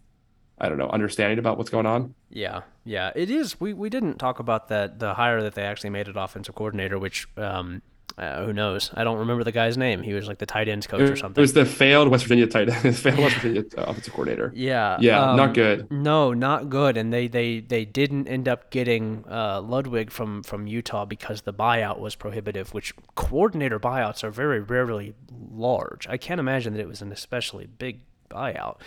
[0.60, 2.14] I don't know, understanding about what's going on.
[2.30, 3.62] Yeah, yeah, it is.
[3.62, 7.00] We we didn't talk about that the hire that they actually made at offensive coordinator,
[7.00, 7.82] which um,
[8.18, 8.92] uh, who knows?
[8.94, 10.02] I don't remember the guy's name.
[10.02, 11.40] He was like the tight ends coach or something.
[11.40, 14.52] It was the failed West Virginia tight end, failed West Virginia uh, offensive coordinator.
[14.56, 15.90] yeah, Yeah, um, not good.
[15.92, 16.98] No, not good.
[16.98, 21.54] And they they they didn't end up getting uh, Ludwig from from Utah because the
[21.54, 22.74] buyout was prohibitive.
[22.74, 25.14] Which coordinator buyouts are very rarely
[25.52, 26.08] large.
[26.08, 28.02] I can't imagine that it was an especially big
[28.32, 28.78] buyout.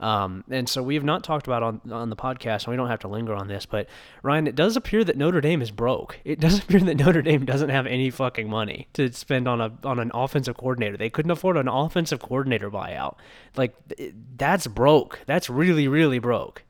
[0.00, 2.88] Um, and so we have not talked about on on the podcast, and we don't
[2.88, 3.64] have to linger on this.
[3.64, 3.88] But
[4.22, 6.18] Ryan, it does appear that Notre Dame is broke.
[6.24, 9.72] It does appear that Notre Dame doesn't have any fucking money to spend on a
[9.84, 10.96] on an offensive coordinator.
[10.96, 13.16] They couldn't afford an offensive coordinator buyout.
[13.56, 13.74] Like
[14.36, 15.20] that's broke.
[15.26, 16.64] That's really really broke.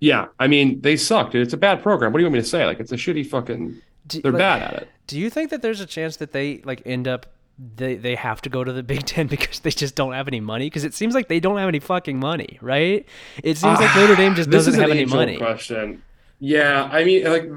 [0.00, 1.34] Yeah, I mean they sucked.
[1.34, 2.12] It's a bad program.
[2.12, 2.66] What do you want me to say?
[2.66, 3.80] Like it's a shitty fucking.
[4.06, 4.88] Do- They're like, bad at it.
[5.06, 7.26] Do you think that there's a chance that they like end up
[7.58, 10.40] they they have to go to the Big Ten because they just don't have any
[10.40, 10.66] money?
[10.66, 13.06] Because it seems like they don't have any fucking money, right?
[13.42, 15.38] It seems like Notre Dame just doesn't is have an any money.
[15.38, 16.02] Question.
[16.38, 17.48] Yeah, I mean, like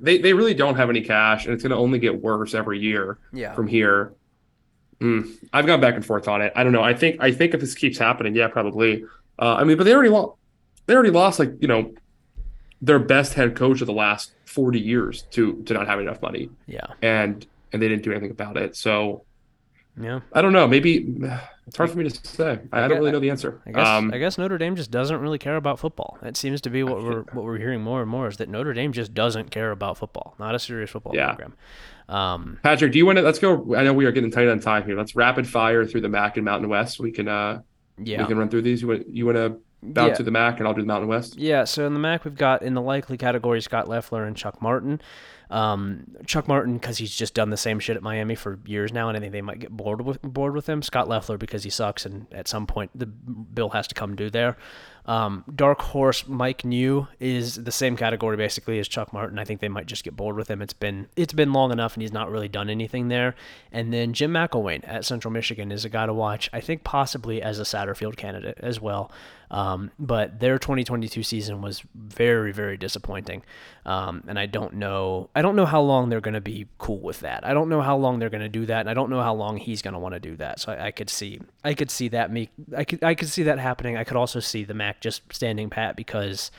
[0.00, 2.80] they, they really don't have any cash, and it's going to only get worse every
[2.80, 3.54] year Yeah.
[3.54, 4.14] from here.
[5.00, 6.52] Mm, I've gone back and forth on it.
[6.56, 6.82] I don't know.
[6.82, 9.04] I think I think if this keeps happening, yeah, probably.
[9.38, 10.36] Uh, I mean, but they already lost.
[10.86, 11.94] They already lost like you know
[12.82, 16.50] their best head coach of the last forty years to to not have enough money,
[16.66, 16.86] Yeah.
[17.00, 18.76] and and they didn't do anything about it.
[18.76, 19.24] So
[20.00, 20.20] Yeah.
[20.32, 20.66] I don't know.
[20.68, 21.06] Maybe
[21.66, 22.58] it's hard for me to say.
[22.72, 23.60] I, I don't really know the answer.
[23.66, 26.18] I guess Um, I guess Notre Dame just doesn't really care about football.
[26.22, 28.72] That seems to be what we're what we're hearing more and more is that Notre
[28.72, 30.34] Dame just doesn't care about football.
[30.38, 31.28] Not a serious football Yeah.
[31.28, 31.54] program.
[32.08, 33.22] Um, Patrick, do you want to?
[33.22, 33.74] Let's go.
[33.76, 34.96] I know we are getting tight on time here.
[34.96, 36.98] Let's rapid fire through the MAC and Mountain West.
[36.98, 37.60] We can uh
[37.98, 38.22] yeah.
[38.22, 38.82] we can run through these.
[38.82, 40.14] You want you want to bounce Yeah.
[40.16, 41.36] through the MAC and I'll do the Mountain West.
[41.38, 44.60] Yeah, so in the MAC, we've got in the likely category Scott Loeffler and Chuck
[44.60, 45.00] Martin.
[45.50, 49.08] Um, Chuck Martin because he's just done the same shit at Miami for years now,
[49.08, 50.80] and I think they might get bored with bored with him.
[50.80, 54.30] Scott Loeffler because he sucks, and at some point the bill has to come due
[54.30, 54.56] there.
[55.06, 59.40] Um, Dark Horse Mike Neu is the same category basically as Chuck Martin.
[59.40, 60.62] I think they might just get bored with him.
[60.62, 63.34] It's been it's been long enough, and he's not really done anything there.
[63.72, 66.48] And then Jim McElwain at Central Michigan is a guy to watch.
[66.52, 69.10] I think possibly as a Satterfield candidate as well.
[69.50, 73.42] Um, but their 2022 season was very, very disappointing.
[73.84, 77.00] Um, and I don't know, I don't know how long they're going to be cool
[77.00, 77.44] with that.
[77.44, 79.34] I don't know how long they're going to do that, and I don't know how
[79.34, 80.60] long he's going to want to do that.
[80.60, 83.42] So I, I could see, I could see that me, I could, I could see
[83.44, 83.96] that happening.
[83.96, 86.50] I could also see the MAC just standing pat because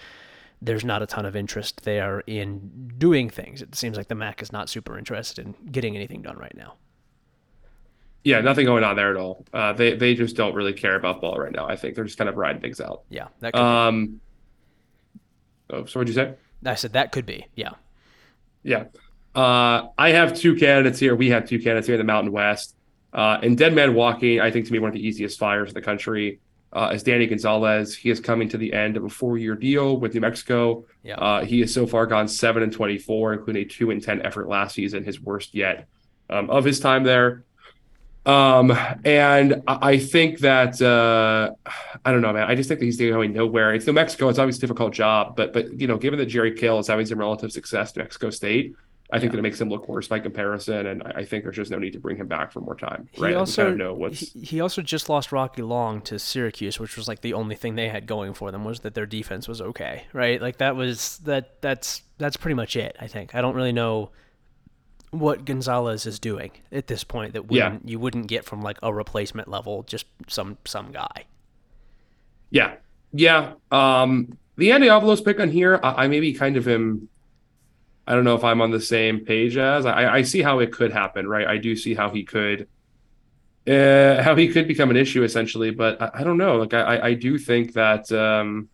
[0.62, 3.62] there's not a ton of interest there in doing things.
[3.62, 6.76] It seems like the MAC is not super interested in getting anything done right now.
[8.24, 9.46] Yeah, nothing going on there at all.
[9.52, 11.68] Uh, they they just don't really care about ball right now.
[11.68, 13.04] I think they're just kind of riding things out.
[13.10, 14.22] Yeah, that could Um.
[15.70, 16.36] Oh, so what'd you say?
[16.66, 17.48] I said that could be.
[17.56, 17.72] Yeah.
[18.62, 18.86] Yeah.
[19.34, 21.16] Uh, I have two candidates here.
[21.16, 22.76] We have two candidates here in the Mountain West.
[23.14, 25.74] Uh, and Dead Man Walking, I think to me one of the easiest fires in
[25.74, 26.40] the country
[26.74, 27.96] uh, is Danny Gonzales.
[27.96, 30.86] He is coming to the end of a four-year deal with New Mexico.
[31.04, 31.16] Yeah.
[31.16, 34.48] Uh, he has so far gone seven and twenty-four, including a two and ten effort
[34.48, 35.88] last season, his worst yet
[36.30, 37.44] um, of his time there.
[38.26, 38.72] Um,
[39.04, 41.52] and I think that uh,
[42.06, 42.44] I don't know, man.
[42.50, 43.74] I just think that he's going nowhere.
[43.74, 44.30] It's New Mexico.
[44.30, 47.06] It's obviously a difficult job, but but you know, given that Jerry Kill is having
[47.08, 48.76] some relative success to Mexico State,
[49.12, 49.38] I think Yeah.
[49.38, 50.86] that it makes him look worse by comparison.
[50.86, 53.10] And I think there's just no need to bring him back for more time.
[53.12, 53.34] He Right?
[53.34, 57.22] Also kind of he, he also just lost Rocky Long to Syracuse, which was like
[57.22, 60.40] the only thing they had going for them was that their defense was okay, right?
[60.40, 62.96] Like that was that that's that's pretty much it.
[63.00, 64.12] I think I don't really know
[65.12, 67.66] what Gonzales is doing at this point that Yeah.
[67.70, 71.26] wouldn't you wouldn't get from like a replacement level, just some some guy.
[72.50, 72.76] Yeah,
[73.14, 73.54] yeah.
[73.72, 77.08] Um, the Andy Avalos pick on here, I, I maybe kind of am.
[78.08, 80.72] I don't know if I'm on the same page as I, I see how it
[80.74, 81.48] could happen, right?
[81.48, 82.68] I do see how he could,
[83.68, 86.58] uh, how he could become an issue essentially, but I, I don't know.
[86.58, 88.70] Like I, I- do think that um,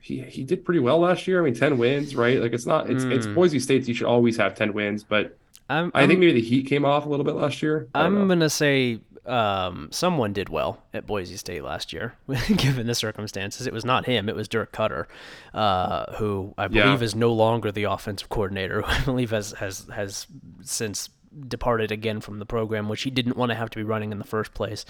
[0.00, 1.40] he he did pretty well last year.
[1.40, 2.40] I mean, ten wins, right?
[2.40, 3.34] Like it's not it's it's Mm.
[3.34, 3.86] Boise State.
[3.88, 5.36] You should always have ten wins, but
[5.68, 7.88] I'm, I think maybe the Heat came off a little bit last year.
[7.94, 8.28] I'm know.
[8.28, 12.14] gonna say um, someone did well at Boise State last year,
[12.56, 13.66] given the circumstances.
[13.66, 15.06] It was not him; it was Dirk Koetter,
[15.54, 16.84] uh, who I Yeah.
[16.84, 18.82] believe is no longer the offensive coordinator.
[18.82, 20.26] Who I believe has has has
[20.62, 21.08] since
[21.48, 24.18] departed again from the program, which he didn't want to have to be running in
[24.18, 24.84] the first place.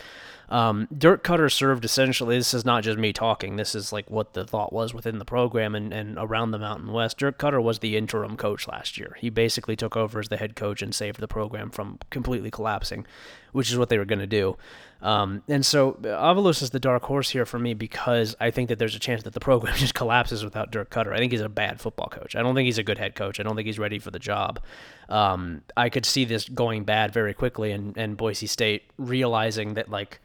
[0.48, 2.38] Um, Dirk Koetter served essentially.
[2.38, 3.56] This is not just me talking.
[3.56, 6.92] This is like what the thought was within the program and, and around the Mountain
[6.92, 7.18] West.
[7.18, 9.16] Dirk Koetter was the interim coach last year.
[9.18, 13.06] He basically took over as the head coach and saved the program from completely collapsing,
[13.52, 14.56] which is what they were going to do.
[15.02, 18.78] Um, and so Avalos is the dark horse here for me because I think that
[18.78, 21.12] there's a chance that the program just collapses without Dirk Koetter.
[21.12, 22.36] I think he's a bad football coach.
[22.36, 23.40] I don't think he's a good head coach.
[23.40, 24.60] I don't think he's ready for the job.
[25.08, 29.90] Um, I could see this going bad very quickly and, and Boise State realizing that
[29.90, 30.20] like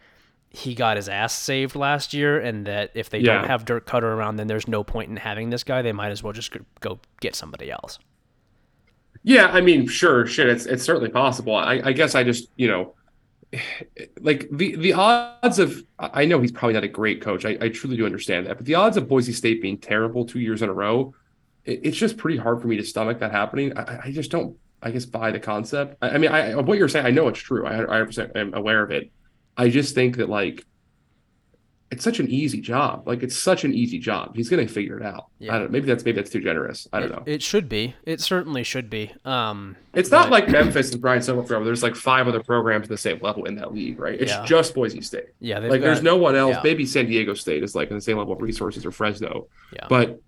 [0.53, 3.35] he got his ass saved last year and that if they Yeah.
[3.37, 5.81] don't have Dirk Koetter around, then there's no point in having this guy.
[5.81, 6.51] They might as well just
[6.81, 7.99] go- get somebody else.
[9.23, 11.55] Yeah, I mean, sure, shit, it's it's certainly possible.
[11.55, 12.95] I, I guess I just, you know,
[14.19, 17.45] like the the odds of I know he's probably not a great coach.
[17.45, 20.39] I, I truly do understand that, but the odds of Boise State being terrible two
[20.39, 21.13] years in a row,
[21.65, 23.77] it, it's just pretty hard for me to stomach that happening.
[23.77, 25.97] I, I just don't, I guess, buy the concept.
[26.01, 27.65] I, I mean, I what you're saying, I know it's true.
[27.65, 29.11] I 100 percent am aware of it.
[29.61, 30.65] I just think that like
[31.91, 33.05] it's such an easy job.
[33.05, 34.33] Like it's such an easy job.
[34.35, 35.25] He's gonna figure it out.
[35.39, 35.53] Yeah.
[35.55, 35.71] I don't.
[35.71, 36.87] Maybe that's maybe that's too generous.
[36.93, 37.23] I don't It- know.
[37.25, 37.95] It, should be.
[38.05, 39.11] It certainly should be.
[39.25, 41.59] Um, It's not like Memphis and Brian Silverthorne.
[41.59, 44.19] where There's like five other programs at the same level in that league, right?
[44.19, 44.45] It's Yeah.
[44.45, 45.25] just Boise State.
[45.41, 46.55] yeah, Like there's got- no one else.
[46.55, 46.61] yeah.
[46.63, 49.47] Maybe San Diego State is like in the same level of resources or Fresno.
[49.73, 49.87] Yeah.
[49.89, 50.21] But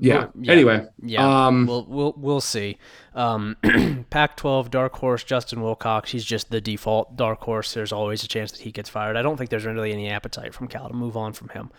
[0.00, 0.26] yeah.
[0.40, 0.52] Yeah.
[0.52, 2.78] Anyway, Yeah, um, we'll we'll we'll see.
[3.14, 3.56] Um,
[4.10, 6.10] Pac-12 dark horse Justin Wilcox.
[6.12, 7.74] He's just the default dark horse.
[7.74, 9.16] There's always a chance that he gets fired.
[9.16, 11.70] I don't think there's really any appetite from Cal to move on from him.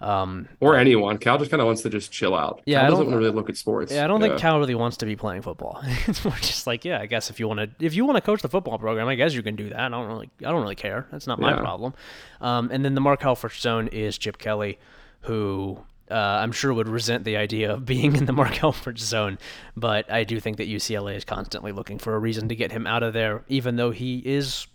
[0.00, 1.18] Um, or anyone.
[1.18, 2.62] Cal just kind of wants to just chill out.
[2.66, 3.92] Yeah, Cal I doesn't don't- want to really look at sports.
[3.92, 5.80] yeah, I don't think Cal really wants to be playing football.
[6.06, 8.20] it's more just like, yeah, I guess if you want to, if you want to
[8.20, 9.80] coach the football program, I guess you can do that.
[9.80, 11.08] I don't really, I don't really care.
[11.10, 11.58] That's not my Yeah.
[11.58, 11.94] problem.
[12.40, 14.78] Um, and then the Mark Helfrich zone is Chip Kelly,
[15.22, 19.38] who uh, I'm sure would resent the idea of being in the Mark Helfrich zone,
[19.76, 22.86] but I do think that UCLA is constantly looking for a reason to get him
[22.86, 24.66] out of there, even though he is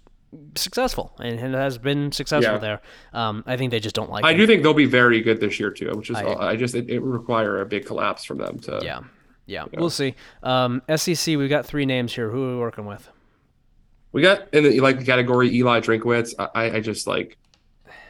[0.56, 2.60] successful and has been successful Yeah.
[2.60, 2.82] there.
[3.14, 4.24] Um, I think they just don't like.
[4.24, 4.28] It.
[4.28, 4.38] I him.
[4.40, 6.90] do think they'll be very good this year too, which is I- I, just it,
[6.90, 9.02] it would require a big collapse from them to Yeah,
[9.46, 10.16] yeah, we'll see.
[10.42, 12.30] Um, SEC, we've got three names here.
[12.30, 13.10] Who are we working with?
[14.12, 16.34] We got in the like category Eli Drinkwitz.
[16.40, 17.38] I, I just like,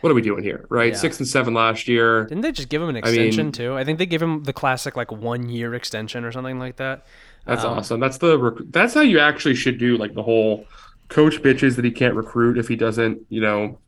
[0.04, 0.66] what are we doing here?
[0.68, 0.98] Right, Yeah.
[1.00, 2.26] six and seven last year.
[2.26, 3.74] Didn't they just give him an I extension mean- too?
[3.78, 7.06] I think they gave him the classic like one year extension or something like that.
[7.46, 8.00] That's Um, awesome.
[8.02, 10.66] That's the rec- that's how you actually should do like the whole
[11.08, 13.80] coach bitches that he can't recruit if he doesn't, you know,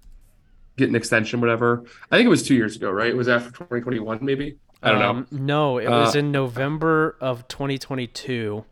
[0.78, 1.84] get an extension, whatever.
[2.12, 3.10] I think it was two years ago, right?
[3.10, 4.56] It was after 2021, maybe.
[4.82, 5.10] I don't know.
[5.10, 8.64] Um, no, it was Uh, in November of 2022.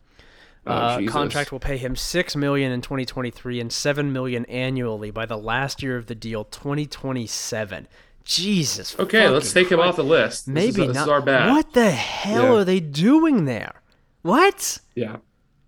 [0.66, 5.26] Oh, uh, contract will pay him six million in 2023 and seven million annually by
[5.26, 7.88] the last year of the deal, 2027.
[8.24, 8.98] Jesus.
[8.98, 10.46] Okay, let's take him off the list.
[10.46, 11.02] This Maybe is, this not.
[11.04, 11.50] is our bad.
[11.52, 12.54] What the hell Yeah.
[12.60, 13.82] are they doing there?
[14.22, 14.80] What?
[14.96, 15.18] Yeah.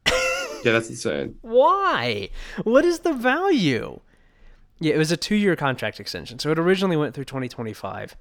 [0.08, 1.36] Yeah, that's insane.
[1.42, 2.30] Why?
[2.64, 4.00] What is the value?
[4.80, 8.16] Yeah, it was a two-year contract extension, so it originally went through 2025.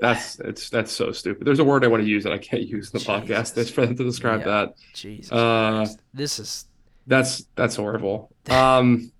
[0.00, 1.46] That's it's that's so stupid.
[1.46, 3.26] There's a word I want to use that I can't use in the podcast.
[3.26, 3.50] Jesus.
[3.52, 4.46] That's for them to describe Yeah.
[4.46, 4.74] that.
[4.94, 6.66] Jesus, Uh, this is
[7.06, 8.30] That's that's horrible.
[8.50, 9.12] Um,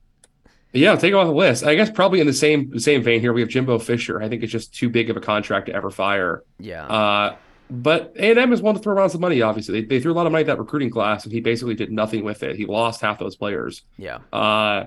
[0.73, 1.65] yeah, take him off the list.
[1.65, 4.21] I guess probably in the same the same vein here, we have Jimbo Fisher.
[4.23, 6.43] I think it's just too big of a contract to ever fire.
[6.59, 6.85] yeah.
[6.87, 7.37] Uh,
[7.71, 9.43] but A and M is one to throw around some money.
[9.43, 11.75] Obviously, they, they threw a lot of money at that recruiting class, and he basically
[11.75, 12.57] did nothing with it.
[12.57, 13.83] He lost half those players.
[13.99, 14.19] yeah.
[14.33, 14.87] Uh,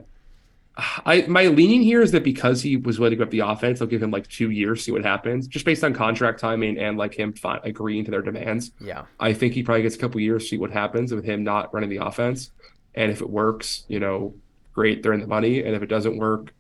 [1.06, 3.80] I my leaning here is that because he was willing to give up the offense,
[3.80, 6.98] they'll give him like two years, see what happens, just based on contract timing and
[6.98, 8.72] like him fi- agreeing to their demands.
[8.80, 9.04] Yeah.
[9.20, 11.90] I think he probably gets a couple years, see what happens with him not running
[11.90, 12.52] the offense.
[12.96, 14.36] And if it works, you know,
[14.74, 15.64] great, they're in the money.
[15.64, 16.54] And if it doesn't work,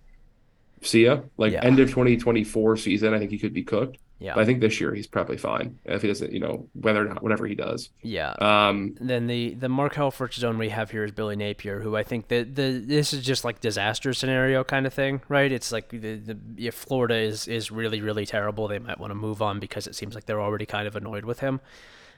[0.82, 1.22] see ya.
[1.38, 1.64] Like Yeah.
[1.64, 3.98] end of 2024 season, I think he could be cooked.
[4.20, 4.36] Yeah.
[4.36, 7.10] But I think this year he's probably fine if he doesn't, you know, whether or
[7.10, 7.90] not whatever he does.
[8.04, 8.34] Yeah.
[8.34, 12.04] Um, then the the Mark Helfrich zone we have here is Billy Napier, who I
[12.04, 15.52] think that the this is just like disaster scenario kind of thing, right?
[15.52, 19.16] It's like the, the if Florida is is really really terrible, they might want to
[19.16, 21.60] move on because it seems like they're already kind of annoyed with him.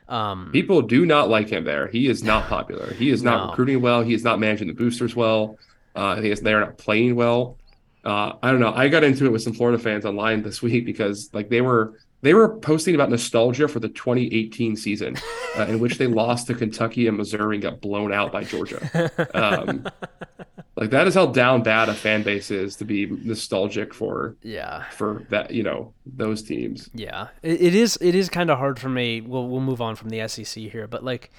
[0.09, 1.87] Um, people do not like him there.
[1.87, 2.93] He is not popular.
[2.95, 3.49] He is not No.
[3.51, 4.01] recruiting well.
[4.01, 5.57] He is not managing the boosters well.
[5.95, 7.57] Uh, I think they're not playing well.
[8.03, 8.73] Uh, I don't know.
[8.73, 11.99] I got into it with some Florida fans online this week because like they were
[12.21, 15.15] they were posting about nostalgia for the 2018 season
[15.57, 19.11] uh, in which they lost to Kentucky and Missouri and got blown out by Georgia.
[19.33, 19.85] Um,
[20.75, 24.89] like that is how down bad a fan base is to be nostalgic for yeah.
[24.91, 26.89] for that you know those teams.
[26.93, 27.97] Yeah, it, it is.
[28.01, 29.21] It is kind of hard for me.
[29.21, 31.31] We'll we'll move on from the SEC here, but like,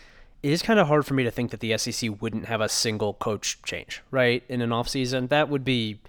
[0.43, 2.69] it is kind of hard for me to think that the SEC wouldn't have a
[2.69, 5.29] single coach change right in an off season.
[5.29, 6.01] That would be.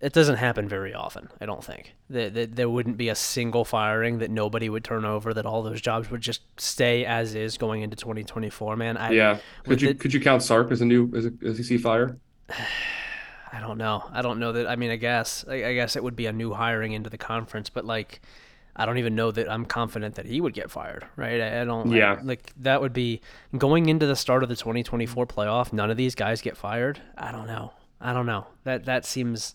[0.00, 1.30] It doesn't happen very often.
[1.40, 5.06] I don't think that, that there wouldn't be a single firing that nobody would turn
[5.06, 5.32] over.
[5.32, 8.76] That all those jobs would just stay as is going into 2024.
[8.76, 9.38] Man, I Yeah.
[9.64, 12.18] Could you it- could you count Sark as a new as a SEC fire?
[13.52, 14.04] I don't know.
[14.12, 14.66] I don't know that.
[14.68, 17.16] I mean, I guess I, I guess it would be a new hiring into the
[17.18, 18.20] conference, but like,
[18.74, 21.06] I don't even know that I'm confident that he would get fired.
[21.16, 21.40] Right?
[21.40, 21.90] I, I don't.
[21.92, 22.20] I- Yeah.
[22.22, 23.22] like that would be
[23.56, 25.72] going into the start of the 2024 playoff.
[25.72, 27.00] None of these guys get fired.
[27.16, 27.72] I don't know.
[28.00, 28.46] I don't know.
[28.64, 29.54] That that seems.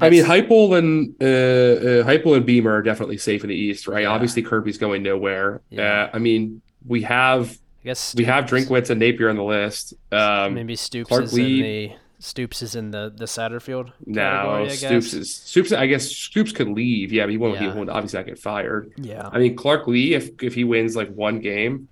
[0.00, 3.88] I mean, Heupel and uh, uh, Heupel and Beamer are definitely safe in the East,
[3.88, 4.02] right?
[4.02, 4.10] Yeah.
[4.10, 5.60] Obviously, Kirby's going nowhere.
[5.70, 6.04] Yeah.
[6.04, 9.94] Uh, I mean, we have I guess we have Drinkwitz and Napier on the list.
[10.12, 14.66] Um, Maybe Stoops Clark is Lee- in the Stoops is in the the Satterfield no.
[14.68, 15.72] Stoops is Stoops.
[15.72, 17.12] I guess Stoops could leave.
[17.12, 17.58] Yeah, but he won't.
[17.58, 17.74] He Yeah.
[17.74, 18.92] won't obviously not get fired.
[18.96, 21.88] Yeah, I mean, Clark Lea, if if he wins like one game,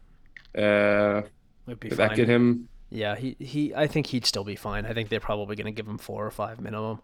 [0.57, 1.23] uh,
[1.67, 2.69] would be that get him?
[2.91, 4.87] Yeah, he, he I think he'd still be fine.
[4.87, 7.01] I think they're probably going to give him four or five minimum.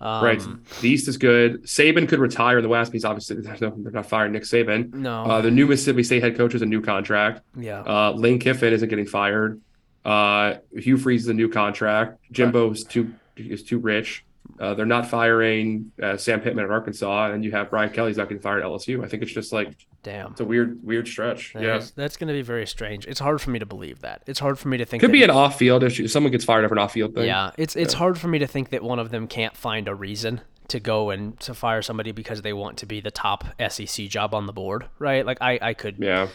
[0.00, 0.42] Um, right.
[0.80, 1.64] The East is good.
[1.64, 4.92] Saban could retire in the West because obviously no, they're not firing Nick Saban.
[4.94, 5.24] No.
[5.24, 7.42] Uh, the new Mississippi State head coach is a new contract.
[7.56, 7.80] yeah.
[7.80, 9.60] Uh, Lane Kiffin isn't getting fired.
[10.04, 12.18] Uh, Hugh Freeze is a new contract.
[12.32, 14.24] Jimbo's too is too rich.
[14.60, 18.28] Uh, they're not firing uh, Sam Pittman at Arkansas, and you have Brian Kelly's not
[18.28, 19.02] getting fired at LSU.
[19.02, 20.32] I think it's just like Damn.
[20.32, 21.54] it's a weird, weird stretch.
[21.54, 23.06] That yeah, is- that's going to be very strange.
[23.06, 24.22] It's hard for me to believe that.
[24.26, 25.00] It's hard for me to think.
[25.00, 26.06] could that, be an off-field issue.
[26.08, 27.24] Someone gets fired over an off-field thing.
[27.24, 27.98] Yeah, it's it's Yeah.
[28.00, 31.08] hard for me to think that one of them can't find a reason to go
[31.08, 34.52] and to fire somebody because they want to be the top SEC job on the
[34.52, 35.24] board, right?
[35.24, 36.28] Like I I could yeah.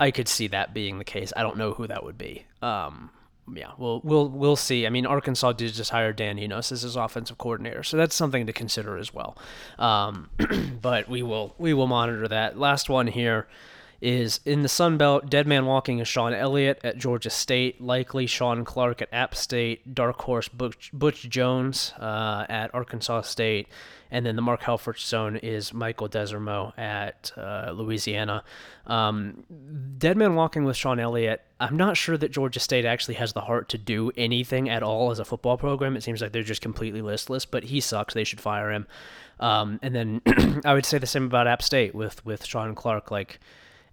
[0.00, 1.32] I could see that being the case.
[1.36, 2.44] I don't know who that would be.
[2.60, 3.10] Um,
[3.56, 4.86] yeah, we'll we'll we'll see.
[4.86, 8.46] I mean, Arkansas did just hire Dan Enos as his offensive coordinator, so that's something
[8.46, 9.36] to consider as well.
[9.78, 10.30] Um,
[10.82, 12.58] but we will we will monitor that.
[12.58, 13.46] Last one here
[14.00, 15.28] is in the Sun Belt.
[15.28, 19.94] Dead man walking is Shawn Elliott at Georgia State, likely Shawn Clark at App State,
[19.94, 23.68] dark horse Butch, Butch Jones uh, at Arkansas State,
[24.10, 28.42] and then the Mark Helfrich zone is Michael Desormeaux at uh, Louisiana.
[28.86, 29.44] Um,
[29.98, 31.42] dead man walking with Shawn Elliott.
[31.60, 35.10] I'm not sure that Georgia State actually has the heart to do anything at all
[35.10, 35.96] as a football program.
[35.96, 37.44] It seems like they're just completely listless.
[37.44, 38.14] But he sucks.
[38.14, 38.86] They should fire him.
[39.40, 40.22] Um, and then
[40.64, 43.10] I would say the same about App State with with Shawn Clark.
[43.10, 43.40] Like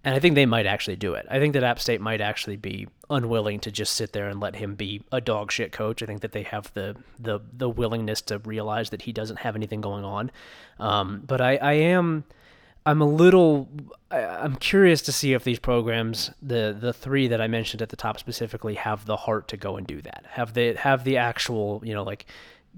[0.06, 1.26] and I think they might actually do it.
[1.28, 4.54] I think that App State might actually be unwilling to just sit there and let
[4.54, 6.00] him be a dog shit coach.
[6.00, 9.56] I think that they have the the the willingness to realize that he doesn't have
[9.56, 10.30] anything going on.
[10.78, 12.22] Um, but I, I am
[12.86, 13.68] I'm a little
[14.12, 17.96] I'm curious to see if these programs, the the three that I mentioned at the
[17.96, 20.24] top specifically, have the heart to go and do that.
[20.30, 22.26] Have they have the actual, you know, like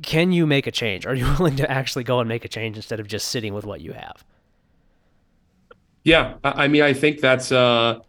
[0.01, 1.05] can you make a change?
[1.05, 3.67] Are you willing to actually go and make a change instead of just sitting with
[3.67, 4.25] what you have?
[6.05, 8.01] Yeah, I mean, I think that's uh,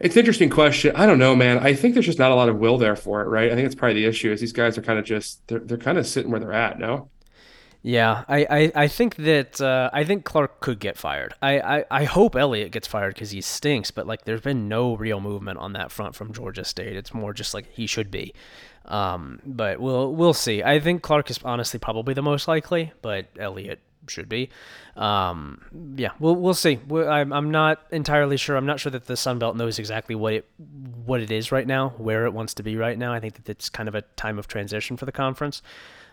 [0.00, 0.94] it's an interesting question.
[0.96, 1.58] I don't know, man.
[1.58, 3.50] I think there's just not a lot of will there for it, right?
[3.50, 5.78] I think it's probably the issue is these guys are kind of just they're they're
[5.78, 6.78] kind of sitting where they're at.
[6.78, 7.10] No.
[7.80, 11.34] Yeah, I, I, I think that uh, I think Clark could get fired.
[11.40, 14.96] I, I, I hope Elliott gets fired because he stinks, but like there's been no
[14.96, 16.96] real movement on that front from Georgia State.
[16.96, 18.34] It's more just like he should be.
[18.84, 20.62] Um, but we'll we'll see.
[20.62, 24.50] I think Clark is honestly probably the most likely, but Elliott should be.
[24.96, 26.78] Um, yeah, we'll we'll see.
[26.90, 28.56] I'm I'm not entirely sure.
[28.56, 30.48] I'm not sure that the Sun Belt knows exactly what it
[31.04, 33.12] what it is right now, where it wants to be right now.
[33.12, 35.62] I think that it's kind of a time of transition for the conference.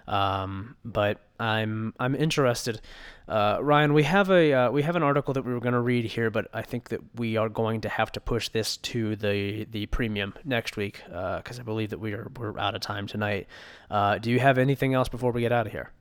[0.07, 2.79] Um, but I'm I'm interested.
[3.27, 5.79] Uh, Ryan, we have a uh, we have an article that we were going to
[5.79, 9.15] read here, but I think that we are going to have to push this to
[9.15, 12.81] the the premium next week because uh, I believe that we are we're out of
[12.81, 13.47] time tonight.
[13.89, 15.91] Uh, do you have anything else before we get out of here?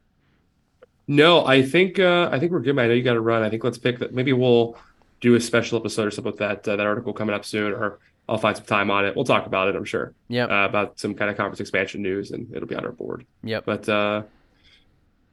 [1.07, 2.75] No, I think uh, I think we're good.
[2.77, 2.87] Man.
[2.87, 3.43] I know you got to run.
[3.43, 4.15] I think let's pick that.
[4.15, 4.77] Maybe we'll
[5.21, 7.99] do a special episode or something with that uh, that article coming up soon, or
[8.29, 9.15] I'll find some time on it.
[9.15, 9.77] We'll talk about it.
[9.77, 10.15] I'm sure.
[10.29, 10.45] Yeah.
[10.45, 13.27] Uh, about some kind of conference expansion news, and it'll be on our board.
[13.43, 13.65] Yep.
[13.67, 14.23] But uh,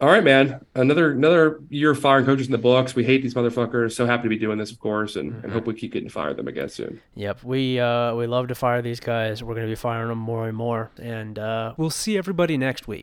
[0.02, 0.66] all right, man.
[0.76, 2.96] Another another year of firing coaches in the books.
[2.96, 3.94] We hate these motherfuckers.
[3.94, 5.44] So happy to be doing this, of course, and, mm-hmm.
[5.44, 7.00] and hope we keep getting to fire them again soon.
[7.16, 7.44] Yep.
[7.44, 9.44] We uh, we love to fire these guys.
[9.44, 12.88] We're going to be firing them more and more, and uh, we'll see everybody next
[12.88, 13.00] week.